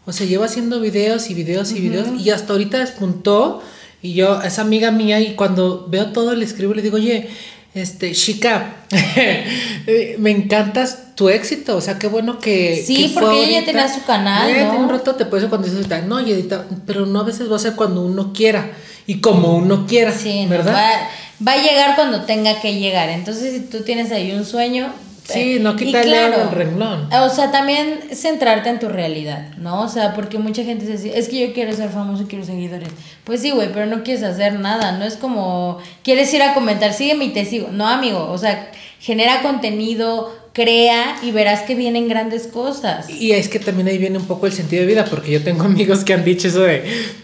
O 0.05 0.11
sea, 0.13 0.25
lleva 0.25 0.45
haciendo 0.47 0.79
videos 0.81 1.29
y 1.29 1.35
videos 1.35 1.71
y 1.71 1.79
videos 1.79 2.07
y 2.19 2.31
hasta 2.31 2.53
ahorita 2.53 2.79
despuntó. 2.79 3.61
Y 4.01 4.13
yo, 4.13 4.41
es 4.41 4.57
amiga 4.57 4.89
mía 4.89 5.19
y 5.19 5.35
cuando 5.35 5.85
veo 5.89 6.07
todo 6.11 6.33
le 6.33 6.43
escribo 6.43 6.73
y 6.73 6.77
le 6.77 6.81
digo, 6.81 6.95
oye, 6.97 7.29
este, 7.73 8.11
chica, 8.13 8.75
me 10.19 10.31
encantas 10.31 11.15
tu 11.15 11.29
éxito. 11.29 11.77
O 11.77 11.81
sea, 11.81 11.97
qué 11.99 12.07
bueno 12.07 12.39
que. 12.39 12.83
Sí, 12.85 13.03
que 13.03 13.09
fue 13.09 13.21
porque 13.23 13.37
ella 13.39 13.47
ya 13.51 13.53
ahorita. 13.59 13.71
tenía 13.71 13.93
su 13.93 14.03
canal, 14.05 14.49
Ella 14.49 14.63
¿no? 14.65 14.69
tiene 14.71 14.85
un 14.85 14.89
ratote, 14.91 15.25
por 15.25 15.39
eso 15.39 15.49
cuando 15.49 15.67
dices, 15.67 15.87
no, 16.05 16.19
y 16.21 16.31
edita, 16.31 16.65
pero 16.85 17.05
no 17.05 17.19
a 17.21 17.23
veces 17.23 17.51
va 17.51 17.55
a 17.55 17.59
ser 17.59 17.75
cuando 17.75 18.01
uno 18.03 18.33
quiera 18.33 18.71
y 19.07 19.19
como 19.19 19.55
uno 19.57 19.85
quiera, 19.87 20.11
Sí, 20.11 20.43
no, 20.43 20.49
¿verdad? 20.49 20.73
va, 20.73 20.91
va 21.47 21.53
a 21.53 21.63
llegar 21.63 21.95
cuando 21.95 22.23
tenga 22.23 22.59
que 22.61 22.75
llegar. 22.75 23.09
Entonces, 23.09 23.53
si 23.53 23.59
tú 23.61 23.81
tienes 23.83 24.11
ahí 24.11 24.31
un 24.31 24.45
sueño. 24.45 24.91
Sí, 25.23 25.57
eh, 25.57 25.59
no 25.59 25.75
quitarle 25.75 26.17
al 26.17 26.51
renglón. 26.51 27.09
O 27.13 27.29
sea, 27.29 27.51
también 27.51 27.99
centrarte 28.13 28.69
en 28.69 28.79
tu 28.79 28.89
realidad, 28.89 29.49
¿no? 29.57 29.81
O 29.83 29.87
sea, 29.87 30.13
porque 30.13 30.37
mucha 30.39 30.63
gente 30.63 30.85
dice, 30.85 31.17
es 31.17 31.29
que 31.29 31.39
yo 31.47 31.53
quiero 31.53 31.71
ser 31.73 31.89
famoso 31.89 32.23
y 32.23 32.25
quiero 32.25 32.43
seguidores. 32.45 32.89
Pues 33.23 33.41
sí, 33.41 33.51
güey, 33.51 33.71
pero 33.71 33.85
no 33.85 34.03
quieres 34.03 34.23
hacer 34.23 34.59
nada, 34.59 34.97
no 34.97 35.05
es 35.05 35.15
como, 35.15 35.77
quieres 36.03 36.33
ir 36.33 36.41
a 36.43 36.53
comentar, 36.53 36.93
sígueme 36.93 37.25
y 37.25 37.29
te 37.29 37.45
sigo. 37.45 37.69
No, 37.71 37.87
amigo, 37.87 38.29
o 38.31 38.37
sea, 38.37 38.71
genera 38.99 39.41
contenido, 39.41 40.35
crea 40.53 41.15
y 41.23 41.31
verás 41.31 41.61
que 41.61 41.75
vienen 41.75 42.09
grandes 42.09 42.47
cosas. 42.47 43.09
Y 43.09 43.31
es 43.31 43.47
que 43.47 43.59
también 43.59 43.87
ahí 43.87 43.97
viene 43.97 44.17
un 44.17 44.25
poco 44.25 44.47
el 44.47 44.53
sentido 44.53 44.81
de 44.81 44.87
vida, 44.87 45.05
porque 45.05 45.31
yo 45.31 45.43
tengo 45.43 45.63
amigos 45.65 46.03
que 46.03 46.13
han 46.13 46.25
dicho 46.25 46.47
eso 46.47 46.61
de, 46.63 46.83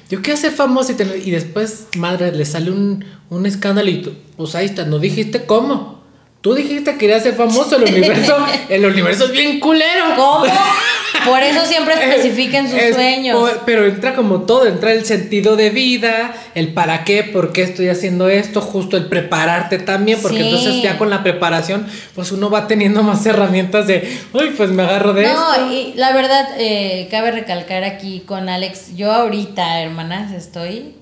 yo 0.10 0.22
quiero 0.22 0.40
ser 0.40 0.52
famoso 0.52 0.92
y, 0.94 0.96
tener- 0.96 1.28
y 1.28 1.32
después, 1.32 1.88
madre, 1.98 2.32
le 2.32 2.46
sale 2.46 2.72
un, 2.72 3.04
un 3.30 3.46
escándalo 3.46 3.90
y 3.90 4.02
tú, 4.02 4.14
pues 4.38 4.56
ahí 4.56 4.68
está, 4.68 4.86
no 4.86 5.00
dijiste 5.00 5.46
cómo. 5.46 5.97
Tú 6.42 6.54
dijiste 6.54 6.94
que 6.94 6.98
querías 7.00 7.24
ser 7.24 7.34
famoso, 7.36 7.76
el 7.78 7.84
universo, 7.84 8.38
el 8.70 8.86
universo 8.86 9.26
es 9.26 9.32
bien 9.32 9.60
culero. 9.60 10.06
¿Cómo? 10.16 10.46
Por 11.26 11.42
eso 11.44 11.66
siempre 11.66 11.96
especifiquen 11.96 12.70
sus 12.70 12.80
Es 12.80 12.96
sueños. 12.96 13.38
por- 13.38 13.62
pero 13.66 13.86
entra 13.86 14.14
como 14.16 14.42
todo, 14.44 14.66
entra 14.66 14.94
el 14.94 15.04
sentido 15.04 15.58
de 15.58 15.72
vida, 15.72 16.34
el 16.56 16.74
para 16.74 17.04
qué, 17.04 17.24
por 17.24 17.52
qué 17.52 17.64
estoy 17.64 17.90
haciendo 17.90 18.30
esto, 18.30 18.62
justo 18.62 18.96
el 18.96 19.08
prepararte 19.08 19.78
también, 19.80 20.20
porque 20.22 20.38
Sí. 20.38 20.44
entonces 20.46 20.82
ya 20.82 20.98
con 20.98 21.10
la 21.10 21.24
preparación, 21.24 21.86
pues 22.16 22.32
uno 22.32 22.50
va 22.50 22.68
teniendo 22.68 23.04
más 23.04 23.26
herramientas 23.26 23.88
de, 23.88 24.08
uy, 24.32 24.52
pues 24.56 24.70
me 24.70 24.84
agarro 24.84 25.14
de 25.14 25.24
esto. 25.26 25.36
No, 25.58 25.72
y 25.74 25.94
la 25.96 26.14
verdad, 26.14 26.48
eh, 26.60 27.08
cabe 27.12 27.32
recalcar 27.32 27.84
aquí 27.84 28.22
con 28.26 28.48
Alex, 28.48 28.96
yo 28.96 29.12
ahorita, 29.12 29.82
hermanas, 29.82 30.32
estoy 30.32 30.94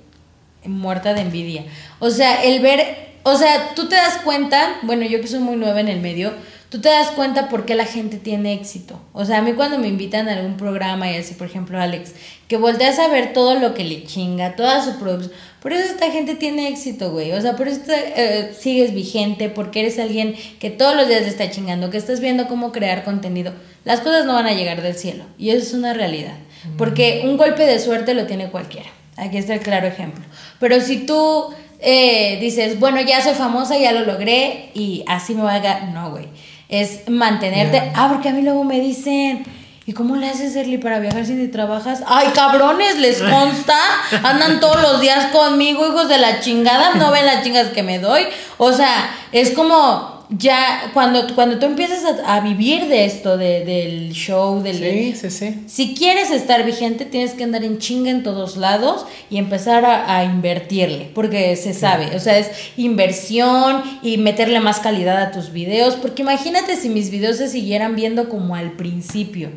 muerta 0.65 1.13
de 1.13 1.21
envidia. 1.21 1.65
O 1.99 2.09
sea, 2.09 2.43
el 2.43 2.61
ver, 2.61 3.09
o 3.27 3.35
sea, 3.35 3.73
tú 3.73 3.89
te 3.89 3.95
das 3.95 4.19
cuenta, 4.23 4.77
bueno, 4.83 5.03
yo 5.03 5.19
que 5.19 5.27
soy 5.27 5.39
muy 5.39 5.55
nueva 5.55 5.79
en 5.79 5.87
el 5.87 5.99
medio, 5.99 6.31
tú 6.69 6.79
te 6.79 6.89
das 6.89 7.07
cuenta 7.07 7.49
por 7.49 7.65
qué 7.65 7.73
la 7.73 7.85
gente 7.85 8.17
tiene 8.17 8.53
éxito. 8.53 9.01
O 9.13 9.25
sea, 9.25 9.39
a 9.39 9.41
mí 9.41 9.53
cuando 9.53 9.79
me 9.79 9.87
invitan 9.87 10.29
a 10.29 10.33
algún 10.33 10.57
programa 10.57 11.11
y 11.11 11.15
así, 11.17 11.33
por 11.33 11.47
ejemplo, 11.47 11.81
Alex, 11.81 12.13
que 12.47 12.57
volteas 12.57 12.99
a 12.99 13.07
ver 13.07 13.33
todo 13.33 13.55
lo 13.55 13.73
que 13.73 13.83
le 13.83 14.03
chinga, 14.03 14.55
toda 14.55 14.85
su 14.85 14.99
producción. 14.99 15.33
Por 15.59 15.73
eso 15.73 15.91
esta 15.91 16.11
gente 16.11 16.35
tiene 16.35 16.67
éxito, 16.67 17.11
güey. 17.11 17.31
O 17.31 17.41
sea, 17.41 17.55
por 17.55 17.67
eso 17.67 17.81
eh, 17.87 18.55
sigues 18.55 18.93
vigente, 18.93 19.49
porque 19.49 19.79
eres 19.79 19.97
alguien 19.97 20.35
que 20.59 20.69
todos 20.69 20.95
los 20.95 21.07
días 21.07 21.23
le 21.23 21.29
está 21.29 21.49
chingando, 21.49 21.89
que 21.89 21.97
estás 21.97 22.19
viendo 22.19 22.47
cómo 22.47 22.71
crear 22.71 23.03
contenido. 23.03 23.53
Las 23.85 24.01
cosas 24.01 24.27
no 24.27 24.33
van 24.33 24.45
a 24.45 24.53
llegar 24.53 24.83
del 24.83 24.93
cielo. 24.93 25.23
Y 25.39 25.49
eso 25.49 25.65
es 25.65 25.73
una 25.73 25.95
realidad. 25.95 26.37
Porque 26.77 27.23
un 27.25 27.37
golpe 27.37 27.65
de 27.65 27.79
suerte 27.79 28.13
lo 28.13 28.27
tiene 28.27 28.51
cualquiera. 28.51 28.89
Aquí 29.17 29.37
está 29.37 29.55
el 29.55 29.61
claro 29.61 29.87
ejemplo. 29.87 30.23
Pero 30.59 30.79
si 30.79 31.07
tú 31.07 31.55
eh, 31.79 32.37
dices, 32.39 32.79
bueno, 32.79 33.01
ya 33.01 33.21
soy 33.21 33.33
famosa, 33.33 33.77
ya 33.77 33.91
lo 33.91 34.01
logré 34.01 34.69
y 34.73 35.03
así 35.07 35.35
me 35.35 35.41
voy 35.41 35.51
a... 35.51 35.61
ga-", 35.61 35.91
No, 35.93 36.11
güey. 36.11 36.27
Es 36.69 37.07
mantenerte... 37.09 37.91
Ah, 37.95 38.09
porque 38.11 38.29
a 38.29 38.33
mí 38.33 38.41
luego 38.41 38.63
me 38.63 38.79
dicen... 38.79 39.45
¿Y 39.87 39.93
cómo 39.93 40.15
le 40.15 40.27
haces, 40.27 40.55
Erly, 40.55 40.79
para 40.79 40.97
viajar 40.97 41.27
si 41.27 41.33
ni 41.33 41.47
trabajas? 41.47 42.01
¡Ay, 42.07 42.29
cabrones! 42.33 42.97
¿Les 42.97 43.21
consta? 43.21 43.77
Andan 44.23 44.59
todos 44.59 44.81
los 44.81 44.99
días 44.99 45.27
conmigo, 45.27 45.85
hijos 45.87 46.09
de 46.09 46.17
la 46.17 46.39
chingada. 46.39 46.95
No 46.95 47.11
ven 47.11 47.27
las 47.27 47.43
chingas 47.43 47.67
que 47.67 47.83
me 47.83 47.99
doy. 47.99 48.23
O 48.57 48.73
sea, 48.73 49.15
es 49.31 49.51
como 49.51 50.14
ya 50.29 50.91
cuando, 50.93 51.33
cuando 51.35 51.59
tú 51.59 51.65
empiezas 51.65 52.03
a, 52.05 52.35
a 52.35 52.39
vivir 52.41 52.87
de 52.87 53.05
esto, 53.05 53.37
de, 53.37 53.63
del 53.63 54.11
show, 54.11 54.61
del... 54.61 54.77
Sí, 54.77 55.15
sí, 55.15 55.29
sí. 55.29 55.63
Si 55.67 55.95
quieres 55.95 56.31
estar 56.31 56.65
vigente, 56.65 57.05
tienes 57.05 57.33
que 57.33 57.43
andar 57.43 57.63
en 57.63 57.77
chinga 57.77 58.09
en 58.09 58.23
todos 58.23 58.57
lados 58.57 59.05
y 59.29 59.37
empezar 59.37 59.85
a, 59.85 60.17
a 60.17 60.23
invertirle, 60.23 61.09
porque 61.13 61.55
se 61.55 61.73
sabe, 61.73 62.15
o 62.15 62.19
sea, 62.19 62.37
es 62.37 62.49
inversión 62.77 63.83
y 64.01 64.17
meterle 64.17 64.59
más 64.59 64.79
calidad 64.79 65.21
a 65.21 65.31
tus 65.31 65.51
videos, 65.51 65.95
porque 65.95 66.21
imagínate 66.23 66.75
si 66.75 66.89
mis 66.89 67.09
videos 67.11 67.37
se 67.37 67.47
siguieran 67.47 67.95
viendo 67.95 68.29
como 68.29 68.55
al 68.55 68.71
principio. 68.71 69.49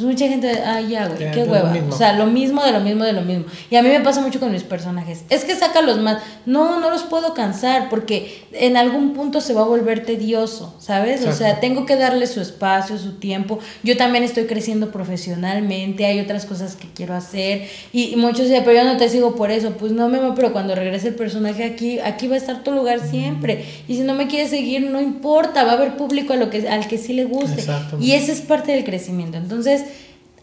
Pues 0.00 0.12
mucha 0.12 0.28
gente, 0.28 0.50
ah, 0.64 0.80
ya, 0.80 1.08
güey, 1.08 1.30
qué 1.30 1.42
hueva. 1.42 1.74
O 1.90 1.92
sea, 1.92 2.14
lo 2.14 2.24
mismo, 2.26 2.64
de 2.64 2.72
lo 2.72 2.80
mismo, 2.80 3.04
de 3.04 3.12
lo 3.12 3.20
mismo. 3.20 3.44
Y 3.68 3.76
a 3.76 3.82
mí 3.82 3.90
me 3.90 4.00
pasa 4.00 4.22
mucho 4.22 4.40
con 4.40 4.50
mis 4.50 4.62
personajes. 4.62 5.24
Es 5.28 5.44
que 5.44 5.54
saca 5.54 5.82
los 5.82 5.98
más. 5.98 6.22
No, 6.46 6.80
no 6.80 6.88
los 6.88 7.02
puedo 7.02 7.34
cansar 7.34 7.90
porque 7.90 8.44
en 8.52 8.78
algún 8.78 9.12
punto 9.12 9.42
se 9.42 9.52
va 9.52 9.60
a 9.60 9.64
volver 9.64 10.06
tedioso, 10.06 10.74
¿sabes? 10.78 11.26
O 11.26 11.32
sea, 11.32 11.60
tengo 11.60 11.84
que 11.84 11.96
darle 11.96 12.26
su 12.26 12.40
espacio, 12.40 12.96
su 12.96 13.18
tiempo. 13.18 13.58
Yo 13.82 13.98
también 13.98 14.24
estoy 14.24 14.44
creciendo 14.44 14.90
profesionalmente, 14.90 16.06
hay 16.06 16.18
otras 16.18 16.46
cosas 16.46 16.76
que 16.76 16.88
quiero 16.88 17.14
hacer. 17.14 17.68
Y, 17.92 18.14
y 18.14 18.16
muchos 18.16 18.48
dicen, 18.48 18.62
pero 18.64 18.78
yo 18.78 18.84
no 18.84 18.96
te 18.96 19.10
sigo 19.10 19.36
por 19.36 19.50
eso. 19.50 19.72
Pues 19.72 19.92
no, 19.92 20.08
Memo, 20.08 20.34
pero 20.34 20.52
cuando 20.52 20.74
regrese 20.74 21.08
el 21.08 21.14
personaje 21.14 21.64
aquí, 21.64 21.98
aquí 21.98 22.26
va 22.26 22.36
a 22.36 22.38
estar 22.38 22.64
tu 22.64 22.72
lugar 22.72 23.00
siempre. 23.00 23.66
Y 23.86 23.96
si 23.96 24.00
no 24.00 24.14
me 24.14 24.28
quieres 24.28 24.48
seguir, 24.48 24.90
no 24.90 24.98
importa, 24.98 25.64
va 25.64 25.72
a 25.72 25.74
haber 25.74 25.98
público 25.98 26.32
a 26.32 26.36
lo 26.36 26.48
que, 26.48 26.66
al 26.70 26.88
que 26.88 26.96
sí 26.96 27.12
le 27.12 27.26
guste. 27.26 27.64
Y 28.00 28.12
ese 28.12 28.32
es 28.32 28.40
parte 28.40 28.72
del 28.72 28.84
crecimiento. 28.84 29.36
Entonces, 29.36 29.84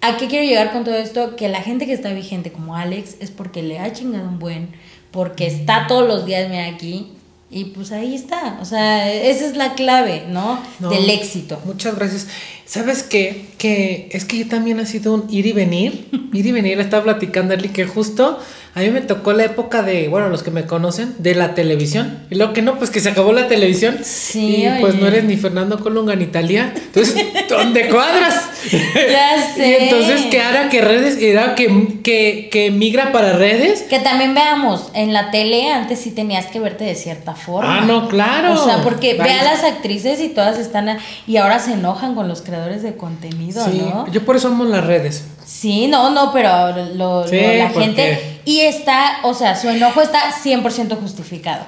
¿a 0.02 0.18
qué 0.18 0.28
quiero 0.28 0.46
llegar 0.46 0.72
con 0.72 0.84
todo 0.84 0.96
esto? 0.96 1.36
Que 1.36 1.50
la 1.50 1.62
gente 1.62 1.86
que 1.86 1.94
está 1.94 2.12
vigente 2.14 2.52
como 2.52 2.76
Alex 2.76 3.16
es 3.20 3.32
porque 3.32 3.64
le 3.64 3.80
ha 3.80 3.92
chingado 3.94 4.28
un 4.28 4.40
buen, 4.40 4.70
porque 5.12 5.48
está 5.48 5.88
todos 5.88 6.08
los 6.08 6.26
días 6.26 6.50
mira, 6.50 6.68
aquí. 6.68 7.14
Y 7.50 7.66
pues 7.66 7.92
ahí 7.94 8.14
está. 8.14 8.58
O 8.62 8.66
sea, 8.66 9.12
esa 9.12 9.46
es 9.46 9.56
la 9.56 9.74
clave, 9.74 10.26
¿no? 10.28 10.60
No, 10.80 10.90
Del 10.90 11.10
éxito. 11.10 11.62
Muchas 11.64 11.96
gracias. 11.96 12.28
¿Sabes 12.68 13.02
qué? 13.04 13.46
Que 13.58 14.10
es 14.12 14.26
que 14.26 14.40
yo 14.40 14.48
también 14.48 14.80
ha 14.80 14.86
sido 14.86 15.14
un 15.14 15.26
ir 15.34 15.46
y 15.46 15.54
venir. 15.54 16.06
Ir 16.34 16.46
y 16.46 16.52
venir. 16.52 16.80
Estaba 16.82 17.04
platicando 17.04 17.54
Ali 17.54 17.70
que 17.70 17.86
justo 17.86 18.40
a 18.76 18.82
mí 18.82 18.90
me 18.92 19.02
tocó 19.02 19.34
la 19.34 19.46
época 19.46 19.82
de, 19.82 20.08
bueno, 20.08 20.30
los 20.30 20.44
que 20.44 20.52
me 20.52 20.66
conocen, 20.68 21.16
de 21.18 21.34
la 21.34 21.56
televisión. 21.56 22.20
Y 22.30 22.36
luego 22.36 22.54
que 22.54 22.62
no, 22.62 22.78
pues 22.78 22.92
que 22.92 23.00
se 23.00 23.10
acabó 23.10 23.32
la 23.34 23.48
televisión. 23.48 23.98
Sí, 24.04 24.66
y 24.66 24.82
pues 24.82 24.94
no 24.96 25.08
eres 25.08 25.24
ni 25.24 25.36
Fernando 25.38 25.80
Colunga 25.80 26.16
ni 26.16 26.28
Talía. 26.28 26.74
Entonces, 26.76 27.26
¿dónde 27.50 27.88
cuadras? 27.88 28.36
Ya 28.72 29.54
sé. 29.56 29.68
Y 29.80 29.84
entonces, 29.86 30.28
¿qué 30.30 30.42
hará 30.42 30.70
que 30.70 30.82
redes? 30.82 31.18
¿Era 31.20 31.56
que, 31.56 32.00
que, 32.04 32.50
que 32.52 32.70
migra 32.70 33.12
para 33.12 33.34
redes? 33.34 33.82
Que 33.84 34.00
también 34.00 34.36
veamos, 34.36 34.90
en 34.94 35.12
la 35.14 35.32
tele 35.32 35.72
antes 35.72 36.00
sí 36.00 36.12
tenías 36.12 36.46
que 36.48 36.60
verte 36.60 36.84
de 36.84 36.94
cierta 36.96 37.34
forma. 37.34 37.80
Ah, 37.80 37.82
no, 37.86 38.08
claro. 38.10 38.54
O 38.54 38.64
sea, 38.64 38.84
porque 38.84 39.14
ve 39.14 39.20
Vaya. 39.20 39.40
a 39.42 39.44
las 39.46 39.64
actrices 39.64 40.20
y 40.20 40.30
todas 40.30 40.60
están 40.60 40.90
a- 40.90 41.00
y 41.26 41.38
ahora 41.38 41.58
se 41.60 41.74
enojan 41.74 42.14
con 42.14 42.28
los 42.28 42.42
creadores 42.42 42.57
de 42.66 42.96
contenido, 42.98 43.64
Sí, 43.66 43.78
¿no? 43.82 44.12
yo 44.12 44.26
por 44.26 44.36
eso 44.36 44.48
amo 44.50 44.66
las 44.66 44.86
redes. 44.86 45.24
Sí, 45.46 45.88
no, 45.88 46.10
no, 46.10 46.32
pero 46.34 46.50
lo, 46.76 47.22
lo- 47.22 47.28
Sí, 47.28 47.38
la 47.58 47.70
porque- 47.72 47.86
gente 47.86 48.40
y 48.46 48.60
está, 48.62 49.20
o 49.24 49.34
sea, 49.34 49.56
su 49.56 49.70
enojo 49.70 50.02
está 50.02 50.32
100% 50.44 50.96
justificado. 51.00 51.66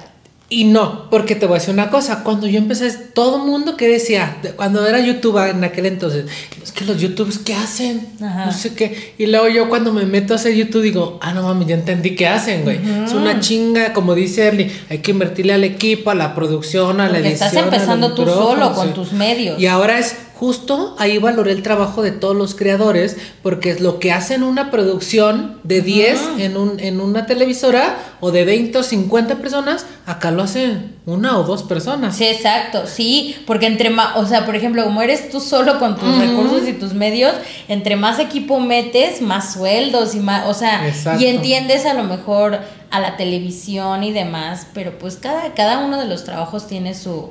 Y 0.51 0.63
no, 0.63 1.11
porque 1.11 1.35
te 1.35 1.45
voy 1.45 1.57
a 1.57 1.59
decir 1.59 1.71
una 1.75 1.91
cosa, 1.91 2.23
cuando 2.23 2.47
yo 2.47 2.57
empecé, 2.57 2.89
todo 2.91 3.37
el 3.37 3.43
mundo 3.51 3.77
que 3.77 3.87
decía, 3.87 4.37
de- 4.41 4.53
cuando 4.53 4.83
era 4.87 4.99
youtuber 4.99 5.51
en 5.51 5.63
aquel 5.63 5.85
entonces, 5.85 6.25
es 6.63 6.71
que 6.71 6.85
los 6.85 6.99
youtubers, 6.99 7.37
¿qué 7.37 7.53
hacen? 7.53 8.07
Ajá. 8.19 8.47
No 8.47 8.51
sé 8.51 8.73
qué. 8.73 9.13
Y 9.19 9.27
luego 9.27 9.47
yo 9.47 9.69
cuando 9.69 9.93
me 9.93 10.07
meto 10.07 10.33
a 10.33 10.37
hacer 10.37 10.55
YouTube 10.55 10.81
digo, 10.81 11.19
ah, 11.21 11.33
no 11.33 11.43
mami, 11.43 11.65
ya 11.67 11.75
entendí 11.75 12.15
qué 12.15 12.25
hacen, 12.27 12.63
güey. 12.63 12.79
Es 13.05 13.13
una 13.13 13.39
chinga, 13.39 13.93
como 13.93 14.15
dice 14.15 14.47
Erly, 14.47 14.71
hay 14.89 14.97
que 14.99 15.11
invertirle 15.11 15.53
al 15.53 15.63
equipo, 15.65 16.09
a 16.09 16.15
la 16.15 16.33
producción, 16.33 16.99
a 16.99 17.09
la 17.09 17.19
edición. 17.19 17.33
estás 17.33 17.53
empezando 17.53 18.15
tú 18.15 18.25
solo 18.25 18.73
con 18.73 18.87
sí. 18.87 18.93
tus 18.95 19.11
medios. 19.13 19.59
Y 19.61 19.67
ahora 19.67 19.99
es 19.99 20.15
justo 20.39 20.95
ahí 20.97 21.17
valoré 21.17 21.51
el 21.51 21.63
trabajo 21.63 22.01
de 22.01 22.11
todos 22.11 22.33
los 22.33 22.55
creadores, 22.55 23.17
porque 23.43 23.71
es 23.71 23.81
lo 23.81 23.99
que 23.99 24.13
hacen 24.13 24.43
una 24.43 24.71
producción 24.71 25.59
de 25.63 25.81
10 25.81 26.21
en, 26.37 26.55
un, 26.55 26.79
en 26.79 27.01
una 27.01 27.25
televisora 27.25 27.97
o 28.21 28.31
de 28.31 28.45
20 28.45 28.77
o 28.77 28.83
50 28.83 29.35
personas, 29.35 29.85
acá 30.05 30.31
lo 30.31 30.43
hacen 30.43 30.95
una 31.05 31.37
o 31.37 31.43
dos 31.43 31.63
personas. 31.63 32.15
Sí, 32.15 32.25
exacto, 32.25 32.83
sí, 32.87 33.35
porque 33.45 33.65
entre 33.65 33.89
más, 33.89 34.15
o 34.15 34.25
sea, 34.25 34.45
por 34.45 34.55
ejemplo, 34.55 34.85
como 34.85 35.01
eres 35.01 35.29
tú 35.29 35.41
solo 35.41 35.77
con 35.77 35.97
tus 35.97 36.17
recursos 36.17 36.65
y 36.69 36.71
tus 36.71 36.93
medios, 36.93 37.33
entre 37.67 37.97
más 37.97 38.17
equipo 38.17 38.61
metes, 38.61 39.21
más 39.21 39.51
sueldos 39.51 40.15
y 40.15 40.19
más, 40.19 40.47
o 40.47 40.53
sea, 40.53 40.87
Exacto. 40.87 41.21
y 41.21 41.27
entiendes 41.27 41.85
a 41.85 41.93
lo 41.93 42.05
mejor 42.05 42.59
a 42.91 42.99
la 43.01 43.17
televisión 43.17 44.03
y 44.05 44.13
demás, 44.13 44.67
pero 44.73 44.97
pues 44.97 45.17
cada, 45.17 45.53
cada 45.53 45.79
uno 45.79 45.97
de 45.97 46.05
los 46.05 46.23
trabajos 46.23 46.65
tiene 46.65 46.95
su, 46.95 47.29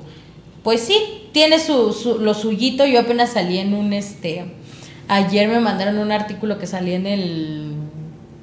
pues 0.62 0.80
sí, 0.80 0.96
tiene 1.32 1.58
su, 1.58 1.92
su, 1.92 2.18
lo 2.18 2.34
suyito, 2.34 2.86
yo 2.86 3.00
apenas 3.00 3.30
salí 3.30 3.58
en 3.58 3.74
un, 3.74 3.92
este, 3.92 4.44
ayer 5.08 5.48
me 5.48 5.60
mandaron 5.60 5.98
un 5.98 6.12
artículo 6.12 6.58
que 6.58 6.66
salía 6.66 6.96
en 6.96 7.06
el 7.06 7.72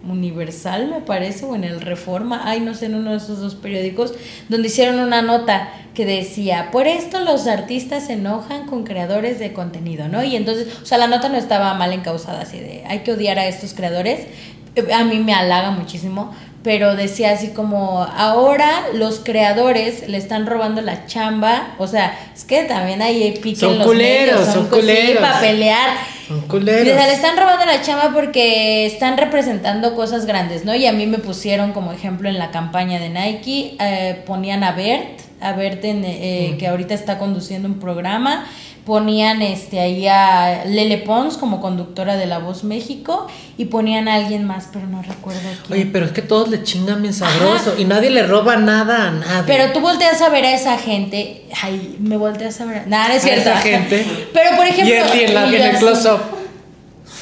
Universal, 0.07 0.87
me 0.87 1.01
parece, 1.01 1.45
o 1.45 1.55
en 1.55 1.63
el 1.63 1.81
Reforma, 1.81 2.43
ay, 2.45 2.59
no 2.59 2.73
sé, 2.75 2.85
en 2.85 2.95
uno 2.95 3.11
de 3.11 3.17
esos 3.17 3.39
dos 3.39 3.55
periódicos, 3.55 4.13
donde 4.49 4.67
hicieron 4.67 4.99
una 4.99 5.21
nota 5.21 5.69
que 5.95 6.05
decía, 6.05 6.69
por 6.71 6.87
esto 6.87 7.19
los 7.21 7.47
artistas 7.47 8.07
se 8.07 8.13
enojan 8.13 8.67
con 8.67 8.83
creadores 8.83 9.39
de 9.39 9.53
contenido, 9.53 10.07
¿no? 10.07 10.23
Y 10.23 10.35
entonces, 10.35 10.67
o 10.81 10.85
sea, 10.85 10.97
la 10.99 11.07
nota 11.07 11.29
no 11.29 11.37
estaba 11.37 11.73
mal 11.73 11.91
encausada, 11.91 12.41
así 12.41 12.59
de, 12.59 12.83
hay 12.87 12.99
que 12.99 13.13
odiar 13.13 13.39
a 13.39 13.47
estos 13.47 13.73
creadores, 13.73 14.27
Eh, 14.75 14.93
a 14.93 15.05
mí 15.05 15.19
me 15.19 15.33
halaga 15.33 15.71
muchísimo, 15.71 16.35
pero 16.65 16.95
decía 16.95 17.29
así 17.29 17.49
como, 17.49 18.01
ahora 18.01 18.87
los 18.95 19.19
creadores 19.19 20.09
le 20.09 20.17
están 20.17 20.47
robando 20.47 20.81
la 20.81 21.05
chamba, 21.05 21.75
o 21.77 21.85
sea, 21.85 22.17
es 22.33 22.43
que 22.43 22.63
también 22.63 23.03
hay 23.03 23.33
pique 23.33 23.59
Son 23.59 23.73
en 23.73 23.77
los 23.77 23.87
culeros, 23.87 24.39
medios, 24.39 24.53
son 24.55 24.67
culeros. 24.69 25.21
para 25.21 25.39
pelear. 25.41 25.89
Son 26.27 26.41
culeros. 26.41 26.91
o 26.91 26.97
sea, 26.97 27.05
le 27.05 27.13
están 27.13 27.37
robando 27.37 27.67
la 27.67 27.83
chamba 27.83 28.09
porque 28.15 28.87
están 28.87 29.15
representando 29.15 29.93
cosas 29.93 30.25
grandes, 30.25 30.65
¿no? 30.65 30.73
Y 30.73 30.87
a 30.87 30.91
mí 30.91 31.05
me 31.05 31.19
pusieron 31.19 31.71
como 31.71 31.91
ejemplo 31.91 32.29
en 32.29 32.39
la 32.39 32.49
campaña 32.49 32.99
de 32.99 33.09
Nike, 33.09 33.77
eh, 33.79 34.23
ponían 34.25 34.63
a 34.63 34.71
Bert, 34.71 35.21
a 35.41 35.51
Bert 35.53 35.83
en, 35.85 36.03
eh, 36.05 36.55
que 36.59 36.67
ahorita 36.67 36.93
está 36.93 37.17
conduciendo 37.17 37.67
un 37.67 37.79
programa, 37.79 38.45
ponían 38.85 39.41
este 39.41 39.79
ahí 39.79 40.07
a 40.07 40.63
Lele 40.65 40.99
Pons 40.99 41.37
como 41.37 41.59
conductora 41.59 42.17
de 42.17 42.27
La 42.27 42.37
Voz 42.37 42.63
México 42.63 43.25
y 43.57 43.65
ponían 43.65 44.07
a 44.07 44.13
alguien 44.15 44.45
más, 44.45 44.69
pero 44.71 44.85
no 44.87 45.01
recuerdo 45.01 45.41
quién. 45.65 45.73
Oye, 45.81 45.89
pero 45.91 46.05
es 46.05 46.11
que 46.11 46.21
todos 46.21 46.49
le 46.49 46.61
chingan 46.63 47.01
bien 47.01 47.13
sabroso 47.13 47.73
y 47.79 47.85
nadie 47.85 48.11
le 48.11 48.23
roba 48.27 48.57
nada 48.57 49.07
a 49.07 49.11
nadie. 49.11 49.43
Pero 49.47 49.73
tú 49.73 49.79
volteas 49.79 50.21
a 50.21 50.29
ver 50.29 50.45
a 50.45 50.53
esa 50.53 50.77
gente. 50.77 51.45
Ay, 51.63 51.95
me 51.99 52.15
volteas 52.17 52.61
a 52.61 52.65
ver. 52.65 52.87
Nada, 52.87 53.07
no 53.09 53.13
es 53.15 53.23
A 53.23 53.27
cierto. 53.27 53.49
esa 53.49 53.57
gente. 53.59 54.05
Pero 54.33 54.55
por 54.55 54.65
y 54.67 54.69
ejemplo. 54.69 54.93
Erly 54.95 55.23
en, 55.23 55.33
la- 55.33 55.47
y 55.47 55.55
en 55.55 55.61
el 55.63 55.77
close-up. 55.77 56.19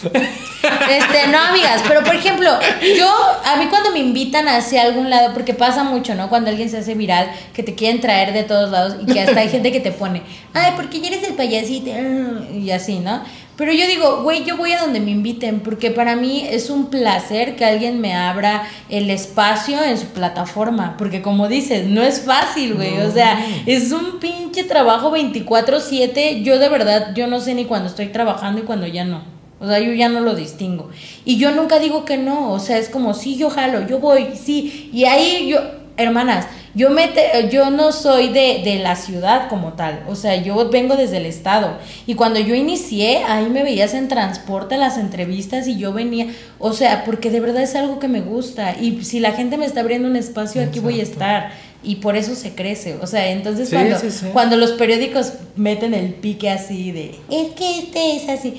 Este, 0.63 1.27
no, 1.27 1.39
amigas, 1.39 1.83
pero 1.87 2.03
por 2.03 2.15
ejemplo, 2.15 2.49
yo, 2.97 3.07
a 3.45 3.57
mí 3.57 3.67
cuando 3.67 3.91
me 3.91 3.99
invitan 3.99 4.47
hacia 4.47 4.83
algún 4.83 5.09
lado, 5.09 5.33
porque 5.33 5.53
pasa 5.53 5.83
mucho, 5.83 6.15
¿no? 6.15 6.29
Cuando 6.29 6.49
alguien 6.49 6.69
se 6.69 6.77
hace 6.77 6.95
viral, 6.95 7.31
que 7.53 7.63
te 7.63 7.75
quieren 7.75 7.99
traer 7.99 8.33
de 8.33 8.43
todos 8.43 8.71
lados 8.71 8.95
y 9.01 9.11
que 9.11 9.19
hasta 9.19 9.39
hay 9.39 9.49
gente 9.49 9.71
que 9.71 9.79
te 9.79 9.91
pone, 9.91 10.21
ay, 10.53 10.73
porque 10.75 11.01
ya 11.01 11.07
eres 11.07 11.27
el 11.27 11.33
payasito, 11.35 11.91
ah", 11.93 12.43
y 12.53 12.71
así, 12.71 12.99
¿no? 12.99 13.21
Pero 13.55 13.71
yo 13.71 13.85
digo, 13.85 14.23
güey, 14.23 14.43
yo 14.45 14.57
voy 14.57 14.71
a 14.71 14.79
donde 14.79 14.99
me 14.99 15.11
inviten, 15.11 15.59
porque 15.59 15.91
para 15.91 16.15
mí 16.15 16.47
es 16.49 16.71
un 16.71 16.89
placer 16.89 17.55
que 17.55 17.65
alguien 17.65 18.01
me 18.01 18.15
abra 18.15 18.67
el 18.89 19.11
espacio 19.11 19.83
en 19.83 19.97
su 19.97 20.07
plataforma, 20.07 20.95
porque 20.97 21.21
como 21.21 21.47
dices, 21.47 21.85
no 21.85 22.01
es 22.01 22.21
fácil, 22.21 22.73
güey, 22.73 22.99
o 23.01 23.11
sea, 23.11 23.45
es 23.67 23.91
un 23.91 24.19
pinche 24.19 24.63
trabajo 24.63 25.11
24/7, 25.11 26.41
yo 26.41 26.57
de 26.57 26.69
verdad, 26.69 27.13
yo 27.15 27.27
no 27.27 27.39
sé 27.39 27.53
ni 27.53 27.65
cuando 27.65 27.89
estoy 27.89 28.07
trabajando 28.07 28.61
y 28.61 28.63
cuando 28.63 28.87
ya 28.87 29.03
no. 29.03 29.32
O 29.63 29.67
sea, 29.67 29.79
yo 29.79 29.93
ya 29.93 30.09
no 30.09 30.19
lo 30.19 30.35
distingo. 30.35 30.89
Y 31.25 31.37
yo 31.37 31.51
nunca 31.51 31.79
digo 31.79 32.03
que 32.05 32.17
no. 32.17 32.51
O 32.51 32.59
sea, 32.59 32.77
es 32.77 32.89
como, 32.89 33.13
sí, 33.13 33.37
yo 33.37 33.49
jalo, 33.49 33.87
yo 33.87 33.99
voy, 33.99 34.27
sí. 34.35 34.89
Y 34.93 35.05
ahí 35.05 35.47
yo, 35.49 35.59
hermanas, 35.97 36.45
yo, 36.75 36.89
me 36.89 37.07
te- 37.07 37.49
yo 37.51 37.69
no 37.69 37.91
soy 37.91 38.29
de, 38.29 38.61
de 38.63 38.79
la 38.79 38.95
ciudad 38.95 39.47
como 39.47 39.73
tal. 39.73 40.03
O 40.09 40.15
sea, 40.15 40.35
yo 40.35 40.69
vengo 40.69 40.95
desde 40.97 41.17
el 41.17 41.25
estado. 41.27 41.77
Y 42.07 42.15
cuando 42.15 42.39
yo 42.39 42.55
inicié, 42.55 43.19
ahí 43.25 43.45
me 43.45 43.63
veías 43.63 43.93
en 43.93 44.07
transporte 44.09 44.75
a 44.75 44.79
las 44.79 44.97
entrevistas 44.97 45.67
y 45.67 45.77
yo 45.77 45.93
venía. 45.93 46.27
O 46.59 46.73
sea, 46.73 47.05
porque 47.05 47.29
de 47.29 47.39
verdad 47.39 47.61
es 47.63 47.75
algo 47.75 47.99
que 47.99 48.07
me 48.07 48.21
gusta. 48.21 48.75
Y 48.81 49.03
si 49.05 49.19
la 49.19 49.31
gente 49.33 49.55
me 49.57 49.65
está 49.65 49.79
abriendo 49.81 50.07
un 50.09 50.15
espacio, 50.15 50.61
aquí 50.61 50.79
voy 50.79 50.99
a 50.99 51.03
estar. 51.03 51.51
Y 51.85 51.97
por 51.97 52.15
eso 52.15 52.33
se 52.33 52.55
crece. 52.55 52.95
O 53.01 53.07
sea, 53.07 53.29
entonces 53.29 53.69
Sí, 53.69 53.75
cuando, 53.75 53.99
sí, 53.99 54.09
sí. 54.09 54.25
cuando 54.33 54.57
los 54.57 54.71
periódicos 54.71 55.33
meten 55.57 55.93
el 55.93 56.13
pique 56.15 56.49
así 56.49 56.91
de, 56.91 57.11
es 57.29 57.49
que 57.55 57.79
este 57.79 58.15
es 58.15 58.29
así. 58.29 58.55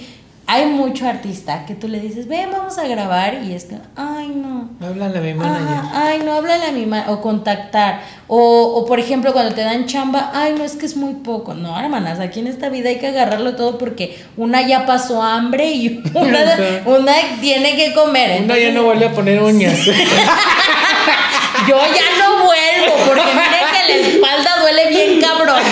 Hay 0.47 0.67
mucho 0.67 1.09
artista 1.09 1.65
que 1.65 1.75
tú 1.75 1.89
le 1.89 2.01
dices, 2.01 2.29
ven, 2.29 2.51
vamos 2.53 2.77
a 2.77 2.87
grabar, 2.87 3.43
y 3.45 3.55
es 3.55 3.65
que, 3.65 3.77
ay, 3.97 4.29
no. 4.29 4.69
Háblale 4.87 5.19
a 5.19 5.23
mi 5.23 5.33
manager. 5.33 5.79
Ajá, 5.79 6.07
ay, 6.09 6.23
no, 6.23 6.35
háblale 6.35 6.67
a 6.67 6.73
mi 6.73 6.85
ma 6.85 7.07
o 7.09 7.23
contactar. 7.23 8.03
O, 8.29 8.75
o, 8.77 8.85
por 8.85 9.01
ejemplo, 9.01 9.33
cuando 9.33 9.55
te 9.55 9.63
dan 9.63 9.87
chamba, 9.87 10.33
ay, 10.35 10.55
no, 10.59 10.63
es 10.63 10.77
que 10.77 10.85
es 10.85 10.97
muy 10.97 11.15
poco. 11.15 11.55
No, 11.55 11.79
hermanas, 11.81 12.21
aquí 12.21 12.41
en 12.41 12.49
esta 12.49 12.69
vida 12.69 12.91
hay 12.91 12.99
que 12.99 13.07
agarrarlo 13.07 13.57
todo 13.57 13.79
porque 13.79 14.23
una 14.37 14.61
ya 14.67 14.85
pasó 14.85 15.23
hambre 15.23 15.71
y 15.71 16.03
una, 16.15 16.57
una 16.85 17.15
tiene 17.41 17.75
que 17.77 17.95
comer. 17.95 18.33
Entonces, 18.33 18.67
ya 18.67 18.73
no 18.73 18.85
vuelve 18.85 19.07
a 19.07 19.13
poner 19.13 19.41
uñas. 19.41 19.79
Yo 21.69 21.77
ya 21.79 22.19
no 22.19 22.45
vuelvo 22.45 22.95
porque 23.07 23.33
mire 23.33 23.64
la 23.89 23.95
espalda 23.95 24.51
duele 24.61 24.89
bien 24.89 25.21
cabrón. 25.21 25.63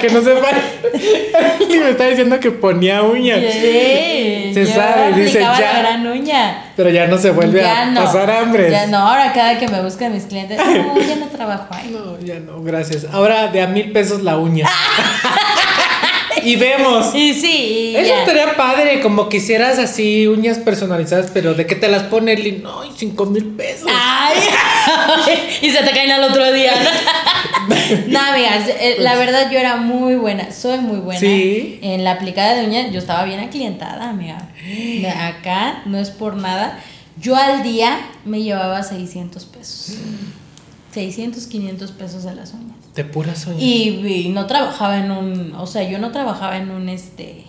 Que 0.00 0.08
no 0.10 0.22
sepa, 0.22 0.48
y 1.68 1.78
me 1.78 1.90
está 1.90 2.06
diciendo 2.06 2.38
que 2.38 2.50
ponía 2.50 3.02
uñas. 3.02 3.40
Sí, 3.52 4.50
Se 4.54 4.66
sabe, 4.66 5.12
dice 5.14 5.40
ya. 5.40 5.52
la 5.52 5.78
gran 5.80 6.06
uña. 6.06 6.72
Pero 6.76 6.90
ya 6.90 7.06
no 7.06 7.18
se 7.18 7.30
vuelve 7.30 7.60
Ya 7.60 7.82
a 7.82 7.86
no, 7.86 8.04
pasar 8.04 8.30
hambre. 8.30 8.70
Ya 8.70 8.86
no, 8.86 8.98
ahora 8.98 9.32
cada 9.32 9.58
que 9.58 9.68
me 9.68 9.80
buscan 9.82 10.12
mis 10.12 10.24
clientes, 10.24 10.58
no, 10.64 10.98
ya 11.00 11.16
no 11.16 11.26
trabajo 11.26 11.66
ahí. 11.70 11.90
No, 11.90 12.18
ya 12.20 12.38
no, 12.40 12.62
gracias. 12.62 13.06
Ahora 13.12 13.48
de 13.48 13.62
a 13.62 13.66
mil 13.66 13.92
pesos 13.92 14.22
la 14.22 14.36
uña. 14.38 14.68
y 16.44 16.56
vemos. 16.56 17.14
Y 17.14 17.34
sí, 17.34 17.92
y 17.92 17.96
Eso 17.96 18.08
ya. 18.08 18.20
estaría 18.20 18.56
padre, 18.56 19.00
como 19.00 19.28
quisieras 19.28 19.78
así 19.78 20.26
uñas 20.26 20.58
personalizadas, 20.58 21.30
pero 21.32 21.54
de 21.54 21.66
que 21.66 21.74
te 21.74 21.88
las 21.88 22.04
pone 22.04 22.36
Lin, 22.36 22.62
no, 22.62 22.82
cinco 22.96 23.26
mil 23.26 23.44
pesos. 23.54 23.88
Ay, 23.92 24.38
y 25.62 25.70
se 25.70 25.82
te 25.82 25.90
caen 25.90 26.10
al 26.10 26.24
otro 26.24 26.52
día. 26.52 26.72
No, 28.08 28.20
amigas, 28.20 28.68
eh, 28.68 28.96
la 28.98 29.16
verdad 29.16 29.50
yo 29.50 29.58
era 29.58 29.76
muy 29.76 30.16
buena, 30.16 30.52
soy 30.52 30.78
muy 30.78 30.98
buena. 30.98 31.20
Sí. 31.20 31.78
En 31.82 32.04
la 32.04 32.12
aplicada 32.12 32.54
de 32.54 32.66
uñas 32.66 32.92
yo 32.92 32.98
estaba 32.98 33.24
bien 33.24 33.40
aclientada, 33.40 34.10
amiga. 34.10 34.50
De 34.64 35.08
acá 35.08 35.82
no 35.86 35.98
es 35.98 36.10
por 36.10 36.36
nada. 36.36 36.78
Yo 37.20 37.36
al 37.36 37.62
día 37.62 37.98
me 38.24 38.42
llevaba 38.42 38.82
600 38.82 39.44
pesos. 39.46 39.96
600, 40.94 41.46
500 41.48 41.90
pesos 41.92 42.24
a 42.26 42.34
las 42.34 42.54
uñas. 42.54 42.76
De 42.94 43.04
puras 43.04 43.46
uñas. 43.48 43.60
Y, 43.60 43.88
y 44.06 44.28
no 44.28 44.46
trabajaba 44.46 44.98
en 44.98 45.10
un, 45.10 45.54
o 45.54 45.66
sea, 45.66 45.82
yo 45.88 45.98
no 45.98 46.12
trabajaba 46.12 46.56
en 46.56 46.70
un, 46.70 46.88
este, 46.88 47.44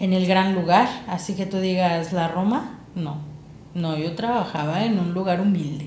en 0.00 0.12
el 0.12 0.26
gran 0.26 0.54
lugar, 0.54 0.88
así 1.06 1.34
que 1.34 1.46
tú 1.46 1.58
digas 1.58 2.12
la 2.12 2.26
Roma, 2.26 2.80
no, 2.96 3.18
no, 3.74 3.96
yo 3.96 4.16
trabajaba 4.16 4.84
en 4.84 4.98
un 4.98 5.14
lugar 5.14 5.40
humilde 5.40 5.86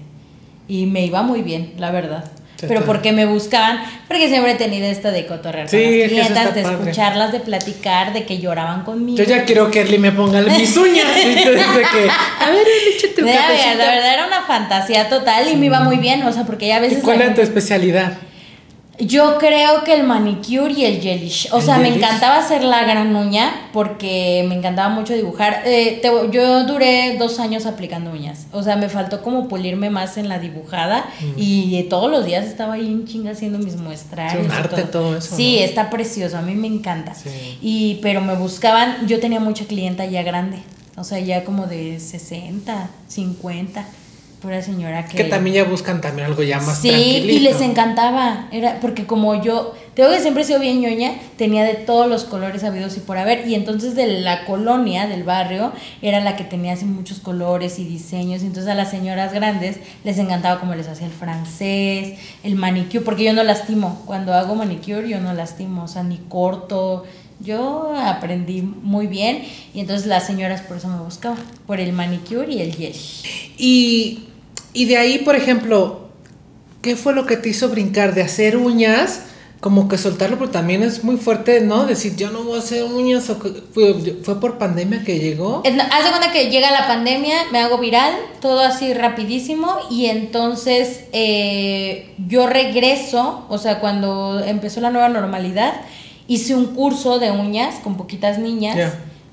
y 0.70 0.86
me 0.86 1.06
iba 1.06 1.22
muy 1.24 1.42
bien, 1.42 1.74
la 1.78 1.92
verdad. 1.92 2.32
Pero 2.60 2.86
porque 2.86 3.12
me 3.12 3.26
buscaban, 3.26 3.84
porque 4.08 4.30
siempre 4.30 4.54
he 4.54 4.56
tenido 4.56 4.88
esto 4.88 5.12
de 5.12 5.26
cotorrear 5.26 5.68
Sí, 5.68 5.78
con 5.84 6.00
las 6.00 6.08
clientas, 6.08 6.56
de 6.56 6.62
padre. 6.62 6.78
escucharlas, 6.78 7.32
de 7.34 7.40
platicar, 7.42 8.14
de 8.14 8.24
que 8.26 8.40
lloraban 8.40 8.84
conmigo. 8.84 9.18
Yo 9.18 9.26
ya 9.26 9.44
quiero 9.44 9.70
que 9.70 9.82
Erly 9.82 9.98
me 9.98 10.12
ponga 10.12 10.42
mis 10.42 10.78
uñas. 10.78 11.08
¿viste? 11.16 11.50
De 11.52 11.56
que, 11.58 12.10
a 12.40 12.52
ver, 12.52 12.66
échate 12.96 13.22
un 13.22 13.28
la 13.28 13.92
verdad 13.92 14.14
era 14.14 14.28
una 14.28 14.44
fantasía 14.44 15.10
total 15.10 15.50
y 15.52 15.56
me 15.56 15.66
iba 15.66 15.82
muy 15.82 15.98
bien, 15.98 16.24
o 16.24 16.32
sea, 16.32 16.46
porque 16.46 16.68
ya 16.68 16.78
a 16.78 16.80
¿Y 16.80 16.82
veces... 16.84 17.04
cuál 17.04 17.20
la 17.20 17.26
era 17.26 17.36
tu 17.36 17.42
especialidad? 17.42 18.14
Yo 19.08 19.38
creo 19.38 19.84
que 19.84 19.94
el 19.94 20.04
manicure 20.04 20.72
y 20.74 20.86
el 20.86 21.02
gelish. 21.02 21.50
O 21.52 21.58
¿El 21.58 21.64
sea, 21.64 21.78
me 21.78 21.88
encantaba 21.94 22.38
hacer 22.38 22.64
la 22.64 22.84
gran 22.84 23.16
uña 23.16 23.70
porque 23.74 24.46
me 24.48 24.56
encantaba 24.56 24.90
mucho 24.90 25.14
dibujar. 25.14 25.64
Eh, 25.66 26.00
te- 26.02 26.32
yo 26.32 26.66
duré 26.66 27.18
dos 27.18 27.40
años 27.40 27.66
aplicando 27.66 28.12
uñas. 28.12 28.46
O 28.52 28.64
sea, 28.64 28.76
me 28.76 28.90
faltó 28.90 29.22
como 29.22 29.48
pulirme 29.48 29.90
más 29.90 30.18
en 30.18 30.30
la 30.30 30.40
dibujada 30.40 31.06
y 31.38 31.76
eh, 31.78 31.84
todos 31.84 32.10
los 32.12 32.26
días 32.26 32.46
estaba 32.46 32.74
ahí 32.76 32.88
en 32.88 33.06
chinga 33.06 33.32
haciendo 33.32 33.60
mis 33.60 33.76
muestrarios. 33.78 34.46
Es 34.46 34.52
un 34.52 34.56
y 34.56 34.60
arte 34.60 34.84
todo 34.84 35.18
eso, 35.18 35.36
Sí, 35.36 35.58
¿no? 35.60 35.66
está 35.66 35.90
precioso. 35.90 36.38
A 36.38 36.42
mí 36.42 36.54
me 36.56 36.68
encanta. 36.68 37.14
Sí. 37.14 37.58
Y, 37.62 38.00
pero 38.02 38.22
me 38.22 38.36
buscaban, 38.36 39.08
yo 39.08 39.20
tenía 39.20 39.40
mucha 39.40 39.66
clienta 39.66 40.06
ya 40.06 40.24
grande. 40.24 40.58
O 40.96 41.04
sea, 41.04 41.20
ya 41.20 41.44
como 41.44 41.66
de 41.66 42.00
60, 42.00 42.90
50. 43.08 43.86
Pura 44.44 44.62
señora 44.62 45.06
que... 45.06 45.16
Que 45.16 45.24
también 45.24 45.56
ya 45.56 45.64
buscan 45.64 46.02
también 46.02 46.28
algo 46.28 46.44
ya 46.44 46.60
más 46.60 46.80
Sí, 46.80 46.90
tranquilito. 46.90 47.34
y 47.34 47.40
les 47.40 47.62
encantaba. 47.62 48.50
Era 48.52 48.82
porque 48.82 49.06
como 49.06 49.42
yo, 49.42 49.74
tengo 49.96 50.10
que 50.10 50.20
siempre 50.20 50.44
he 50.44 50.46
sido 50.46 50.60
bien 50.60 50.82
ñoña, 50.82 51.14
tenía 51.38 51.64
de 51.64 51.76
todos 51.76 52.10
los 52.10 52.26
colores 52.26 52.66
habidos 52.66 52.98
y 52.98 53.00
por 53.00 53.18
haber. 53.18 53.48
Y 53.48 53.56
entonces 53.56 53.96
de 53.96 54.20
la 54.20 54.44
colonia, 54.44 55.08
del 55.08 55.24
barrio, 55.24 55.72
era 56.02 56.20
la 56.20 56.36
que 56.36 56.44
tenía 56.44 56.74
así 56.74 56.84
muchos 56.84 57.20
colores 57.20 57.80
y 57.80 57.86
diseños. 57.86 58.44
Y 58.44 58.48
entonces 58.48 58.70
a 58.70 58.76
las 58.76 58.92
señoras 58.92 59.32
grandes 59.32 59.78
les 60.04 60.18
encantaba 60.18 60.60
como 60.60 60.76
les 60.76 60.90
hacía 60.90 61.08
el 61.08 61.14
francés, 61.14 62.20
el 62.44 62.56
manicure, 62.56 63.00
porque 63.00 63.24
yo 63.24 63.32
no 63.32 63.44
lastimo. 63.44 64.02
Cuando 64.06 64.34
hago 64.34 64.56
manicure 64.56 65.08
yo 65.08 65.22
no 65.22 65.34
lastimo, 65.34 65.86
o 65.86 65.88
sea, 65.88 66.04
ni 66.04 66.18
corto. 66.18 67.06
Yo 67.40 67.94
aprendí 67.98 68.62
muy 68.62 69.08
bien 69.08 69.44
y 69.74 69.80
entonces 69.80 70.08
las 70.08 70.26
señoras 70.28 70.62
por 70.62 70.78
eso 70.78 70.88
me 70.90 71.00
buscaban, 71.02 71.40
por 71.66 71.80
el 71.80 71.94
manicure 71.94 72.52
y 72.54 72.62
el 72.62 72.74
gel. 72.76 72.94
Y, 73.58 74.28
y 74.74 74.86
de 74.86 74.98
ahí, 74.98 75.20
por 75.20 75.36
ejemplo, 75.36 76.10
¿qué 76.82 76.96
fue 76.96 77.14
lo 77.14 77.26
que 77.26 77.38
te 77.38 77.50
hizo 77.50 77.70
brincar 77.70 78.14
de 78.16 78.22
hacer 78.24 78.58
uñas? 78.58 79.22
Como 79.60 79.88
que 79.88 79.98
soltarlo, 79.98 80.38
pero 80.38 80.50
también 80.52 80.84
es 80.84 81.06
muy 81.06 81.16
fuerte, 81.16 81.62
¿no? 81.62 81.86
Decir, 81.86 82.18
yo 82.18 82.32
no 82.32 82.44
voy 82.44 82.58
a 82.58 82.60
hacer 82.60 82.84
uñas. 82.84 83.30
O 83.30 83.40
que- 83.40 83.64
fue, 83.74 83.94
fue 84.22 84.40
por 84.42 84.58
pandemia 84.58 85.04
que 85.06 85.20
llegó. 85.20 85.62
Haz 85.66 86.04
de 86.04 86.10
cuenta 86.10 86.34
que 86.34 86.50
llega 86.50 86.70
la 86.72 86.86
pandemia, 86.86 87.36
me 87.54 87.60
hago 87.60 87.78
viral, 87.78 88.14
todo 88.42 88.60
así 88.60 88.94
rapidísimo 88.94 89.74
y 89.90 90.08
entonces 90.08 91.06
eh, 91.14 92.14
yo 92.28 92.46
regreso, 92.48 93.46
o 93.48 93.58
sea, 93.58 93.80
cuando 93.80 94.44
empezó 94.46 94.82
la 94.82 94.90
nueva 94.90 95.08
normalidad, 95.08 95.74
hice 96.28 96.56
un 96.56 96.76
curso 96.76 97.20
de 97.20 97.32
uñas 97.32 97.76
con 97.84 97.96
poquitas 97.96 98.40
niñas, 98.40 98.76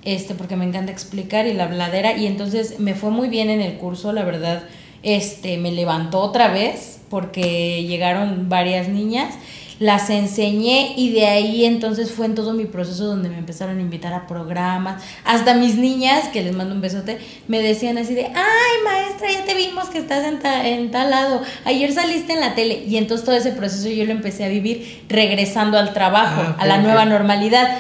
este, 0.05 0.35
porque 0.37 0.55
me 0.55 0.65
encanta 0.65 0.93
explicar 0.93 1.47
y 1.49 1.55
la 1.55 1.67
bladera 1.67 2.17
y 2.17 2.27
entonces 2.27 2.79
me 2.79 2.95
fue 2.95 3.11
muy 3.11 3.29
bien 3.29 3.51
en 3.51 3.61
el 3.61 3.75
curso, 3.79 4.13
la 4.13 4.23
verdad, 4.23 4.63
este, 5.03 5.57
me 5.59 5.73
levantó 5.73 6.21
otra 6.21 6.49
vez 6.49 6.99
porque 7.11 7.85
llegaron 7.85 8.49
varias 8.49 8.89
niñas 8.89 9.35
las 9.81 10.11
enseñé 10.11 10.93
y 10.99 11.11
de 11.11 11.25
ahí 11.27 11.65
entonces 11.65 12.11
fue 12.13 12.27
en 12.27 12.35
todo 12.35 12.53
mi 12.53 12.67
proceso 12.67 13.07
donde 13.07 13.31
me 13.31 13.39
empezaron 13.39 13.79
a 13.79 13.81
invitar 13.81 14.13
a 14.13 14.27
programas. 14.27 15.03
Hasta 15.25 15.55
mis 15.55 15.77
niñas, 15.77 16.29
que 16.29 16.43
les 16.43 16.55
mando 16.55 16.75
un 16.75 16.83
besote, 16.83 17.17
me 17.49 17.63
decían 17.63 17.97
así 17.97 18.13
de, 18.13 18.27
ay 18.27 18.77
maestra, 18.85 19.33
ya 19.33 19.47
te 19.47 19.55
vimos 19.55 19.89
que 19.89 19.97
estás 19.97 20.27
en, 20.27 20.39
ta- 20.39 20.69
en 20.69 20.91
tal 20.91 21.09
lado, 21.11 21.41
ayer 21.65 21.91
saliste 21.95 22.35
en 22.35 22.41
la 22.41 22.55
tele. 22.55 22.85
Y 22.87 22.99
entonces 22.99 23.25
todo 23.25 23.35
ese 23.37 23.53
proceso 23.53 23.89
yo 23.89 24.05
lo 24.05 24.13
empecé 24.13 24.45
a 24.45 24.49
vivir 24.49 25.03
regresando 25.09 25.79
al 25.79 25.95
trabajo, 25.95 26.43
Ah, 26.45 26.57
a 26.59 26.67
la 26.67 26.77
nueva 26.77 27.07
normalidad. 27.07 27.79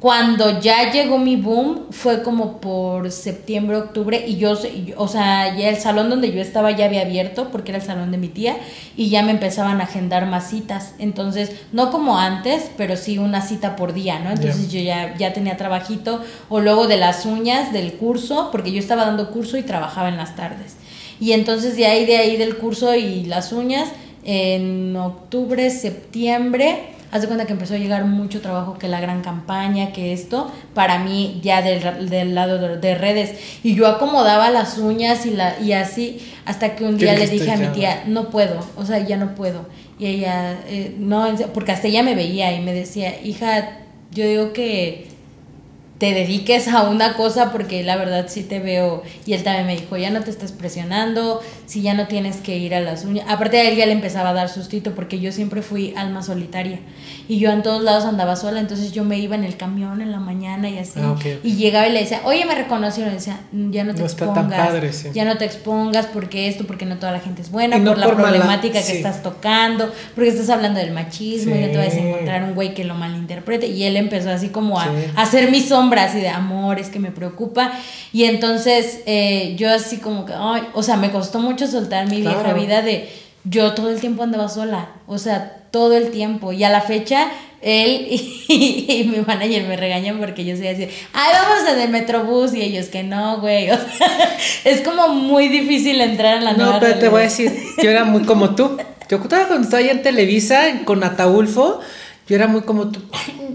Cuando 0.00 0.60
ya 0.60 0.92
llegó 0.92 1.18
mi 1.18 1.34
boom 1.34 1.86
fue 1.90 2.22
como 2.22 2.60
por 2.60 3.10
septiembre, 3.10 3.78
octubre 3.78 4.24
y 4.28 4.36
yo, 4.36 4.56
o 4.96 5.08
sea, 5.08 5.56
ya 5.56 5.70
el 5.70 5.78
salón 5.78 6.08
donde 6.08 6.30
yo 6.30 6.40
estaba 6.40 6.70
ya 6.70 6.84
había 6.84 7.02
abierto 7.02 7.48
porque 7.50 7.72
era 7.72 7.80
el 7.80 7.84
salón 7.84 8.12
de 8.12 8.18
mi 8.18 8.28
tía 8.28 8.58
y 8.96 9.08
ya 9.08 9.24
me 9.24 9.32
empezaban 9.32 9.80
a 9.80 9.84
agendar 9.84 10.26
más 10.26 10.50
citas. 10.50 10.94
Entonces, 11.00 11.50
no 11.72 11.90
como 11.90 12.16
antes, 12.16 12.70
pero 12.76 12.96
sí 12.96 13.18
una 13.18 13.42
cita 13.42 13.74
por 13.74 13.92
día, 13.92 14.20
¿no? 14.20 14.30
Entonces 14.30 14.70
yo 14.70 14.78
ya, 14.78 15.16
ya 15.16 15.32
tenía 15.32 15.56
trabajito 15.56 16.22
o 16.48 16.60
luego 16.60 16.86
de 16.86 16.96
las 16.96 17.26
uñas 17.26 17.72
del 17.72 17.94
curso, 17.94 18.50
porque 18.52 18.70
yo 18.70 18.78
estaba 18.78 19.04
dando 19.04 19.32
curso 19.32 19.56
y 19.56 19.64
trabajaba 19.64 20.08
en 20.08 20.16
las 20.16 20.36
tardes. 20.36 20.76
Y 21.18 21.32
entonces 21.32 21.76
de 21.76 21.86
ahí, 21.86 22.06
de 22.06 22.18
ahí 22.18 22.36
del 22.36 22.56
curso 22.56 22.94
y 22.94 23.24
las 23.24 23.52
uñas, 23.52 23.88
en 24.24 24.94
octubre, 24.94 25.70
septiembre, 25.70 26.97
haz 27.10 27.22
de 27.22 27.26
cuenta 27.26 27.46
que 27.46 27.52
empezó 27.52 27.74
a 27.74 27.78
llegar 27.78 28.04
mucho 28.04 28.40
trabajo, 28.40 28.78
que 28.78 28.88
la 28.88 29.00
gran 29.00 29.22
campaña, 29.22 29.92
que 29.92 30.12
esto, 30.12 30.50
para 30.74 30.98
mí 30.98 31.40
ya 31.42 31.62
del, 31.62 32.08
del 32.08 32.34
lado 32.34 32.58
de, 32.58 32.76
de 32.78 32.94
redes. 32.94 33.38
Y 33.62 33.74
yo 33.74 33.86
acomodaba 33.86 34.50
las 34.50 34.78
uñas 34.78 35.26
y, 35.26 35.30
la, 35.30 35.58
y 35.60 35.72
así, 35.72 36.20
hasta 36.44 36.74
que 36.76 36.84
un 36.84 36.98
¿Qué 36.98 37.06
día 37.06 37.14
le 37.14 37.26
dije 37.26 37.50
a 37.50 37.56
mi 37.56 37.68
tía, 37.68 38.04
no 38.06 38.30
puedo, 38.30 38.60
o 38.76 38.84
sea, 38.84 38.98
ya 38.98 39.16
no 39.16 39.34
puedo. 39.34 39.66
Y 39.98 40.06
ella, 40.06 40.60
eh, 40.68 40.94
no, 40.98 41.26
porque 41.54 41.72
hasta 41.72 41.88
ella 41.88 42.02
me 42.02 42.14
veía 42.14 42.52
y 42.52 42.60
me 42.62 42.72
decía, 42.72 43.20
hija, 43.22 43.78
yo 44.12 44.24
digo 44.26 44.52
que 44.52 45.08
te 45.98 46.14
dediques 46.14 46.68
a 46.68 46.84
una 46.88 47.14
cosa 47.14 47.50
porque 47.50 47.82
la 47.82 47.96
verdad 47.96 48.26
sí 48.28 48.44
te 48.44 48.60
veo 48.60 49.02
y 49.26 49.32
él 49.32 49.42
también 49.42 49.66
me 49.66 49.74
dijo 49.76 49.96
ya 49.96 50.10
no 50.10 50.20
te 50.20 50.30
estés 50.30 50.52
presionando 50.52 51.40
si 51.66 51.82
ya 51.82 51.92
no 51.94 52.06
tienes 52.06 52.36
que 52.36 52.56
ir 52.56 52.72
a 52.74 52.80
las 52.80 53.04
uñas 53.04 53.26
aparte 53.28 53.58
a 53.58 53.68
él 53.68 53.76
ya 53.76 53.84
le 53.84 53.92
empezaba 53.92 54.28
a 54.28 54.32
dar 54.32 54.48
sustito 54.48 54.92
porque 54.94 55.18
yo 55.18 55.32
siempre 55.32 55.60
fui 55.60 55.94
alma 55.96 56.22
solitaria 56.22 56.78
y 57.26 57.40
yo 57.40 57.50
en 57.50 57.62
todos 57.64 57.82
lados 57.82 58.04
andaba 58.04 58.36
sola 58.36 58.60
entonces 58.60 58.92
yo 58.92 59.02
me 59.02 59.18
iba 59.18 59.34
en 59.34 59.42
el 59.42 59.56
camión 59.56 60.00
en 60.00 60.12
la 60.12 60.20
mañana 60.20 60.68
y 60.70 60.78
así 60.78 61.00
Ah, 61.02 61.10
ok. 61.12 61.24
y 61.42 61.56
llegaba 61.56 61.88
y 61.88 61.92
le 61.92 61.98
decía 62.00 62.20
oye 62.24 62.44
me 62.44 62.54
reconocieron 62.54 63.12
y 63.12 63.16
decía 63.16 63.40
"Mm, 63.50 63.70
ya 63.72 63.82
no 63.82 63.92
te 63.92 64.00
No 64.00 64.06
está 64.06 64.24
expongas 64.26 64.48
tan 64.56 64.66
padre, 64.66 64.92
sí. 64.92 65.08
ya 65.12 65.24
no 65.24 65.36
te 65.36 65.46
expongas 65.46 66.06
porque 66.06 66.46
esto 66.46 66.64
porque 66.64 66.86
no 66.86 66.98
toda 66.98 67.10
la 67.10 67.18
gente 67.20 67.42
es 67.42 67.50
buena 67.50 67.76
no 67.76 67.90
por 67.90 67.98
la 67.98 68.06
por 68.06 68.16
mala- 68.16 68.28
problemática 68.28 68.78
que 68.78 68.84
sí. 68.84 68.96
estás 68.98 69.22
tocando 69.24 69.92
porque 70.14 70.30
estás 70.30 70.48
hablando 70.48 70.78
del 70.78 70.92
machismo 70.92 71.56
y 71.56 71.58
no 71.58 71.66
te 71.72 71.76
vas 71.76 71.88
a 71.88 71.90
Sí. 71.90 71.98
encontrar 71.98 72.44
un 72.44 72.54
güey 72.54 72.72
que 72.72 72.84
lo 72.84 72.94
malinterprete 72.94 73.66
y 73.66 73.82
él 73.82 73.96
empezó 73.96 74.30
así 74.30 74.50
como 74.50 74.78
a, 74.78 74.84
Sí. 74.84 74.90
a 75.16 75.22
hacer 75.22 75.50
mis 75.50 75.66
sombras 75.68 75.87
y 76.14 76.20
de 76.20 76.28
amor, 76.28 76.78
es 76.78 76.88
que 76.88 76.98
me 76.98 77.10
preocupa. 77.10 77.72
Y 78.12 78.24
entonces 78.24 79.00
eh, 79.06 79.54
yo 79.56 79.70
así 79.72 79.98
como 79.98 80.24
que, 80.24 80.32
ay, 80.36 80.62
o 80.74 80.82
sea, 80.82 80.96
me 80.96 81.10
costó 81.10 81.38
mucho 81.40 81.66
soltar 81.66 82.08
mi 82.08 82.20
vieja 82.20 82.40
Claro. 82.40 82.60
vida 82.60 82.82
de 82.82 83.08
yo 83.44 83.72
todo 83.74 83.90
el 83.90 84.00
tiempo 84.00 84.22
andaba 84.22 84.48
sola, 84.48 84.90
o 85.06 85.18
sea, 85.18 85.62
todo 85.70 85.96
el 85.96 86.10
tiempo. 86.10 86.52
Y 86.52 86.64
a 86.64 86.70
la 86.70 86.80
fecha, 86.80 87.28
él 87.62 88.06
y, 88.48 89.10
mi 89.10 89.18
manager 89.26 89.64
me 89.66 89.76
regañan 89.76 90.18
porque 90.18 90.44
yo 90.44 90.56
soy 90.56 90.68
así, 90.68 90.88
ay, 91.12 91.32
vamos 91.32 91.68
en 91.72 91.80
el 91.80 91.90
metrobús 91.90 92.54
y 92.54 92.62
ellos 92.62 92.86
que 92.86 93.02
no, 93.02 93.40
güey. 93.40 93.70
O 93.70 93.76
sea, 93.76 94.36
es 94.64 94.80
como 94.82 95.08
muy 95.08 95.48
difícil 95.48 96.00
entrar 96.00 96.38
en 96.38 96.44
la 96.44 96.52
No, 96.52 96.78
pero 96.80 96.98
te 96.98 97.08
voy 97.08 97.22
a 97.22 97.28
realidad. 97.28 97.52
decir, 97.52 97.52
yo 97.82 97.90
era 97.90 98.04
muy 98.04 98.24
como 98.24 98.54
tú. 98.54 98.76
Yo 99.08 99.16
estaba 99.16 99.46
cuando 99.46 99.64
estaba 99.64 99.82
allá 99.82 99.92
en 99.92 100.02
Televisa 100.02 100.60
con 100.84 101.02
Ataulfo, 101.02 101.80
yo 102.28 102.36
era 102.36 102.46
muy 102.46 102.60
como 102.60 102.90
tú. 102.90 103.00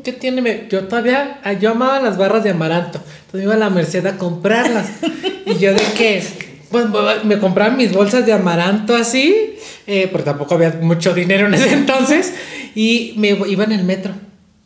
¿Qué 0.04 0.12
tiene? 0.12 0.68
Yo 0.70 0.88
todavía, 0.88 1.40
ah, 1.44 1.54
yo 1.54 1.72
amaba 1.72 2.00
las 2.00 2.18
barras 2.18 2.44
de 2.44 2.50
amaranto. 2.50 3.00
Entonces 3.26 3.44
iba 3.44 3.54
a 3.54 3.58
la 3.58 3.70
Merced 3.70 4.06
a 4.06 4.18
comprarlas. 4.18 4.90
y 5.46 5.58
yo 5.60 5.74
de 5.74 5.84
que, 5.96 6.24
pues 6.72 6.86
me 7.24 7.38
compraban 7.38 7.78
mis 7.78 7.94
bolsas 7.94 8.26
de 8.26 8.34
amaranto 8.34 8.96
así, 8.96 9.56
eh, 9.86 10.10
porque 10.12 10.26
tampoco 10.26 10.56
había 10.56 10.72
mucho 10.82 11.14
dinero 11.14 11.48
en 11.48 11.54
ese 11.54 11.72
entonces, 11.74 12.34
y 12.74 13.14
me 13.18 13.30
iba 13.30 13.64
en 13.64 13.72
el 13.74 13.84
metro. 13.84 14.14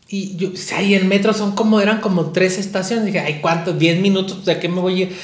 Y 0.09 0.37
yo, 0.37 0.51
o 0.53 0.55
sea, 0.55 0.81
y 0.81 0.95
el 0.95 1.03
metro 1.03 1.33
son 1.33 1.53
como, 1.53 1.81
eran 1.81 1.99
como 1.99 2.31
tres 2.31 2.57
estaciones. 2.57 3.05
Dije, 3.05 3.19
ay, 3.19 3.39
¿cuánto? 3.41 3.77
¿10 3.77 3.99
minutos? 3.99 4.45
¿De 4.45 4.57
qué 4.57 4.69
me 4.69 4.79
voy 4.79 4.93
a 4.93 5.03
ir? 5.03 5.15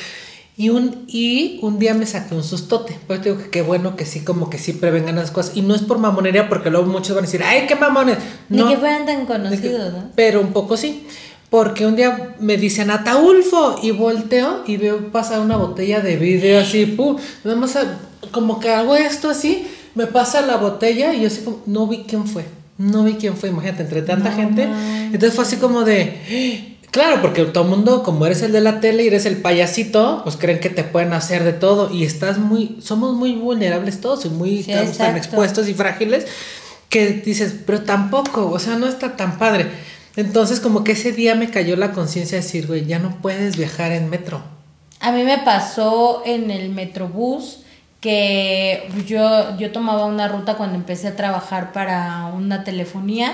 Y 0.55 0.69
un, 0.69 1.05
y 1.07 1.57
un 1.63 1.79
día 1.79 1.93
me 1.95 2.05
saqué 2.05 2.35
un 2.35 2.43
sustote. 2.43 2.97
Pues 3.07 3.23
digo 3.23 3.37
que 3.37 3.49
qué 3.49 3.61
bueno 3.63 3.95
que 3.95 4.05
sí, 4.05 4.19
como 4.19 4.49
que 4.49 4.57
sí 4.59 4.73
prevengan 4.73 5.15
las 5.15 5.31
cosas. 5.31 5.57
Y 5.57 5.61
no 5.61 5.73
es 5.73 5.81
por 5.81 5.97
mamonería, 5.97 6.47
porque 6.49 6.69
luego 6.69 6.85
muchos 6.87 7.15
van 7.15 7.23
a 7.23 7.27
decir, 7.27 7.41
¡ay, 7.43 7.65
qué 7.67 7.75
mamones! 7.75 8.17
Ni 8.49 8.63
que 8.67 8.77
fueran 8.77 9.05
tan 9.05 9.21
que- 9.21 9.25
conocidos, 9.33 9.93
¿no? 9.93 10.09
Pero 10.15 10.41
un 10.41 10.53
poco 10.53 10.77
sí. 10.77 11.07
Porque 11.49 11.85
un 11.85 11.95
día 11.95 12.35
me 12.39 12.57
dicen 12.57 12.89
Ataulfo 12.89 13.79
y 13.83 13.91
volteo 13.91 14.63
y 14.65 14.77
veo 14.77 15.11
pasar 15.11 15.39
una 15.39 15.55
botella 15.57 16.01
de 16.01 16.17
vidrio 16.17 16.59
así, 16.59 16.85
pum, 16.87 17.17
más 17.43 17.75
a- 17.75 17.99
como 18.31 18.59
que 18.59 18.69
hago 18.71 18.95
esto 18.95 19.29
así, 19.29 19.67
me 19.95 20.07
pasa 20.07 20.41
la 20.41 20.57
botella 20.57 21.13
y 21.13 21.21
yo 21.21 21.27
así 21.27 21.41
como, 21.41 21.61
no 21.67 21.85
vi 21.87 22.05
quién 22.07 22.25
fue, 22.25 22.45
no 22.79 23.03
vi 23.03 23.13
quién 23.13 23.37
fue, 23.37 23.49
imagínate, 23.49 23.83
entre 23.83 24.01
tanta 24.01 24.31
No 24.31 24.35
gente. 24.35 24.67
Entonces 25.05 25.33
fue 25.35 25.43
así 25.43 25.57
como 25.57 25.83
de, 25.83 26.72
claro, 26.93 27.21
porque 27.21 27.43
todo 27.45 27.63
el 27.63 27.69
mundo, 27.71 28.03
como 28.03 28.25
eres 28.25 28.43
el 28.43 28.51
de 28.51 28.61
la 28.61 28.79
tele 28.79 29.03
y 29.03 29.07
eres 29.07 29.25
el 29.25 29.37
payasito, 29.37 30.21
pues 30.23 30.37
creen 30.37 30.59
que 30.59 30.69
te 30.69 30.83
pueden 30.83 31.11
hacer 31.11 31.43
de 31.43 31.51
todo 31.51 31.91
y 31.91 32.05
estás 32.05 32.37
muy, 32.37 32.77
somos 32.81 33.15
muy 33.15 33.33
vulnerables 33.33 33.99
todos 33.99 34.23
y 34.25 34.29
muy 34.29 34.63
Sí, 34.63 34.71
estamos 34.71 34.97
tan 34.97 35.17
expuestos 35.17 35.67
y 35.67 35.73
frágiles 35.73 36.27
que 36.89 37.09
dices, 37.09 37.55
pero 37.65 37.81
tampoco, 37.81 38.51
o 38.51 38.59
sea, 38.59 38.75
no 38.75 38.87
está 38.87 39.17
tan 39.17 39.39
padre. 39.39 39.65
Entonces, 40.15 40.59
como 40.59 40.83
que 40.83 40.91
ese 40.91 41.11
día 41.11 41.33
me 41.33 41.49
cayó 41.49 41.75
la 41.75 41.91
conciencia 41.91 42.37
de 42.37 42.43
decir, 42.43 42.67
güey, 42.67 42.85
ya 42.85 42.99
no 42.99 43.17
puedes 43.21 43.57
viajar 43.57 43.91
en 43.91 44.11
metro. 44.11 44.43
A 44.99 45.11
mí 45.11 45.23
me 45.23 45.39
pasó 45.39 46.21
en 46.23 46.51
el 46.51 46.69
Metrobús 46.69 47.61
que 47.99 48.87
yo, 49.07 49.57
yo 49.57 49.71
tomaba 49.71 50.05
una 50.05 50.27
ruta 50.27 50.55
cuando 50.55 50.75
empecé 50.75 51.07
a 51.07 51.15
trabajar 51.15 51.71
para 51.71 52.25
una 52.27 52.63
telefonía 52.63 53.33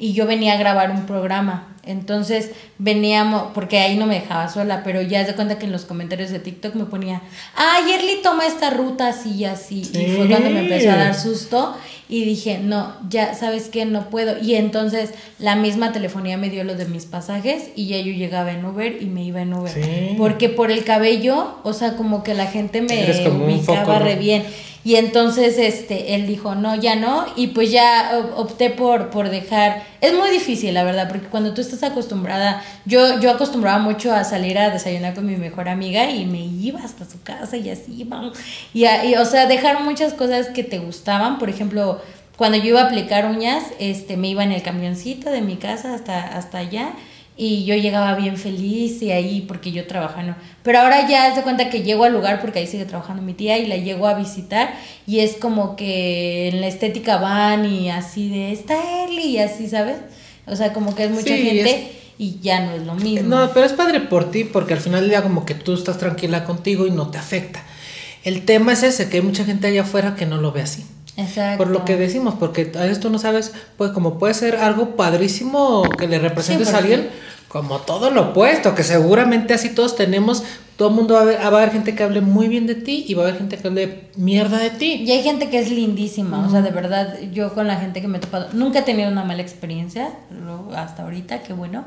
y 0.00 0.14
yo 0.14 0.26
venía 0.26 0.54
a 0.54 0.56
grabar 0.56 0.90
un 0.90 1.06
programa. 1.06 1.66
Entonces 1.84 2.50
veníamos, 2.78 3.52
porque 3.54 3.78
ahí 3.78 3.96
no 3.96 4.06
me 4.06 4.14
dejaba 4.14 4.48
sola, 4.48 4.82
pero 4.84 5.00
ya 5.02 5.24
de 5.24 5.34
cuenta 5.34 5.58
que 5.58 5.66
en 5.66 5.72
los 5.72 5.84
comentarios 5.84 6.30
de 6.30 6.38
TikTok 6.38 6.74
me 6.74 6.84
ponía, 6.84 7.22
ay, 7.54 7.92
Erly 7.92 8.22
toma 8.22 8.46
esta 8.46 8.70
ruta 8.70 9.08
así 9.08 9.30
y 9.30 9.44
así. 9.44 9.82
Y 9.92 10.16
fue 10.16 10.28
cuando 10.28 10.50
me 10.50 10.60
empezó 10.60 10.90
a 10.90 10.96
dar 10.96 11.14
susto 11.14 11.74
y 12.08 12.24
dije, 12.24 12.58
no, 12.58 12.94
ya 13.08 13.34
sabes 13.34 13.68
que 13.68 13.86
no 13.86 14.10
puedo. 14.10 14.38
Y 14.42 14.56
entonces 14.56 15.10
la 15.38 15.56
misma 15.56 15.92
telefonía 15.92 16.36
me 16.36 16.50
dio 16.50 16.64
lo 16.64 16.74
de 16.74 16.84
mis 16.84 17.06
pasajes 17.06 17.70
y 17.76 17.86
ya 17.86 17.98
yo 17.98 18.12
llegaba 18.12 18.52
en 18.52 18.64
Uber 18.64 19.00
y 19.00 19.06
me 19.06 19.24
iba 19.24 19.40
en 19.40 19.54
Uber. 19.54 19.72
Sí. 19.72 20.14
Porque 20.18 20.48
por 20.48 20.70
el 20.70 20.84
cabello, 20.84 21.58
o 21.62 21.72
sea, 21.72 21.96
como 21.96 22.22
que 22.22 22.34
la 22.34 22.46
gente 22.46 22.82
me 22.82 23.24
como 23.24 23.46
ubicaba 23.46 23.80
foco, 23.80 23.98
¿no? 23.98 24.04
re 24.04 24.16
bien. 24.16 24.44
Y 24.82 24.96
entonces 24.96 25.58
este, 25.58 26.14
él 26.14 26.26
dijo, 26.26 26.54
no, 26.54 26.74
ya 26.74 26.96
no. 26.96 27.26
Y 27.36 27.48
pues 27.48 27.70
ya 27.70 28.12
op- 28.18 28.38
opté 28.38 28.70
por, 28.70 29.10
por 29.10 29.28
dejar. 29.28 29.82
Es 30.00 30.14
muy 30.14 30.30
difícil, 30.30 30.72
la 30.72 30.84
verdad, 30.84 31.08
porque 31.08 31.26
cuando 31.26 31.52
tú 31.52 31.60
estás 31.60 31.82
acostumbrada, 31.82 32.62
yo, 32.86 33.20
yo 33.20 33.30
acostumbraba 33.30 33.78
mucho 33.78 34.12
a 34.14 34.24
salir 34.24 34.58
a 34.58 34.70
desayunar 34.70 35.14
con 35.14 35.26
mi 35.26 35.36
mejor 35.36 35.68
amiga 35.68 36.10
y 36.10 36.24
me 36.24 36.40
iba 36.44 36.80
hasta 36.82 37.04
su 37.04 37.20
casa 37.22 37.58
y 37.58 37.68
así, 37.68 38.04
vamos. 38.04 38.38
Y, 38.72 38.86
y, 38.86 39.14
o 39.16 39.24
sea, 39.26 39.46
dejar 39.46 39.82
muchas 39.82 40.14
cosas 40.14 40.48
que 40.48 40.64
te 40.64 40.78
gustaban. 40.78 41.38
Por 41.38 41.50
ejemplo, 41.50 42.00
cuando 42.38 42.56
yo 42.56 42.64
iba 42.70 42.80
a 42.80 42.84
aplicar 42.86 43.26
uñas, 43.26 43.64
este, 43.78 44.16
me 44.16 44.28
iba 44.28 44.44
en 44.44 44.52
el 44.52 44.62
camioncito 44.62 45.30
de 45.30 45.42
mi 45.42 45.56
casa 45.56 45.92
hasta, 45.94 46.18
hasta 46.38 46.56
allá. 46.58 46.92
Y 47.36 47.64
yo 47.64 47.74
llegaba 47.74 48.16
bien 48.16 48.36
feliz 48.36 49.00
y 49.00 49.12
ahí 49.12 49.44
porque 49.48 49.72
yo 49.72 49.86
trabajaba, 49.86 50.22
¿no? 50.22 50.36
Pero 50.62 50.80
ahora 50.80 51.08
ya 51.08 51.34
de 51.34 51.42
cuenta 51.42 51.70
que 51.70 51.82
llego 51.82 52.04
al 52.04 52.12
lugar 52.12 52.40
porque 52.40 52.58
ahí 52.58 52.66
sigue 52.66 52.84
trabajando 52.84 53.22
mi 53.22 53.32
tía 53.32 53.56
y 53.56 53.66
la 53.66 53.76
llego 53.76 54.06
a 54.06 54.14
visitar 54.14 54.74
y 55.06 55.20
es 55.20 55.36
como 55.36 55.74
que 55.74 56.48
en 56.48 56.60
la 56.60 56.66
estética 56.66 57.16
van 57.16 57.64
y 57.64 57.90
así 57.90 58.28
de, 58.28 58.52
está 58.52 59.04
Eli 59.04 59.22
y 59.22 59.38
así, 59.38 59.68
¿sabes? 59.68 59.96
O 60.46 60.54
sea, 60.56 60.72
como 60.72 60.94
que 60.94 61.04
es 61.04 61.10
mucha 61.10 61.34
Sí, 61.34 61.42
gente 61.42 61.92
y 62.18 62.38
ya 62.40 62.66
no 62.66 62.72
es 62.72 62.82
lo 62.82 62.94
mismo. 62.94 63.34
No, 63.34 63.50
pero 63.54 63.64
es 63.64 63.72
padre 63.72 64.00
por 64.00 64.30
ti, 64.30 64.44
porque 64.44 64.74
al 64.74 64.80
final 64.80 65.00
del 65.00 65.10
día 65.10 65.22
como 65.22 65.46
que 65.46 65.54
tú 65.54 65.72
estás 65.72 65.96
tranquila 65.96 66.44
contigo 66.44 66.86
y 66.86 66.90
no 66.90 67.08
te 67.10 67.16
afecta. 67.16 67.62
El 68.24 68.44
tema 68.44 68.74
es 68.74 68.82
ese, 68.82 69.08
que 69.08 69.16
hay 69.16 69.22
mucha 69.22 69.46
gente 69.46 69.68
allá 69.68 69.82
afuera 69.82 70.14
que 70.14 70.26
no 70.26 70.36
lo 70.36 70.52
ve 70.52 70.60
así. 70.60 70.84
Exacto. 71.20 71.58
Por 71.64 71.72
lo 71.72 71.84
que 71.84 71.96
decimos, 71.96 72.34
porque 72.38 72.72
a 72.78 73.00
tú 73.00 73.10
no 73.10 73.18
sabes, 73.18 73.52
pues 73.76 73.92
como 73.92 74.18
puede 74.18 74.34
ser 74.34 74.56
algo 74.56 74.96
padrísimo 74.96 75.82
que 75.98 76.06
le 76.08 76.18
representes 76.18 76.68
Sí, 76.68 76.74
a 76.74 76.78
alguien, 76.78 77.08
como 77.48 77.78
todo 77.78 78.10
lo 78.10 78.30
opuesto, 78.30 78.74
que 78.74 78.84
seguramente 78.84 79.54
así 79.54 79.70
todos 79.70 79.96
tenemos, 79.96 80.44
todo 80.76 80.88
el 80.88 80.94
mundo 80.94 81.14
va 81.14 81.22
a, 81.22 81.24
ver, 81.24 81.38
va 81.40 81.44
a 81.44 81.48
haber 81.48 81.72
gente 81.72 81.94
que 81.94 82.02
hable 82.02 82.20
muy 82.20 82.48
bien 82.48 82.66
de 82.66 82.74
ti 82.74 83.04
y 83.08 83.14
va 83.14 83.24
a 83.24 83.26
haber 83.26 83.38
gente 83.38 83.58
que 83.58 83.68
hable 83.68 84.08
mierda 84.16 84.58
de 84.58 84.70
ti. 84.70 85.02
Y 85.04 85.10
hay 85.10 85.22
gente 85.22 85.50
que 85.50 85.58
es 85.58 85.70
lindísima, 85.70 86.46
o 86.46 86.50
sea, 86.50 86.62
de 86.62 86.70
verdad, 86.70 87.18
yo 87.32 87.52
con 87.52 87.66
la 87.66 87.76
gente 87.76 88.00
que 88.00 88.08
me 88.08 88.18
he 88.18 88.20
topado, 88.20 88.48
nunca 88.52 88.78
he 88.78 88.82
tenido 88.82 89.10
una 89.10 89.24
mala 89.24 89.42
experiencia, 89.42 90.10
hasta 90.76 91.02
ahorita, 91.02 91.42
qué 91.42 91.52
bueno, 91.52 91.84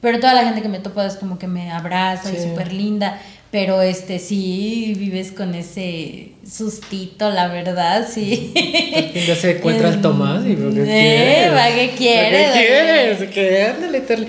pero 0.00 0.20
toda 0.20 0.34
la 0.34 0.44
gente 0.44 0.62
que 0.62 0.68
me 0.68 0.76
he 0.76 0.80
topado 0.80 1.08
es 1.08 1.16
como 1.16 1.38
que 1.38 1.48
me 1.48 1.72
abraza 1.72 2.30
y 2.30 2.36
Sí. 2.36 2.48
súper 2.50 2.72
linda, 2.72 3.18
pero 3.50 3.80
este, 3.80 4.18
sí, 4.18 4.94
vives 4.98 5.32
con 5.32 5.54
ese 5.54 6.32
sustito, 6.50 7.30
la 7.30 7.48
verdad, 7.48 8.06
sí. 8.12 8.52
Ya 9.26 9.34
se 9.36 9.56
encuentra 9.58 9.88
el 9.88 10.00
Tomás 10.02 10.44
y 10.46 10.54
¿qué 10.54 11.46
Eh, 11.46 11.50
va, 11.50 11.66
¿qué 11.74 11.90
quiere, 11.96 12.46
¿Qué 12.52 12.52
quieres? 12.52 13.30
¿Qué? 13.32 13.62
Ándale, 13.64 14.00
Terly. 14.00 14.26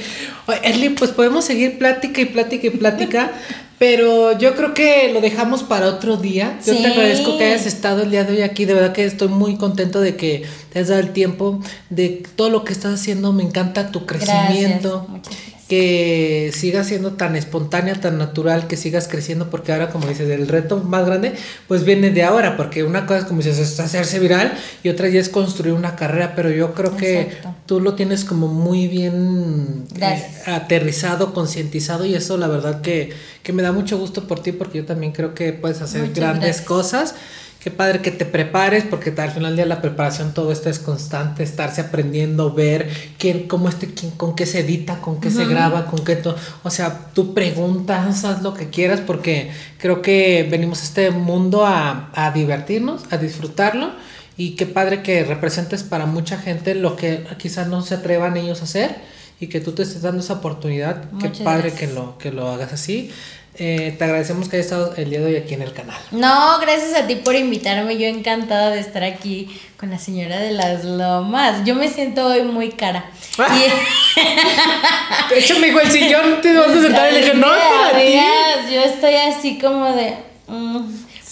Oye, 0.47 0.59
Erly, 0.63 0.89
pues 0.89 1.11
podemos 1.11 1.43
seguir 1.45 1.77
plática 1.77 2.21
y 2.21 2.25
plática 2.25 2.67
y 2.67 2.69
plática, 2.71 3.31
pero 3.79 4.37
yo 4.37 4.55
creo 4.55 4.73
que 4.73 5.11
lo 5.13 5.19
dejamos 5.21 5.63
para 5.63 5.87
otro 5.87 6.15
día. 6.17 6.57
Yo 6.65 6.73
Sí. 6.73 6.81
te 6.81 6.87
agradezco 6.87 7.37
que 7.37 7.45
hayas 7.45 7.65
estado 7.65 8.03
el 8.03 8.11
día 8.11 8.23
de 8.23 8.33
hoy 8.37 8.41
aquí. 8.41 8.63
De 8.65 8.73
verdad 8.73 8.93
que 8.93 9.03
estoy 9.05 9.27
muy 9.29 9.57
contento 9.57 9.99
de 10.01 10.15
que 10.15 10.43
te 10.73 10.79
has 10.79 10.87
dado 10.87 11.01
el 11.01 11.11
tiempo 11.11 11.61
de 11.89 12.23
todo 12.35 12.49
lo 12.49 12.63
que 12.63 12.73
estás 12.73 12.93
haciendo. 12.93 13.31
Me 13.33 13.43
encanta 13.43 13.91
tu 13.91 14.05
crecimiento. 14.05 15.07
Gracias, 15.07 15.09
muchas 15.09 15.33
gracias. 15.33 15.48
Que 15.69 16.51
sigas 16.53 16.87
siendo 16.87 17.13
tan 17.13 17.35
espontánea, 17.35 17.93
tan 17.93 18.17
natural, 18.17 18.65
que 18.65 18.75
sigas 18.75 19.07
creciendo, 19.07 19.51
porque 19.51 19.71
ahora, 19.71 19.91
como 19.91 20.07
dices, 20.07 20.27
el 20.27 20.47
reto 20.47 20.77
más 20.79 21.05
grande, 21.05 21.33
pues 21.67 21.85
viene 21.85 22.09
de 22.09 22.23
ahora, 22.23 22.57
porque 22.57 22.83
una 22.83 23.05
cosa, 23.05 23.27
como 23.27 23.41
dices, 23.43 23.59
es 23.59 23.79
hacerse 23.79 24.19
viral 24.19 24.51
y 24.81 24.89
otra 24.89 25.07
ya 25.09 25.19
es 25.19 25.29
construir 25.29 25.75
una 25.75 25.95
carrera, 25.95 26.33
pero 26.35 26.49
yo 26.49 26.73
creo 26.73 26.97
que 26.97 27.37
tú 27.67 27.79
lo 27.79 27.93
tienes 27.93 28.25
como 28.25 28.47
muy 28.47 28.87
bien 28.87 29.85
eh, 30.01 30.25
aterrizado, 30.47 31.35
concientizado 31.35 32.03
y 32.05 32.15
eso 32.15 32.37
la 32.37 32.47
verdad 32.47 32.81
que, 32.81 33.13
que 33.43 33.53
me 33.53 33.61
da 33.61 33.71
mucho 33.71 33.99
gusto 33.99 34.27
por 34.27 34.41
ti 34.41 34.51
porque 34.51 34.79
yo 34.79 34.85
también 34.85 35.11
creo 35.13 35.35
que 35.35 35.53
puedes 35.53 35.81
hacer 35.81 36.01
Muchas 36.01 36.15
grandes 36.15 36.43
gracias. 36.45 36.65
cosas. 36.67 37.15
Qué 37.59 37.71
padre 37.71 38.01
que 38.01 38.11
te 38.11 38.25
prepares 38.25 38.85
porque 38.89 39.13
al 39.17 39.31
final 39.31 39.49
del 39.51 39.55
día 39.57 39.65
la 39.65 39.81
preparación 39.81 40.33
todo 40.33 40.53
esto 40.53 40.69
es 40.69 40.79
constante, 40.79 41.43
estarse 41.43 41.81
aprendiendo, 41.81 42.53
ver 42.53 42.89
quién, 43.17 43.49
cómo 43.49 43.67
este, 43.67 43.93
quién, 43.93 44.11
con 44.11 44.33
qué 44.33 44.45
se 44.45 44.61
edita, 44.61 45.01
con 45.01 45.19
qué 45.19 45.29
se 45.29 45.45
graba, 45.45 45.85
con 45.87 46.05
qué 46.05 46.15
todo. 46.15 46.37
O 46.63 46.69
sea, 46.69 47.09
tú 47.13 47.33
preguntas, 47.33 48.23
haz 48.23 48.41
lo 48.43 48.53
que 48.53 48.69
quieras 48.69 49.01
porque 49.01 49.51
creo 49.77 50.01
que 50.01 50.47
venimos 50.49 50.79
a 50.79 50.83
este 50.85 51.11
mundo 51.11 51.65
a, 51.65 52.11
a 52.13 52.31
divertirnos, 52.31 53.03
a 53.11 53.17
disfrutarlo 53.17 53.91
y 54.37 54.51
qué 54.51 54.65
padre 54.65 55.03
que 55.03 55.25
representes 55.25 55.83
para 55.83 56.05
mucha 56.05 56.37
gente 56.37 56.75
lo 56.75 56.95
que 56.95 57.25
quizás 57.37 57.67
no 57.67 57.81
se 57.81 57.95
atrevan 57.95 58.37
ellos 58.37 58.61
a 58.61 58.63
hacer 58.63 58.95
y 59.41 59.47
que 59.47 59.59
tú 59.59 59.73
te 59.73 59.83
estés 59.83 60.01
dando 60.01 60.21
esa 60.21 60.35
oportunidad. 60.35 61.11
Muchas 61.11 61.37
qué 61.37 61.43
padre 61.43 61.69
gracias. 61.71 61.89
que 61.89 61.95
lo, 61.95 62.17
que 62.17 62.31
lo 62.31 62.49
hagas 62.49 62.71
así. 62.71 63.11
Eh, 63.61 63.93
te 63.97 64.03
agradecemos 64.05 64.47
que 64.47 64.55
hayas 64.55 64.67
estado 64.67 64.93
el 64.95 65.09
día 65.09 65.19
de 65.19 65.25
hoy 65.25 65.35
aquí 65.35 65.53
en 65.53 65.61
el 65.61 65.73
canal. 65.73 65.97
No, 66.11 66.57
gracias 66.59 66.93
a 66.93 67.05
ti 67.07 67.15
por 67.15 67.35
invitarme. 67.35 67.97
Yo 67.97 68.07
encantada 68.07 68.69
de 68.69 68.79
estar 68.79 69.03
aquí 69.03 69.49
con 69.77 69.89
la 69.89 69.99
señora 69.99 70.37
de 70.39 70.51
las 70.51 70.85
lomas. 70.85 71.65
Yo 71.65 71.75
me 71.75 71.89
siento 71.89 72.25
hoy 72.25 72.43
muy 72.43 72.69
cara. 72.71 73.05
Ah. 73.37 73.47
Y- 73.57 75.33
De 75.33 75.39
hecho, 75.39 75.59
me 75.59 75.67
dijo 75.67 75.81
el 75.81 75.91
sillón, 75.91 76.39
te 76.41 76.57
vas 76.57 76.69
a 76.69 76.81
sentar 76.81 77.11
y 77.11 77.15
le 77.15 77.19
dije, 77.21 77.33
no, 77.33 77.53
es 77.53 77.61
para 77.61 77.99
ti. 77.99 78.73
Yo 78.73 78.81
estoy 78.81 79.15
así 79.15 79.57
como 79.59 79.91
de 79.93 80.15
mm, 80.47 80.79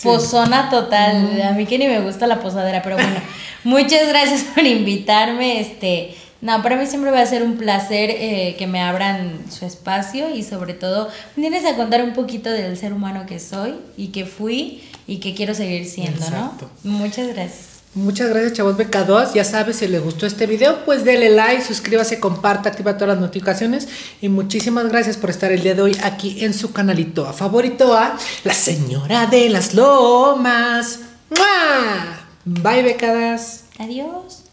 pozona 0.03 0.69
total. 0.69 1.41
A 1.41 1.51
mí 1.51 1.65
que 1.65 1.78
ni 1.78 1.88
me 1.88 2.01
gusta 2.01 2.28
la 2.28 2.41
posadera, 2.41 2.82
pero 2.84 2.97
bueno, 2.97 3.21
muchas 3.63 4.05
gracias 4.09 4.43
por 4.53 4.65
invitarme. 4.65 5.61
Este, 5.61 6.13
no, 6.42 6.62
para 6.62 6.76
mí 6.76 6.86
siempre 6.86 7.12
va 7.12 7.22
a 7.22 7.26
ser 7.26 7.44
un 7.44 7.58
placer 7.58 8.10
eh, 8.12 8.56
que 8.58 8.68
me 8.68 8.82
abran 8.82 9.46
su 9.50 9.66
espacio 9.66 10.34
y 10.34 10.44
sobre 10.44 10.74
todo 10.74 11.10
vienes 11.36 11.66
a 11.66 11.76
contar 11.76 12.04
un 12.04 12.14
poquito 12.14 12.52
del 12.52 12.78
ser 12.78 12.94
humano 12.94 13.26
que 13.26 13.40
soy 13.40 13.76
y 13.98 14.08
que 14.08 14.26
fui 14.26 14.84
y 15.08 15.18
que 15.18 15.34
quiero 15.34 15.54
seguir 15.56 15.86
siendo, 15.86 16.24
Exacto. 16.24 16.70
¿no? 16.84 16.92
Muchas 16.92 17.28
gracias. 17.28 17.78
Muchas 17.98 18.30
gracias, 18.30 18.54
chavos 18.54 18.78
BK2. 18.78 19.34
Ya 19.34 19.44
sabes, 19.44 19.78
si 19.78 19.88
les 19.88 20.04
gustó 20.04 20.28
este 20.28 20.46
video, 20.46 20.86
pues 20.86 21.04
dele 21.04 21.30
like, 21.30 21.64
suscríbase, 21.64 22.20
comparta, 22.20 22.70
activa 22.70 22.96
todas 22.96 23.16
las 23.16 23.20
notificaciones. 23.20 23.88
Y 24.22 24.30
muchísimas 24.30 24.88
gracias 24.90 25.18
por 25.18 25.32
estar 25.32 25.52
el 25.52 25.64
día 25.64 25.74
de 25.74 25.82
hoy 25.82 25.98
aquí 26.04 26.46
en 26.46 26.54
su 26.54 26.72
canalito 26.72 27.26
a 27.26 27.34
favorito 27.34 27.96
a 27.96 28.16
la 28.44 28.54
señora 28.54 29.26
de 29.26 29.50
las 29.50 29.74
lomas. 29.74 31.00
¡Mua! 31.32 32.28
Bye, 32.46 32.84
becadas. 32.84 33.64
Adiós. 33.80 34.47